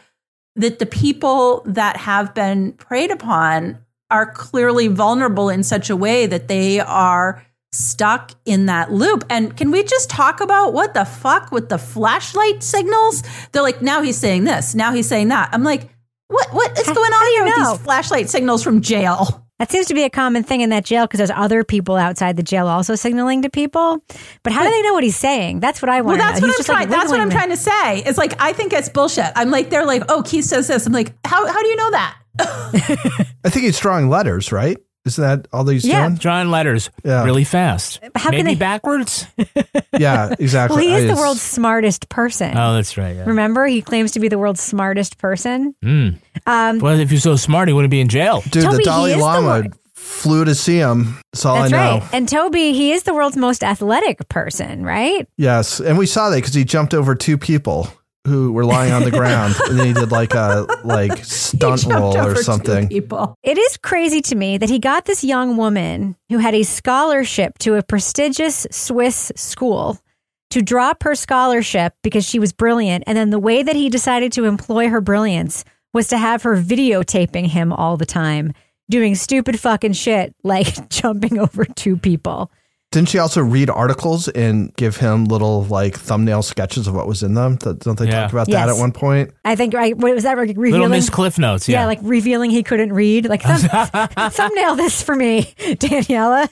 that 0.56 0.80
the 0.80 0.88
people 0.88 1.62
that 1.68 1.96
have 1.96 2.34
been 2.34 2.72
preyed 2.74 3.12
upon 3.12 3.78
are 4.10 4.32
clearly 4.32 4.88
vulnerable 4.88 5.48
in 5.48 5.62
such 5.62 5.92
a 5.92 5.96
way 5.96 6.26
that 6.26 6.48
they 6.48 6.80
are 6.80 7.46
stuck 7.76 8.32
in 8.46 8.66
that 8.68 8.92
loop. 8.92 9.24
And 9.30 9.56
can 9.56 9.72
we 9.72 9.84
just 9.84 10.10
talk 10.10 10.42
about 10.42 10.74
what 10.74 10.94
the 10.94 11.06
fuck 11.06 11.52
with 11.52 11.70
the 11.70 11.78
flashlight 11.78 12.64
signals? 12.64 13.24
They're 13.52 13.62
like, 13.62 13.82
now 13.82 14.02
he's 14.02 14.18
saying 14.18 14.46
this, 14.46 14.74
now 14.76 14.92
he's 14.94 15.08
saying 15.08 15.28
that. 15.30 15.50
I'm 15.52 15.64
like, 15.64 15.90
what 16.28 16.48
what 16.54 16.78
is 16.80 16.86
going 16.88 17.14
on 17.14 17.28
here 17.32 17.44
with 17.46 17.56
these 17.56 17.86
flashlight 17.86 18.30
signals 18.30 18.64
from 18.64 18.82
jail? 18.82 19.42
That 19.60 19.72
seems 19.72 19.86
to 19.88 19.94
be 19.94 20.04
a 20.04 20.10
common 20.10 20.44
thing 20.44 20.60
in 20.60 20.70
that 20.72 20.84
jail 20.84 21.06
because 21.06 21.20
there's 21.20 21.32
other 21.32 21.64
people 21.64 21.96
outside 21.96 22.36
the 22.36 22.44
jail 22.44 22.68
also 22.68 22.96
signaling 22.96 23.42
to 23.44 23.50
people. 23.50 24.04
But 24.44 24.52
how 24.52 24.64
do 24.66 24.70
they 24.70 24.82
know 24.82 24.94
what 24.94 25.04
he's 25.06 25.16
saying? 25.16 25.62
That's 25.62 25.82
what 25.82 25.88
I 25.88 26.02
Well, 26.02 26.18
want. 26.18 26.20
that's 26.20 26.42
know. 26.42 26.48
what 26.48 26.58
He's 26.58 26.58
I'm 26.58 26.58
just, 26.60 26.70
like, 26.70 26.78
trying. 26.90 26.90
that's 26.90 27.10
what 27.12 27.20
I'm 27.22 27.30
trying 27.30 27.50
to 27.52 27.56
say. 27.58 28.00
It's 28.00 28.18
like 28.18 28.34
I 28.42 28.52
think 28.52 28.74
it's 28.74 28.90
bullshit. 28.90 29.32
I'm 29.36 29.52
like 29.52 29.70
they're 29.70 29.86
like, 29.86 30.04
oh, 30.10 30.24
Keith 30.24 30.44
says 30.44 30.68
this. 30.68 30.86
I'm 30.86 30.92
like, 30.94 31.14
how 31.26 31.48
how 31.48 31.62
do 31.62 31.68
you 31.68 31.76
know 31.78 31.92
that? 31.92 32.18
I 33.46 33.50
think 33.50 33.64
he's 33.66 33.80
drawing 33.80 34.10
letters, 34.10 34.52
right? 34.52 34.78
Isn't 35.06 35.22
that 35.24 35.48
all 35.54 35.64
these 35.64 35.84
he's 35.84 35.94
doing? 35.94 36.16
Drawing 36.16 36.50
letters 36.50 36.90
Yeah. 37.04 37.24
really 37.24 37.44
fast. 37.44 38.00
How 38.16 38.32
can 38.32 38.44
Maybe 38.46 38.54
they- 38.54 38.56
backwards. 38.56 39.28
Yeah, 39.98 40.34
exactly. 40.38 40.76
Well, 40.76 40.86
he 40.86 40.94
I 40.94 40.98
is 41.00 41.16
the 41.16 41.16
world's 41.16 41.42
smartest 41.42 42.10
person. 42.10 42.58
Oh, 42.58 42.74
that's 42.74 42.98
right. 42.98 43.16
Yeah. 43.16 43.24
Remember, 43.28 43.66
he 43.66 43.82
claims 43.82 44.12
to 44.12 44.20
be 44.20 44.28
the 44.28 44.38
world's 44.38 44.60
smartest 44.60 45.18
person. 45.18 45.74
Mm. 45.82 46.18
Um, 46.46 46.80
Well, 46.80 47.00
if 47.00 47.12
you're 47.12 47.22
so 47.22 47.38
smart, 47.38 47.70
he 47.70 47.74
wouldn't 47.74 47.92
be 47.92 48.02
in 48.02 48.10
jail. 48.10 48.42
Dude, 48.50 48.64
Toby, 48.64 48.76
the 48.76 48.78
he 48.80 48.84
Dalai 48.84 49.12
is 49.12 49.18
the 49.18 49.24
Lama 49.24 49.64
flew 49.94 50.44
to 50.44 50.54
see 50.54 50.76
him. 50.78 51.18
That's 51.32 51.46
all 51.46 51.56
That's 51.62 51.72
I 51.74 51.78
know. 51.78 52.00
right. 52.02 52.10
And 52.12 52.28
Toby, 52.28 52.74
he 52.74 52.92
is 52.92 53.04
the 53.04 53.14
world's 53.14 53.38
most 53.38 53.64
athletic 53.64 54.28
person, 54.28 54.84
right? 54.84 55.26
Yes, 55.38 55.80
and 55.80 55.98
we 55.98 56.06
saw 56.08 56.30
that 56.30 56.36
because 56.38 56.54
he 56.54 56.66
jumped 56.66 56.94
over 56.94 57.16
two 57.16 57.38
people 57.38 57.88
who 58.26 58.52
were 58.52 58.66
lying 58.66 58.92
on 58.92 59.04
the 59.04 59.12
ground, 59.20 59.56
and 59.68 59.80
then 59.80 59.88
he 59.88 59.94
did 59.94 60.12
like 60.12 60.34
a 60.34 60.68
like 60.84 61.18
stunt 61.24 61.86
roll 61.86 62.18
or 62.18 62.36
something. 62.36 62.90
People. 62.90 63.36
It 63.44 63.58
is 63.58 63.78
crazy 63.78 64.22
to 64.22 64.36
me 64.36 64.58
that 64.58 64.70
he 64.70 64.80
got 64.80 65.06
this 65.06 65.24
young 65.24 65.58
woman 65.58 66.16
who 66.30 66.40
had 66.40 66.56
a 66.56 66.64
scholarship 66.64 67.58
to 67.60 67.76
a 67.76 67.84
prestigious 67.84 68.68
Swiss 68.72 69.32
school 69.36 70.00
to 70.52 70.62
drop 70.62 71.04
her 71.04 71.16
scholarship 71.16 71.94
because 72.02 72.24
she 72.26 72.40
was 72.40 72.54
brilliant. 72.54 73.04
And 73.08 73.18
then 73.18 73.30
the 73.30 73.40
way 73.40 73.64
that 73.64 73.76
he 73.76 73.90
decided 73.90 74.32
to 74.34 74.46
employ 74.46 74.90
her 74.90 75.02
brilliance 75.02 75.66
was 75.94 76.08
to 76.10 76.18
have 76.18 76.44
her 76.44 76.56
videotaping 76.56 77.48
him 77.48 77.74
all 77.74 77.98
the 77.98 78.06
time, 78.06 78.54
doing 78.90 79.16
stupid 79.16 79.60
fucking 79.60 79.94
shit 79.94 80.36
like 80.44 80.90
jumping 80.90 81.40
over 81.40 81.66
two 81.66 81.98
people. 81.98 82.52
Didn't 82.96 83.10
she 83.10 83.20
also 83.20 83.42
read 83.42 83.70
articles 83.70 84.30
and 84.30 84.74
give 84.78 84.96
him 84.96 85.26
little 85.26 85.66
like 85.66 85.98
thumbnail 85.98 86.42
sketches 86.42 86.88
of 86.88 86.96
what 86.96 87.08
was 87.08 87.24
in 87.24 87.34
them? 87.34 87.58
Don't 87.58 88.00
they 88.00 88.10
talk 88.10 88.32
about 88.32 88.48
that 88.48 88.70
at 88.70 88.78
one 88.78 88.94
point? 88.94 89.34
I 89.44 89.58
think, 89.58 89.74
right? 89.74 89.98
What 89.98 90.16
was 90.16 90.24
that? 90.24 90.38
Like 90.38 90.56
revealing? 90.56 90.72
Little 90.72 90.88
Miss 90.88 91.10
Cliff 91.10 91.38
Notes. 91.38 91.68
Yeah. 91.68 91.88
like 91.88 92.00
revealing 92.02 92.52
he 92.52 92.64
couldn't 92.64 92.94
read. 92.94 93.28
Like, 93.28 93.42
thumb, 93.42 94.08
thumbnail 94.32 94.78
this 94.78 95.04
for 95.04 95.14
me, 95.14 95.42
Daniela. 95.58 96.48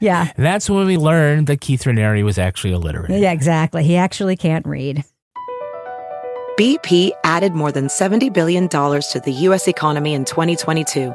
Yeah. 0.00 0.32
That's 0.38 0.70
when 0.70 0.86
we 0.86 0.96
learned 0.96 1.48
that 1.48 1.60
Keith 1.60 1.82
Raniere 1.82 2.24
was 2.24 2.38
actually 2.38 2.72
illiterate. 2.72 3.10
Yeah, 3.10 3.32
exactly. 3.32 3.84
He 3.84 3.96
actually 3.96 4.36
can't 4.36 4.66
read. 4.66 5.04
BP 6.58 7.10
added 7.22 7.52
more 7.52 7.70
than 7.70 7.88
$70 7.88 8.32
billion 8.32 8.66
to 8.66 9.22
the 9.22 9.32
U.S. 9.40 9.68
economy 9.68 10.14
in 10.14 10.24
2022. 10.24 11.14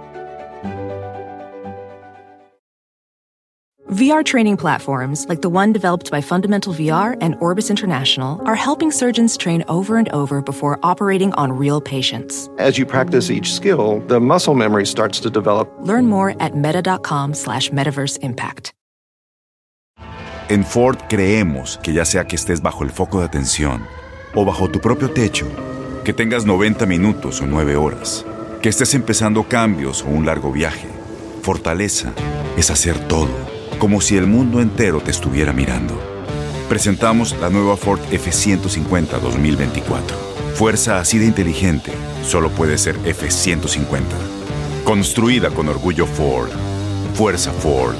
VR 3.91 4.23
training 4.23 4.55
platforms, 4.55 5.27
like 5.27 5.41
the 5.41 5.49
one 5.49 5.73
developed 5.73 6.09
by 6.09 6.21
Fundamental 6.21 6.73
VR 6.73 7.17
and 7.19 7.35
Orbis 7.41 7.69
International, 7.69 8.41
are 8.45 8.55
helping 8.55 8.89
surgeons 8.89 9.35
train 9.35 9.65
over 9.67 9.97
and 9.97 10.07
over 10.13 10.41
before 10.41 10.79
operating 10.81 11.33
on 11.33 11.51
real 11.51 11.81
patients. 11.81 12.49
As 12.57 12.77
you 12.77 12.85
practice 12.85 13.29
each 13.29 13.51
skill, 13.51 13.99
the 14.07 14.21
muscle 14.21 14.53
memory 14.53 14.85
starts 14.85 15.19
to 15.19 15.29
develop. 15.29 15.69
Learn 15.81 16.05
more 16.05 16.35
at 16.39 16.55
meta.com 16.55 17.33
slash 17.33 17.69
metaverse 17.71 18.17
impact. 18.21 18.71
En 20.47 20.63
Ford 20.63 20.97
creemos 21.09 21.77
que 21.83 21.91
ya 21.91 22.05
sea 22.05 22.23
que 22.23 22.37
estés 22.37 22.61
bajo 22.61 22.85
el 22.85 22.91
foco 22.91 23.19
de 23.19 23.25
atención 23.25 23.85
o 24.35 24.45
bajo 24.45 24.69
tu 24.69 24.79
propio 24.79 25.09
techo, 25.09 25.47
que 26.05 26.13
tengas 26.13 26.45
90 26.45 26.85
minutos 26.85 27.41
o 27.41 27.45
9 27.45 27.75
horas, 27.75 28.25
que 28.61 28.69
estés 28.69 28.93
empezando 28.93 29.43
cambios 29.43 30.01
o 30.01 30.07
un 30.07 30.25
largo 30.25 30.49
viaje, 30.49 30.87
fortaleza 31.41 32.13
es 32.55 32.71
hacer 32.71 32.97
todo 33.09 33.60
como 33.81 33.99
si 33.99 34.15
el 34.15 34.27
mundo 34.27 34.61
entero 34.61 35.01
te 35.01 35.09
estuviera 35.09 35.53
mirando. 35.53 35.99
Presentamos 36.69 37.35
la 37.41 37.49
nueva 37.49 37.75
Ford 37.75 37.99
F150 38.11 39.19
2024. 39.19 40.15
Fuerza 40.53 40.99
así 40.99 41.17
de 41.17 41.25
inteligente 41.25 41.91
solo 42.23 42.51
puede 42.51 42.77
ser 42.77 42.95
F150. 42.99 44.03
Construida 44.83 45.49
con 45.49 45.67
orgullo 45.67 46.05
Ford. 46.05 46.51
Fuerza 47.15 47.51
Ford. 47.51 47.95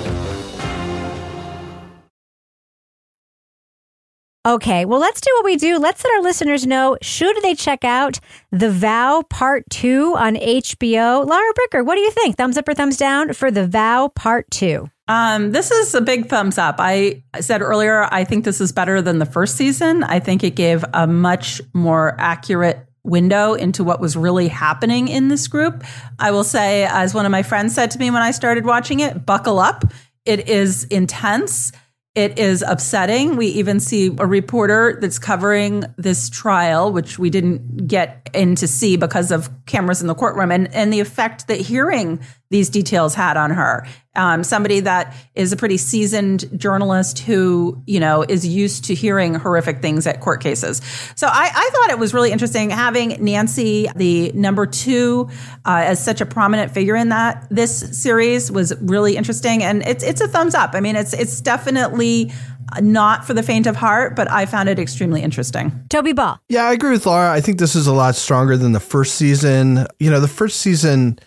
Okay, 4.44 4.86
well, 4.86 5.00
let's 5.00 5.22
do 5.22 5.30
what 5.36 5.46
we 5.46 5.56
do. 5.56 5.78
Let's 5.78 6.04
let 6.04 6.16
our 6.16 6.24
listeners 6.24 6.66
know 6.66 6.98
should 7.04 7.40
they 7.44 7.54
check 7.54 7.84
out 7.84 8.20
The 8.52 8.72
Vow 8.72 9.22
Part 9.30 9.70
2 9.70 10.16
on 10.18 10.36
HBO? 10.36 11.28
Laura 11.28 11.54
Bricker, 11.54 11.86
what 11.86 11.94
do 11.94 12.02
you 12.02 12.10
think? 12.10 12.38
Thumbs 12.38 12.58
up 12.58 12.68
or 12.68 12.74
thumbs 12.74 12.98
down 12.98 13.34
for 13.34 13.52
The 13.52 13.68
Vow 13.68 14.08
Part 14.16 14.50
2? 14.50 14.90
Um, 15.08 15.52
this 15.52 15.70
is 15.70 15.94
a 15.94 16.02
big 16.02 16.28
thumbs 16.28 16.58
up. 16.58 16.78
I 16.80 17.22
said 17.40 17.62
earlier, 17.62 18.08
I 18.12 18.24
think 18.24 18.44
this 18.44 18.60
is 18.60 18.72
better 18.72 19.00
than 19.00 19.20
the 19.20 19.28
first 19.28 19.58
season. 19.58 20.04
I 20.04 20.20
think 20.20 20.44
it 20.44 20.56
gave 20.56 20.84
a 20.92 21.06
much 21.06 21.62
more 21.76 22.16
accurate 22.18 22.88
window 23.04 23.54
into 23.54 23.84
what 23.84 24.02
was 24.02 24.18
really 24.18 24.48
happening 24.48 25.08
in 25.08 25.28
this 25.28 25.48
group. 25.48 25.84
I 26.18 26.32
will 26.32 26.44
say, 26.44 26.86
as 26.86 27.14
one 27.14 27.28
of 27.28 27.32
my 27.32 27.44
friends 27.44 27.76
said 27.76 27.92
to 27.92 28.00
me 28.00 28.10
when 28.10 28.24
I 28.24 28.32
started 28.32 28.66
watching 28.66 29.02
it, 29.02 29.24
buckle 29.24 29.60
up. 29.60 29.84
It 30.26 30.50
is 30.50 30.86
intense. 30.86 31.72
It 32.14 32.38
is 32.38 32.62
upsetting. 32.62 33.38
We 33.38 33.48
even 33.48 33.80
see 33.80 34.08
a 34.20 34.26
reporter 34.26 34.98
that's 35.00 35.18
covering 35.18 35.86
this 35.98 36.30
trial, 36.30 36.92
which 36.92 37.18
we 37.18 37.30
didn't 37.30 37.88
get 37.88 38.30
in 38.34 38.56
to 38.56 38.68
see 38.68 38.98
because 38.98 39.32
of 39.32 39.50
cameras 39.66 40.02
in 40.02 40.08
the 40.08 40.16
courtroom, 40.16 40.52
and, 40.52 40.74
and 40.74 40.92
the 40.92 41.00
effect 41.00 41.48
that 41.48 41.62
hearing 41.62 42.20
these 42.52 42.70
details 42.70 43.16
had 43.16 43.38
on 43.38 43.50
her. 43.50 43.88
Um, 44.14 44.44
somebody 44.44 44.82
that 44.82 45.16
is 45.36 45.54
a 45.54 45.56
pretty 45.56 45.78
seasoned 45.78 46.60
journalist 46.60 47.20
who, 47.20 47.82
you 47.88 47.98
know, 47.98 48.24
is 48.28 48.46
used 48.46 48.84
to 48.86 48.94
hearing 48.94 49.36
horrific 49.36 49.82
things 49.82 50.06
at 50.06 50.20
court 50.20 50.42
cases. 50.42 50.82
So 51.16 51.28
I, 51.28 51.50
I 51.54 51.70
thought 51.72 51.90
it 51.92 51.98
was 51.98 52.14
really 52.14 52.30
interesting 52.30 52.70
having 52.70 53.24
Nancy, 53.24 53.88
the 53.96 54.34
number 54.34 54.66
two, 54.66 55.30
uh, 55.66 55.84
as 55.86 56.04
such 56.04 56.20
a 56.20 56.26
prominent 56.26 56.74
figure 56.74 56.96
in 56.96 57.08
that. 57.10 57.48
This 57.50 58.02
series 58.02 58.52
was 58.52 58.76
really 58.82 59.16
interesting, 59.16 59.64
and 59.64 59.82
it's 59.88 60.04
it's 60.04 60.20
a 60.20 60.28
thumbs 60.28 60.56
up. 60.56 60.72
I 60.74 60.82
mean, 60.82 60.98
it's 60.98 61.14
it's 61.14 61.40
definitely 61.40 62.34
not 62.80 63.26
for 63.26 63.34
the 63.34 63.44
faint 63.44 63.68
of 63.68 63.76
heart, 63.76 64.16
but 64.16 64.30
I 64.30 64.46
found 64.46 64.70
it 64.70 64.80
extremely 64.80 65.22
interesting. 65.22 65.86
Toby 65.90 66.14
Ball. 66.14 66.40
Yeah, 66.50 66.66
I 66.66 66.74
agree 66.74 66.92
with 66.92 67.06
Laura. 67.06 67.32
I 67.32 67.42
think 67.42 67.60
this 67.60 67.76
is 67.76 67.88
a 67.88 67.94
lot 67.94 68.16
stronger 68.16 68.56
than 68.56 68.72
the 68.72 68.80
first 68.80 69.16
season. 69.16 69.88
You 70.00 70.10
know, 70.10 70.20
the 70.20 70.28
first 70.28 70.60
season, 70.60 71.20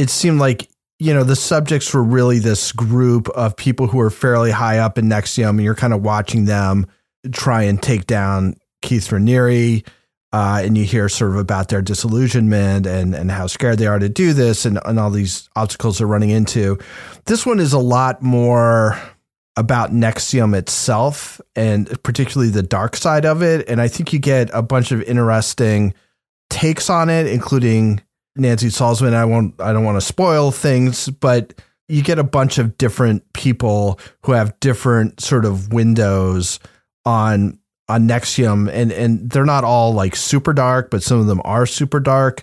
it 0.00 0.10
seemed 0.10 0.40
like 0.40 0.70
you 1.00 1.14
know, 1.14 1.24
the 1.24 1.34
subjects 1.34 1.94
were 1.94 2.04
really 2.04 2.38
this 2.38 2.72
group 2.72 3.30
of 3.30 3.56
people 3.56 3.86
who 3.86 3.98
are 4.00 4.10
fairly 4.10 4.50
high 4.50 4.78
up 4.78 4.98
in 4.98 5.06
NXIVM, 5.06 5.48
and 5.48 5.62
you're 5.62 5.74
kind 5.74 5.94
of 5.94 6.02
watching 6.02 6.44
them 6.44 6.86
try 7.32 7.62
and 7.62 7.82
take 7.82 8.06
down 8.06 8.54
Keith 8.82 9.08
Raniere. 9.08 9.84
Uh, 10.32 10.60
and 10.62 10.78
you 10.78 10.84
hear 10.84 11.08
sort 11.08 11.32
of 11.32 11.38
about 11.38 11.70
their 11.70 11.82
disillusionment 11.82 12.86
and, 12.86 13.16
and 13.16 13.32
how 13.32 13.48
scared 13.48 13.78
they 13.78 13.86
are 13.86 13.98
to 13.98 14.08
do 14.08 14.32
this 14.32 14.64
and, 14.64 14.78
and 14.84 15.00
all 15.00 15.10
these 15.10 15.48
obstacles 15.56 15.98
they're 15.98 16.06
running 16.06 16.30
into. 16.30 16.78
This 17.24 17.44
one 17.44 17.58
is 17.58 17.72
a 17.72 17.80
lot 17.80 18.22
more 18.22 18.96
about 19.56 19.90
NXIVM 19.90 20.56
itself 20.56 21.40
and 21.56 22.00
particularly 22.04 22.52
the 22.52 22.62
dark 22.62 22.94
side 22.94 23.24
of 23.26 23.42
it. 23.42 23.68
And 23.68 23.80
I 23.80 23.88
think 23.88 24.12
you 24.12 24.20
get 24.20 24.50
a 24.52 24.62
bunch 24.62 24.92
of 24.92 25.02
interesting 25.02 25.94
takes 26.48 26.88
on 26.88 27.08
it, 27.08 27.26
including 27.26 28.00
Nancy 28.36 28.68
Salzman. 28.68 29.14
I 29.14 29.24
won't. 29.24 29.60
I 29.60 29.72
don't 29.72 29.84
want 29.84 29.96
to 29.96 30.06
spoil 30.06 30.50
things, 30.50 31.08
but 31.08 31.60
you 31.88 32.02
get 32.02 32.18
a 32.18 32.24
bunch 32.24 32.58
of 32.58 32.78
different 32.78 33.30
people 33.32 33.98
who 34.24 34.32
have 34.32 34.58
different 34.60 35.20
sort 35.20 35.44
of 35.44 35.72
windows 35.72 36.60
on 37.04 37.58
on 37.88 38.08
NXIVM, 38.08 38.70
and 38.72 38.92
and 38.92 39.30
they're 39.30 39.44
not 39.44 39.64
all 39.64 39.92
like 39.92 40.14
super 40.16 40.52
dark, 40.52 40.90
but 40.90 41.02
some 41.02 41.18
of 41.18 41.26
them 41.26 41.40
are 41.44 41.66
super 41.66 42.00
dark. 42.00 42.42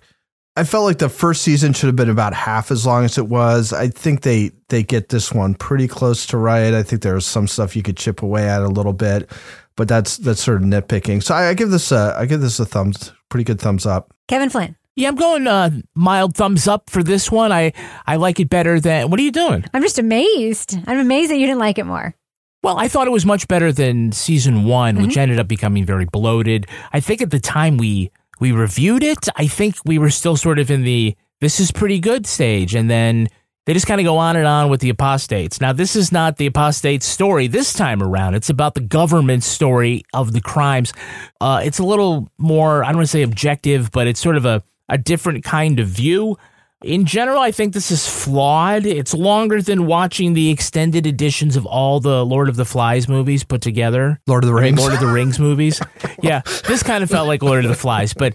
I 0.58 0.64
felt 0.64 0.86
like 0.86 0.98
the 0.98 1.08
first 1.08 1.44
season 1.44 1.74
should 1.74 1.86
have 1.86 1.96
been 1.96 2.10
about 2.10 2.34
half 2.34 2.72
as 2.72 2.84
long 2.86 3.06
as 3.06 3.18
it 3.20 3.28
was. 3.28 3.72
I 3.72 3.88
think 3.90 4.22
they 4.22 4.52
they 4.70 4.84
get 4.84 5.10
this 5.10 5.32
one 5.32 5.54
pretty 5.54 5.88
close 5.88 6.26
to 6.28 6.38
right. 6.38 6.74
I 6.74 6.84
think 6.84 7.04
there's 7.04 7.26
some 7.26 7.48
stuff 7.48 7.76
you 7.76 7.84
could 7.84 7.96
chip 7.96 8.24
away 8.24 8.50
at 8.50 8.62
a 8.62 8.68
little 8.68 8.94
bit, 8.94 9.30
but 9.76 9.88
that's 9.88 10.18
that's 10.18 10.44
sort 10.44 10.58
of 10.58 10.68
nitpicking. 10.68 11.24
So 11.24 11.36
I, 11.36 11.50
I 11.50 11.54
give 11.54 11.70
this 11.70 11.92
a 11.92 12.16
I 12.18 12.26
give 12.26 12.42
this 12.42 12.60
a 12.60 12.66
thumbs 12.66 13.14
pretty 13.30 13.44
good 13.44 13.62
thumbs 13.62 13.86
up. 13.86 14.14
Kevin 14.28 14.50
Flynn. 14.50 14.76
Yeah, 14.98 15.10
I'm 15.10 15.16
going 15.16 15.46
uh, 15.46 15.70
mild 15.94 16.36
thumbs 16.36 16.68
up 16.68 16.90
for 16.90 17.04
this 17.04 17.32
one. 17.32 17.52
I, 17.52 17.72
I 18.08 18.16
like 18.16 18.40
it 18.40 18.50
better 18.50 18.80
than. 18.80 19.10
What 19.12 19.20
are 19.20 19.24
you 19.24 19.32
doing? 19.32 19.64
I'm 19.74 19.84
just 19.84 20.00
amazed. 20.00 20.76
I'm 20.88 20.98
amazed 20.98 21.30
that 21.32 21.38
you 21.38 21.46
didn't 21.46 21.60
like 21.60 21.78
it 21.78 21.86
more. 21.86 22.16
Well, 22.64 22.80
I 22.80 22.88
thought 22.88 23.06
it 23.06 23.12
was 23.12 23.24
much 23.26 23.48
better 23.48 23.72
than 23.72 24.12
season 24.12 24.64
one, 24.64 24.96
Mm-hmm. 24.96 25.06
which 25.06 25.16
ended 25.18 25.40
up 25.40 25.48
becoming 25.48 25.86
very 25.86 26.06
bloated. 26.06 26.66
I 26.92 27.00
think 27.00 27.22
at 27.22 27.30
the 27.30 27.40
time 27.40 27.78
we 27.78 28.12
we 28.40 28.52
reviewed 28.52 29.04
it, 29.04 29.28
I 29.36 29.46
think 29.46 29.76
we 29.86 30.00
were 30.00 30.10
still 30.10 30.36
sort 30.36 30.58
of 30.60 30.72
in 30.72 30.82
the 30.82 31.16
this 31.42 31.60
is 31.60 31.72
pretty 31.72 32.00
good 32.00 32.26
stage, 32.26 32.74
and 32.74 32.90
then 32.90 33.28
they 33.68 33.74
just 33.74 33.86
kind 33.86 34.02
of 34.02 34.06
go 34.06 34.18
on 34.18 34.36
and 34.36 34.48
on 34.48 34.70
with 34.70 34.82
the 34.82 34.90
apostates. 34.90 35.62
Now, 35.62 35.74
this 35.74 35.96
is 35.96 36.12
not 36.12 36.38
the 36.38 36.48
apostate 36.48 37.04
story 37.04 37.46
this 37.46 37.72
time 37.74 38.02
around. 38.02 38.34
It's 38.34 38.50
about 38.50 38.74
the 38.74 38.82
government 38.82 39.44
story 39.44 40.04
of 40.14 40.34
the 40.34 40.42
crimes. 40.42 40.92
Uh, 41.40 41.62
it's 41.64 41.78
a 41.78 41.84
little 41.84 42.28
more, 42.40 42.84
I 42.84 42.88
don't 42.88 42.96
want 42.98 43.08
to 43.08 43.12
say 43.12 43.22
objective, 43.22 43.92
but 43.92 44.08
it's 44.08 44.20
sort 44.22 44.38
of 44.38 44.46
a, 44.46 44.64
a 44.90 44.98
different 44.98 45.44
kind 45.44 45.80
of 45.80 45.88
view. 45.88 46.38
In 46.84 47.06
general, 47.06 47.40
I 47.40 47.52
think 47.52 47.74
this 47.74 47.90
is 47.90 48.08
flawed. 48.08 48.86
It's 48.86 49.14
longer 49.14 49.64
than 49.64 49.88
watching 49.88 50.34
the 50.34 50.52
extended 50.52 51.08
editions 51.08 51.56
of 51.56 51.66
all 51.66 52.00
the 52.00 52.24
Lord 52.24 52.50
of 52.50 52.56
the 52.56 52.66
Flies 52.66 53.08
movies 53.08 53.44
put 53.44 53.62
together. 53.62 54.20
Lord 54.28 54.44
of 54.44 54.48
the 54.48 54.54
Rings. 54.54 54.80
Lord 54.80 54.94
of 54.94 55.00
the 55.00 55.08
Rings 55.08 55.40
movies. 55.40 55.82
Yeah, 56.24 56.42
this 56.68 56.82
kind 56.82 57.04
of 57.04 57.12
felt 57.12 57.28
like 57.28 57.44
Lord 57.44 57.64
of 57.64 57.70
the 57.70 57.76
Flies, 57.76 58.14
but 58.14 58.34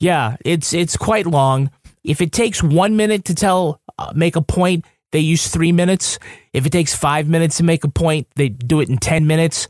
yeah, 0.00 0.36
it's 0.46 0.72
it's 0.72 0.96
quite 0.96 1.26
long. 1.26 1.70
If 2.02 2.22
it 2.22 2.32
takes 2.32 2.62
one 2.62 2.96
minute 2.96 3.26
to 3.26 3.34
tell, 3.34 3.82
uh, 3.98 4.12
make 4.14 4.34
a 4.34 4.40
point, 4.40 4.86
they 5.12 5.18
use 5.18 5.46
three 5.46 5.72
minutes. 5.72 6.18
If 6.54 6.64
it 6.64 6.70
takes 6.70 6.94
five 6.94 7.28
minutes 7.28 7.58
to 7.58 7.64
make 7.64 7.84
a 7.84 7.88
point, 7.88 8.28
they 8.36 8.48
do 8.48 8.80
it 8.80 8.88
in 8.88 8.96
ten 8.96 9.26
minutes. 9.26 9.68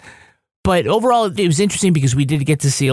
But 0.63 0.87
overall, 0.87 1.25
it 1.25 1.47
was 1.47 1.59
interesting 1.59 1.93
because 1.93 2.15
we 2.15 2.25
did 2.25 2.45
get 2.47 2.61
to 2.61 2.71
see 2.71 2.91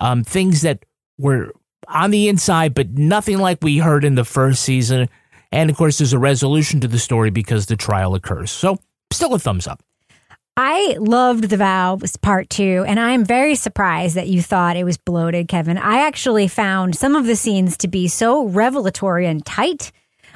um, 0.00 0.22
things 0.22 0.60
that 0.62 0.84
were 1.16 1.52
on 1.88 2.10
the 2.10 2.28
inside, 2.28 2.74
but 2.74 2.90
nothing 2.90 3.38
like 3.38 3.58
we 3.62 3.78
heard 3.78 4.04
in 4.04 4.14
the 4.14 4.24
first 4.24 4.62
season. 4.62 5.08
And 5.52 5.70
of 5.70 5.76
course, 5.76 5.98
there's 5.98 6.12
a 6.12 6.18
resolution 6.18 6.80
to 6.80 6.88
the 6.88 6.98
story 6.98 7.30
because 7.30 7.66
the 7.66 7.76
trial 7.76 8.14
occurs. 8.14 8.50
So, 8.50 8.78
still 9.12 9.34
a 9.34 9.38
thumbs 9.38 9.66
up. 9.66 9.82
I 10.56 10.96
loved 11.00 11.44
The 11.44 11.56
Vow 11.56 11.98
part 12.22 12.48
two, 12.48 12.84
and 12.86 13.00
I'm 13.00 13.24
very 13.24 13.56
surprised 13.56 14.14
that 14.14 14.28
you 14.28 14.40
thought 14.40 14.76
it 14.76 14.84
was 14.84 14.96
bloated, 14.96 15.48
Kevin. 15.48 15.78
I 15.78 16.06
actually 16.06 16.46
found 16.46 16.94
some 16.94 17.16
of 17.16 17.26
the 17.26 17.34
scenes 17.34 17.76
to 17.78 17.88
be 17.88 18.06
so 18.06 18.44
revelatory 18.44 19.26
and 19.26 19.44
tight. 19.44 19.90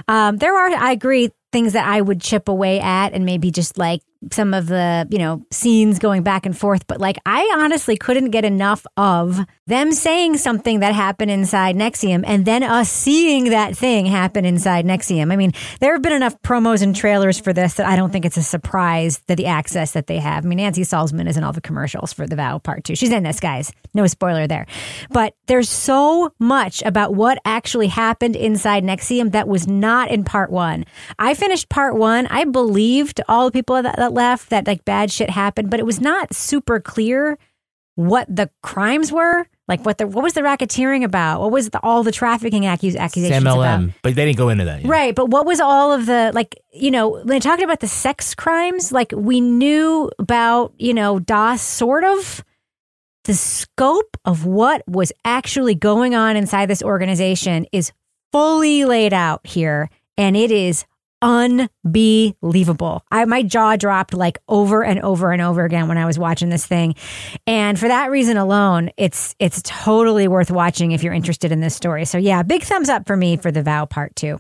Um, 0.09 0.38
there 0.38 0.57
are, 0.57 0.70
I 0.70 0.90
agree, 0.90 1.30
things 1.53 1.72
that 1.74 1.86
I 1.86 2.01
would 2.01 2.20
chip 2.20 2.49
away 2.49 2.80
at 2.80 3.12
and 3.12 3.24
maybe 3.24 3.53
just 3.53 3.78
like 3.78 4.03
some 4.33 4.53
of 4.53 4.66
the, 4.66 5.07
you 5.11 5.19
know, 5.19 5.47
scenes 5.51 5.99
going 5.99 6.23
back 6.23 6.45
and 6.45 6.57
forth, 6.57 6.87
but 6.87 7.01
like 7.01 7.16
I 7.25 7.55
honestly 7.57 7.97
couldn't 7.97 8.31
get 8.31 8.45
enough 8.45 8.85
of 8.97 9.39
them 9.66 9.93
saying 9.93 10.39
something 10.39 10.81
that 10.81 10.95
happened 10.95 11.31
inside 11.31 11.77
NXIVM 11.77 12.25
and 12.27 12.45
then 12.45 12.62
us 12.62 12.91
seeing 12.91 13.51
that 13.51 13.77
thing 13.77 14.07
happen 14.07 14.45
inside 14.45 14.85
NXIVM. 14.85 15.33
I 15.33 15.37
mean, 15.37 15.53
there 15.81 15.93
have 15.93 16.03
been 16.03 16.12
enough 16.12 16.41
promos 16.43 16.83
and 16.83 16.95
trailers 16.95 17.39
for 17.39 17.53
this 17.53 17.75
that 17.75 17.87
I 17.87 17.97
don't 17.97 18.11
think 18.11 18.25
it's 18.25 18.37
a 18.37 18.43
surprise 18.43 19.21
that 19.27 19.37
the 19.39 19.47
access 19.47 19.93
that 19.93 20.09
they 20.09 20.19
have. 20.19 20.45
I 20.45 20.49
mean, 20.49 20.59
Nancy 20.59 20.83
Salzman 20.83 21.29
is 21.29 21.37
in 21.37 21.45
all 21.45 21.53
the 21.53 21.61
commercials 21.61 22.12
for 22.12 22.27
the 22.27 22.37
Vow 22.37 22.59
Part 22.59 22.85
2. 22.85 22.97
She's 22.97 23.12
in 23.12 23.23
this, 23.23 23.41
guys. 23.41 23.73
No 23.95 24.07
spoiler 24.07 24.47
there. 24.47 24.66
But 25.11 25.35
there's 25.47 25.71
so 25.71 26.33
much 26.39 26.83
about 26.83 27.14
what 27.14 27.39
actually 27.45 27.87
happened 27.87 28.37
inside 28.37 28.83
NXIVM 28.83 29.33
that 29.33 29.49
was 29.49 29.66
not 29.66 30.11
in 30.11 30.25
Part 30.25 30.51
1. 30.51 30.85
I 31.19 31.35
finished 31.35 31.69
Part 31.69 31.95
1. 31.95 32.27
I 32.27 32.45
believed 32.45 33.21
all 33.29 33.47
the 33.47 33.53
people 33.53 33.81
that, 33.81 34.08
that 34.09 34.15
left 34.15 34.51
that 34.51 34.67
like 34.67 34.85
bad 34.85 35.11
shit 35.11 35.31
happened, 35.31 35.71
but 35.71 35.81
it 35.81 35.87
was 35.87 36.01
not 36.01 36.35
super 36.35 36.81
clear 36.81 37.39
what 37.95 38.27
the 38.35 38.51
crimes 38.63 39.13
were. 39.13 39.47
Like 39.67 39.85
what 39.85 39.99
the 39.99 40.07
what 40.07 40.23
was 40.23 40.33
the 40.33 40.41
racketeering 40.41 41.05
about? 41.05 41.41
What 41.41 41.51
was 41.51 41.71
the, 41.71 41.81
all 41.83 42.03
the 42.03 42.13
trafficking 42.13 42.63
accus- 42.63 42.97
accusations 42.97 43.45
MLM, 43.45 43.85
about? 43.85 43.95
but 44.03 44.15
they 44.15 44.25
didn't 44.25 44.39
go 44.39 44.49
into 44.49 44.65
that. 44.65 44.83
yet. 44.83 44.89
Right, 44.89 45.15
but 45.15 45.29
what 45.29 45.45
was 45.45 45.61
all 45.61 45.93
of 45.93 46.07
the 46.07 46.31
like? 46.35 46.55
You 46.73 46.91
know, 46.91 47.09
when 47.09 47.27
they 47.27 47.41
talking 47.41 47.65
about 47.65 47.81
the 47.81 47.89
sex 47.89 48.35
crimes, 48.35 48.93
like 48.93 49.13
we 49.15 49.41
knew 49.41 50.11
about 50.19 50.73
you 50.79 50.95
know 50.95 51.19
DOS 51.19 51.61
sort 51.61 52.05
of. 52.05 52.45
The 53.25 53.35
scope 53.35 54.17
of 54.25 54.47
what 54.47 54.89
was 54.89 55.13
actually 55.23 55.75
going 55.75 56.15
on 56.15 56.35
inside 56.35 56.71
this 56.71 56.83
organization 56.83 57.67
is 57.73 57.93
fully 58.33 58.87
laid 58.87 59.13
out 59.13 59.47
here, 59.47 59.91
and 60.17 60.35
it 60.35 60.51
is 60.51 60.87
unbelievable. 61.23 63.05
I 63.11 63.25
my 63.25 63.43
jaw 63.43 63.77
dropped 63.77 64.14
like 64.14 64.39
over 64.49 64.85
and 64.85 65.01
over 65.01 65.33
and 65.33 65.43
over 65.43 65.64
again 65.64 65.89
when 65.89 65.99
I 65.99 66.07
was 66.07 66.19
watching 66.19 66.49
this 66.49 66.66
thing. 66.66 66.95
And 67.47 67.79
for 67.79 67.89
that 67.89 68.11
reason 68.11 68.37
alone, 68.37 68.91
it's 68.97 69.35
it's 69.39 69.62
totally 69.64 70.29
worth 70.29 70.51
watching 70.51 70.93
if 70.93 71.03
you're 71.03 71.14
interested 71.14 71.53
in 71.53 71.61
this 71.61 71.75
story. 71.75 72.05
So 72.05 72.19
yeah, 72.19 72.43
big 72.43 72.62
thumbs 72.62 72.89
up 72.89 73.07
for 73.07 73.16
me 73.16 73.37
for 73.37 73.51
the 73.51 73.62
vow 73.62 73.85
part 73.85 74.14
2. 74.16 74.39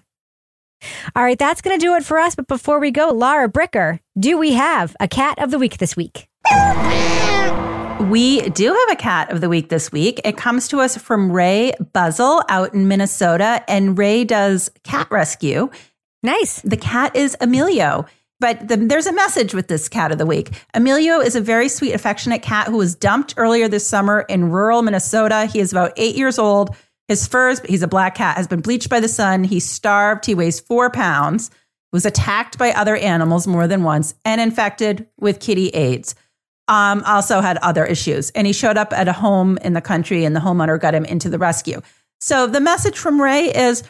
All 1.16 1.22
right, 1.22 1.38
that's 1.38 1.60
going 1.60 1.78
to 1.78 1.84
do 1.84 1.94
it 1.94 2.04
for 2.04 2.18
us, 2.18 2.36
but 2.36 2.46
before 2.46 2.78
we 2.78 2.92
go, 2.92 3.10
Laura 3.10 3.48
Bricker, 3.48 3.98
do 4.18 4.38
we 4.38 4.52
have 4.52 4.94
a 5.00 5.08
cat 5.08 5.42
of 5.42 5.50
the 5.50 5.58
week 5.58 5.78
this 5.78 5.96
week? 5.96 6.28
We 8.08 8.48
do 8.50 8.72
have 8.72 8.90
a 8.92 8.96
cat 8.96 9.32
of 9.32 9.40
the 9.40 9.48
week 9.48 9.70
this 9.70 9.90
week. 9.90 10.20
It 10.24 10.36
comes 10.36 10.68
to 10.68 10.80
us 10.80 10.96
from 10.96 11.32
Ray 11.32 11.72
Buzzle 11.92 12.42
out 12.48 12.72
in 12.72 12.86
Minnesota, 12.86 13.64
and 13.68 13.98
Ray 13.98 14.24
does 14.24 14.70
cat 14.84 15.08
rescue. 15.10 15.68
Nice. 16.22 16.60
The 16.62 16.76
cat 16.76 17.14
is 17.16 17.36
Emilio. 17.40 18.06
But 18.40 18.68
the, 18.68 18.76
there's 18.76 19.06
a 19.06 19.12
message 19.12 19.52
with 19.52 19.66
this 19.66 19.88
cat 19.88 20.12
of 20.12 20.18
the 20.18 20.26
week. 20.26 20.50
Emilio 20.72 21.18
is 21.20 21.34
a 21.34 21.40
very 21.40 21.68
sweet, 21.68 21.92
affectionate 21.92 22.40
cat 22.42 22.68
who 22.68 22.76
was 22.76 22.94
dumped 22.94 23.34
earlier 23.36 23.66
this 23.66 23.86
summer 23.86 24.24
in 24.28 24.50
rural 24.50 24.82
Minnesota. 24.82 25.46
He 25.46 25.58
is 25.58 25.72
about 25.72 25.92
eight 25.96 26.14
years 26.14 26.38
old. 26.38 26.76
His 27.08 27.26
furs, 27.26 27.60
he's 27.60 27.82
a 27.82 27.88
black 27.88 28.14
cat, 28.14 28.36
has 28.36 28.46
been 28.46 28.60
bleached 28.60 28.90
by 28.90 29.00
the 29.00 29.08
sun. 29.08 29.42
He's 29.42 29.68
starved. 29.68 30.24
He 30.24 30.34
weighs 30.34 30.60
four 30.60 30.90
pounds, 30.90 31.50
was 31.92 32.06
attacked 32.06 32.58
by 32.58 32.70
other 32.70 32.96
animals 32.96 33.46
more 33.46 33.66
than 33.66 33.82
once, 33.82 34.14
and 34.24 34.40
infected 34.40 35.08
with 35.18 35.40
kitty 35.40 35.70
AIDS. 35.70 36.14
Um, 36.68 37.02
also 37.06 37.40
had 37.40 37.56
other 37.56 37.84
issues. 37.84 38.30
And 38.30 38.46
he 38.46 38.52
showed 38.52 38.76
up 38.76 38.92
at 38.92 39.08
a 39.08 39.12
home 39.12 39.58
in 39.62 39.72
the 39.72 39.80
country, 39.80 40.24
and 40.24 40.36
the 40.36 40.40
homeowner 40.40 40.78
got 40.78 40.94
him 40.94 41.06
into 41.06 41.28
the 41.28 41.38
rescue. 41.38 41.80
So 42.20 42.46
the 42.46 42.60
message 42.60 42.98
from 42.98 43.20
Ray 43.20 43.46
is 43.46 43.82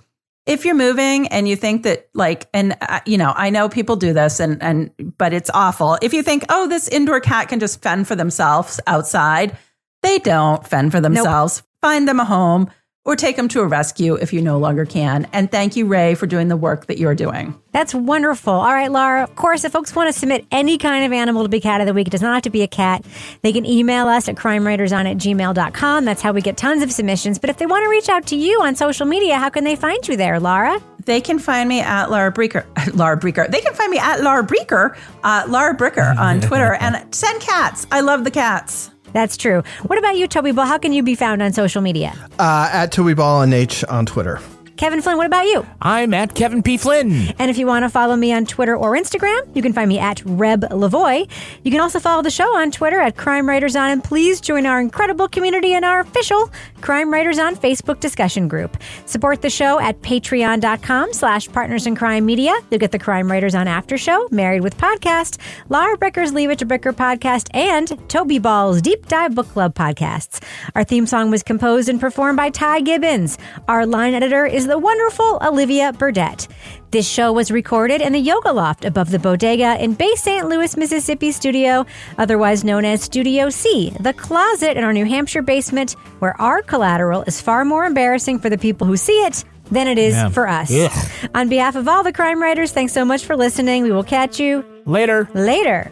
if 0.47 0.65
you're 0.65 0.75
moving 0.75 1.29
and 1.29 1.49
you 1.49 1.57
think 1.57 1.83
that 1.83 2.09
like 2.15 2.49
and 2.55 2.77
uh, 2.81 3.01
you 3.05 3.19
know 3.19 3.33
i 3.37 3.51
know 3.51 3.69
people 3.69 3.97
do 3.97 4.13
this 4.13 4.41
and 4.41 4.63
and 4.63 4.91
but 5.19 5.33
it's 5.33 5.51
awful. 5.53 5.99
If 6.03 6.13
you 6.13 6.23
think 6.23 6.45
oh 6.49 6.67
this 6.67 6.89
indoor 6.89 7.21
cat 7.21 7.49
can 7.49 7.61
just 7.61 7.83
fend 7.83 8.09
for 8.09 8.17
themselves 8.17 8.81
outside 8.87 9.57
they 10.03 10.19
don't 10.19 10.67
fend 10.67 10.93
for 10.93 11.01
themselves. 11.01 11.63
Find 11.83 12.09
them 12.09 12.21
a 12.21 12.25
home 12.25 12.71
or 13.09 13.17
take 13.17 13.37
them 13.37 13.49
to 13.49 13.61
a 13.63 13.67
rescue 13.67 14.17
if 14.17 14.35
you 14.35 14.43
no 14.43 14.59
longer 14.59 14.85
can 14.85 15.27
and 15.33 15.51
thank 15.51 15.77
you 15.77 15.87
ray 15.87 16.15
for 16.15 16.27
doing 16.27 16.49
the 16.49 16.57
work 16.59 16.87
that 16.87 16.99
you're 16.99 17.15
doing 17.15 17.59
That's 17.73 17.95
wonderful. 17.95 18.53
All 18.53 18.75
right, 18.75 18.91
Laura. 18.91 19.23
Of 19.23 19.37
course, 19.37 19.63
if 19.65 19.73
folks 19.73 19.95
want 19.95 20.13
to 20.13 20.19
submit 20.19 20.47
any 20.51 20.79
kind 20.79 21.05
of 21.05 21.13
animal 21.13 21.43
to 21.43 21.49
be 21.49 21.61
cat 21.61 21.81
of 21.81 21.87
the 21.87 21.95
week, 21.95 22.09
it 22.09 22.11
does 22.11 22.23
not 22.23 22.35
have 22.35 22.43
to 22.43 22.51
be 22.51 22.63
a 22.63 22.67
cat. 22.67 23.05
They 23.43 23.53
can 23.53 23.65
email 23.67 24.09
us 24.09 24.29
at 24.29 24.37
crimewriterson 24.37 25.09
at 25.09 25.19
gmail.com. 25.19 26.05
That's 26.05 26.23
how 26.23 26.33
we 26.33 26.41
get 26.41 26.57
tons 26.57 26.83
of 26.83 26.91
submissions. 26.91 27.39
But 27.39 27.51
if 27.51 27.59
they 27.59 27.67
want 27.67 27.85
to 27.85 27.91
reach 27.91 28.09
out 28.09 28.27
to 28.29 28.37
you 28.37 28.63
on 28.63 28.75
social 28.75 29.07
media, 29.07 29.37
how 29.37 29.49
can 29.51 29.65
they 29.65 29.77
find 29.77 30.07
you 30.09 30.17
there, 30.17 30.41
Laura? 30.41 30.81
they 31.09 31.21
can 31.23 31.39
find 31.39 31.69
me 31.69 31.81
at 31.81 32.11
Laura 32.11 32.31
Breaker. 32.31 32.67
Laura 32.95 33.17
Breaker. 33.17 33.47
They 33.49 33.61
can 33.63 33.73
find 33.73 33.91
me 33.91 33.99
at 33.99 34.23
Laura 34.23 34.43
Breaker, 34.43 34.97
uh, 35.25 35.47
Laura 35.49 35.75
Bricker 35.75 36.15
on 36.17 36.41
Twitter, 36.49 36.75
and 36.75 37.15
send 37.15 37.41
cats. 37.41 37.87
I 37.91 38.01
love 38.01 38.25
the 38.25 38.31
cats. 38.31 38.91
That's 39.13 39.37
true. 39.37 39.63
What 39.87 39.99
about 39.99 40.17
you, 40.17 40.29
Toby 40.29 40.53
Ball? 40.53 40.67
How 40.67 40.79
can 40.79 40.93
you 40.93 41.03
be 41.03 41.15
found 41.15 41.43
on 41.43 41.53
social 41.53 41.83
media? 41.83 42.15
Uh, 42.39 42.69
at 42.73 42.93
Toby 42.93 43.15
Ball 43.15 43.43
and 43.43 43.55
H 43.55 43.85
on 43.85 44.07
Twitter. 44.07 44.41
Kevin 44.79 45.03
Flynn, 45.03 45.17
what 45.17 45.27
about 45.27 45.45
you? 45.45 45.67
I'm 45.83 46.15
at 46.15 46.37
Kevin 46.37 46.63
P. 46.63 46.77
Flynn. 46.77 47.35
And 47.41 47.51
if 47.51 47.59
you 47.59 47.67
want 47.67 47.83
to 47.83 47.89
follow 47.89 48.15
me 48.15 48.33
on 48.33 48.47
Twitter 48.47 48.77
or 48.77 48.93
Instagram, 48.93 49.41
you 49.53 49.61
can 49.61 49.73
find 49.73 49.89
me 49.89 49.99
at 49.99 50.25
Reb 50.25 50.61
Lavoie. 50.71 51.29
You 51.65 51.73
can 51.73 51.81
also 51.81 51.99
follow 51.99 52.23
the 52.23 52.31
show 52.31 52.57
on 52.57 52.71
Twitter 52.71 53.01
at 53.01 53.17
Crime 53.17 53.49
Writers 53.49 53.75
On, 53.75 53.91
and 53.91 54.05
please 54.05 54.41
join 54.41 54.67
our 54.67 54.81
incredible 54.81 55.27
community 55.27 55.75
in 55.75 55.83
our 55.83 55.99
official 55.99 56.53
Crime 56.81 57.13
Writers 57.13 57.41
On 57.41 57.57
Facebook 57.57 57.99
discussion 57.99 58.47
group. 58.47 58.77
Support 59.07 59.43
the 59.43 59.51
show 59.51 59.81
at 59.81 60.01
patreon.com 60.03 61.13
slash 61.13 61.51
partners 61.51 61.85
in 61.85 61.97
crime 61.97 62.25
media. 62.25 62.55
You'll 62.71 62.79
get 62.79 62.93
the 62.93 63.01
Crime 63.01 63.29
Writers 63.29 63.57
On 63.57 63.67
after 63.67 63.99
show, 63.99 64.29
Married 64.31 64.63
with 64.63 64.77
Podcast, 64.77 65.39
Laura 65.69 65.99
Bricker's 65.99 66.33
Leave 66.33 66.51
It 66.51 66.61
to 66.61 66.67
Bricker 66.67 66.93
podcast, 66.93 67.49
and 67.53 67.99
Toby 68.09 68.39
Ball's 68.39 68.81
Deep 68.81 69.09
Dive 69.09 69.35
Book 69.35 69.49
Club 69.49 69.75
podcasts. 69.75 70.41
Our 70.77 70.85
theme 70.85 71.09
song 71.09 71.33
was 71.33 71.43
composed 71.43 71.89
and 71.89 71.99
performed 72.01 72.37
by 72.37 72.51
Ty 72.51 72.83
Gibbons. 72.83 73.39
Our 73.67 73.85
line 73.85 74.15
editor 74.15 74.47
is 74.47 74.68
the 74.69 74.79
wonderful 74.79 75.39
Olivia 75.43 75.93
Burdett. 75.93 76.47
This 76.91 77.09
show 77.09 77.33
was 77.33 77.51
recorded 77.51 78.01
in 78.01 78.13
the 78.13 78.19
Yoga 78.21 78.53
Loft 78.53 78.85
above 78.85 79.11
the 79.11 79.19
Bodega 79.19 79.83
in 79.83 79.95
Bay 79.95 80.15
St. 80.15 80.49
Louis, 80.49 80.77
Mississippi 80.77 81.33
studio, 81.33 81.85
otherwise 82.19 82.65
known 82.65 82.85
as 82.85 83.03
Studio 83.03 83.51
C, 83.51 83.91
the 84.01 84.13
closet 84.13 84.77
in 84.77 84.85
our 84.85 84.93
New 84.93 85.05
Hampshire 85.05 85.43
basement, 85.43 85.93
where 86.21 86.41
our 86.41 86.63
collateral 86.63 87.23
is 87.23 87.41
far 87.41 87.65
more 87.65 87.85
embarrassing 87.85 88.39
for 88.39 88.49
the 88.51 88.59
people 88.59 88.87
who 88.87 88.97
see 88.97 89.13
it 89.25 89.45
than 89.71 89.87
it 89.89 89.99
is 89.99 90.15
Yeah. 90.15 90.29
for 90.31 90.49
us. 90.49 90.71
Ugh. 90.73 91.29
On 91.35 91.49
behalf 91.49 91.75
of 91.77 91.89
all 91.89 92.03
the 92.03 92.13
crime 92.13 92.41
writers, 92.41 92.73
thanks 92.73 92.93
so 92.93 93.05
much 93.05 93.25
for 93.25 93.37
listening. 93.37 93.83
We 93.83 93.91
will 93.93 94.05
catch 94.05 94.39
you 94.41 94.65
Later. 94.87 95.29
later. 95.35 95.91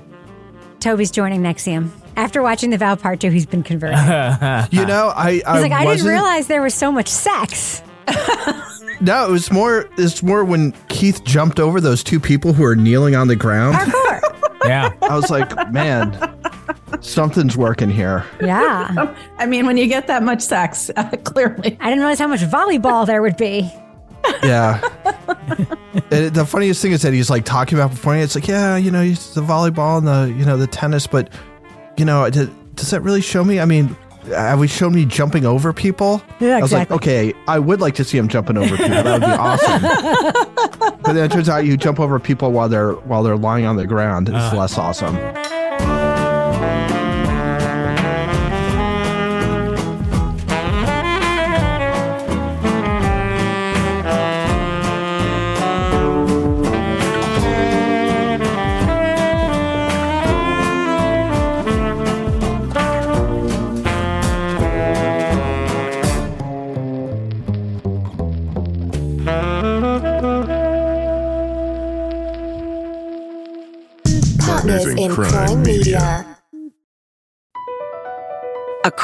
Toby's 0.81 1.11
joining 1.11 1.43
NXIVM. 1.43 1.91
After 2.17 2.41
watching 2.43 2.71
the 2.71 2.79
Vow 2.79 2.95
Part 2.95 3.21
2, 3.21 3.29
he's 3.31 3.45
been 3.45 3.63
converted. 3.63 3.99
You 4.71 4.87
know, 4.87 5.13
I 5.15 5.33
He's 5.33 5.43
I 5.45 5.61
like, 5.61 5.73
I 5.73 5.79
didn't 5.81 5.87
wasn't- 5.87 6.09
realize 6.11 6.47
there 6.47 6.63
was 6.63 6.73
so 6.75 6.91
much 6.91 7.09
sex. 7.09 7.83
No, 9.01 9.29
it 9.29 9.31
was 9.31 9.53
more. 9.53 9.89
It's 9.99 10.23
more 10.23 10.45
when 10.45 10.73
Keith 10.89 11.23
jumped 11.25 11.61
over 11.61 11.81
those 11.81 12.03
two 12.03 12.19
people 12.19 12.53
who 12.53 12.65
are 12.65 12.75
kneeling 12.75 13.15
on 13.15 13.29
the 13.29 13.37
ground. 13.37 13.77
yeah, 14.65 14.93
I 15.03 15.15
was 15.15 15.31
like, 15.31 15.71
man, 15.71 16.19
something's 17.01 17.57
working 17.57 17.91
here. 17.91 18.25
Yeah. 18.41 19.15
I 19.39 19.47
mean, 19.47 19.67
when 19.67 19.77
you 19.77 19.87
get 19.87 20.07
that 20.07 20.23
much 20.23 20.41
sex, 20.41 20.91
uh, 20.97 21.11
clearly. 21.25 21.77
I 21.81 21.89
didn't 21.89 22.01
realize 22.01 22.19
how 22.19 22.29
much 22.29 22.41
volleyball 22.41 23.07
there 23.07 23.23
would 23.23 23.37
be. 23.37 23.71
Yeah. 24.43 24.81
And 26.11 26.35
the 26.35 26.45
funniest 26.45 26.83
thing 26.83 26.93
is 26.93 27.03
that 27.03 27.13
he's 27.13 27.31
like 27.31 27.45
talking 27.45 27.79
about 27.79 27.91
before. 27.91 28.17
It's 28.17 28.35
like, 28.35 28.49
yeah, 28.49 28.77
you 28.77 28.91
know, 28.91 29.05
the 29.05 29.43
volleyball 29.43 29.99
and 29.99 30.07
the 30.09 30.35
you 30.37 30.45
know 30.45 30.57
the 30.57 30.67
tennis, 30.67 31.07
but 31.07 31.31
you 31.97 32.05
know, 32.05 32.29
does, 32.29 32.49
does 32.75 32.91
that 32.91 33.03
really 33.03 33.21
show 33.21 33.45
me? 33.45 33.61
I 33.61 33.67
mean, 33.67 33.97
have 34.29 34.59
we 34.59 34.67
shown 34.69 34.95
me 34.95 35.05
jumping 35.05 35.45
over 35.47 35.73
people? 35.73 36.23
Yeah, 36.41 36.59
exactly. 36.59 36.59
I 36.59 36.61
was 36.63 36.73
like, 36.73 36.91
okay, 36.91 37.35
I 37.49 37.59
would 37.59 37.81
like 37.81 37.95
to 37.97 38.05
see 38.05 38.19
him 38.19 38.29
jumping 38.29 38.57
over 38.57 38.77
people. 38.77 38.89
That 39.03 39.21
would 39.21 39.27
be 39.27 39.33
awesome. 39.33 40.97
but 41.03 41.13
then 41.13 41.25
it 41.25 41.33
turns 41.33 41.49
out 41.49 41.65
you 41.65 41.77
jump 41.77 42.01
over 42.01 42.19
people 42.19 42.53
while 42.53 42.69
they're 42.69 42.93
while 42.93 43.23
they're 43.23 43.37
lying 43.37 43.65
on 43.67 43.77
the 43.77 43.87
ground. 43.87 44.29
It's 44.29 44.37
Uh. 44.53 44.57
less 44.57 44.79
awesome. 44.79 45.17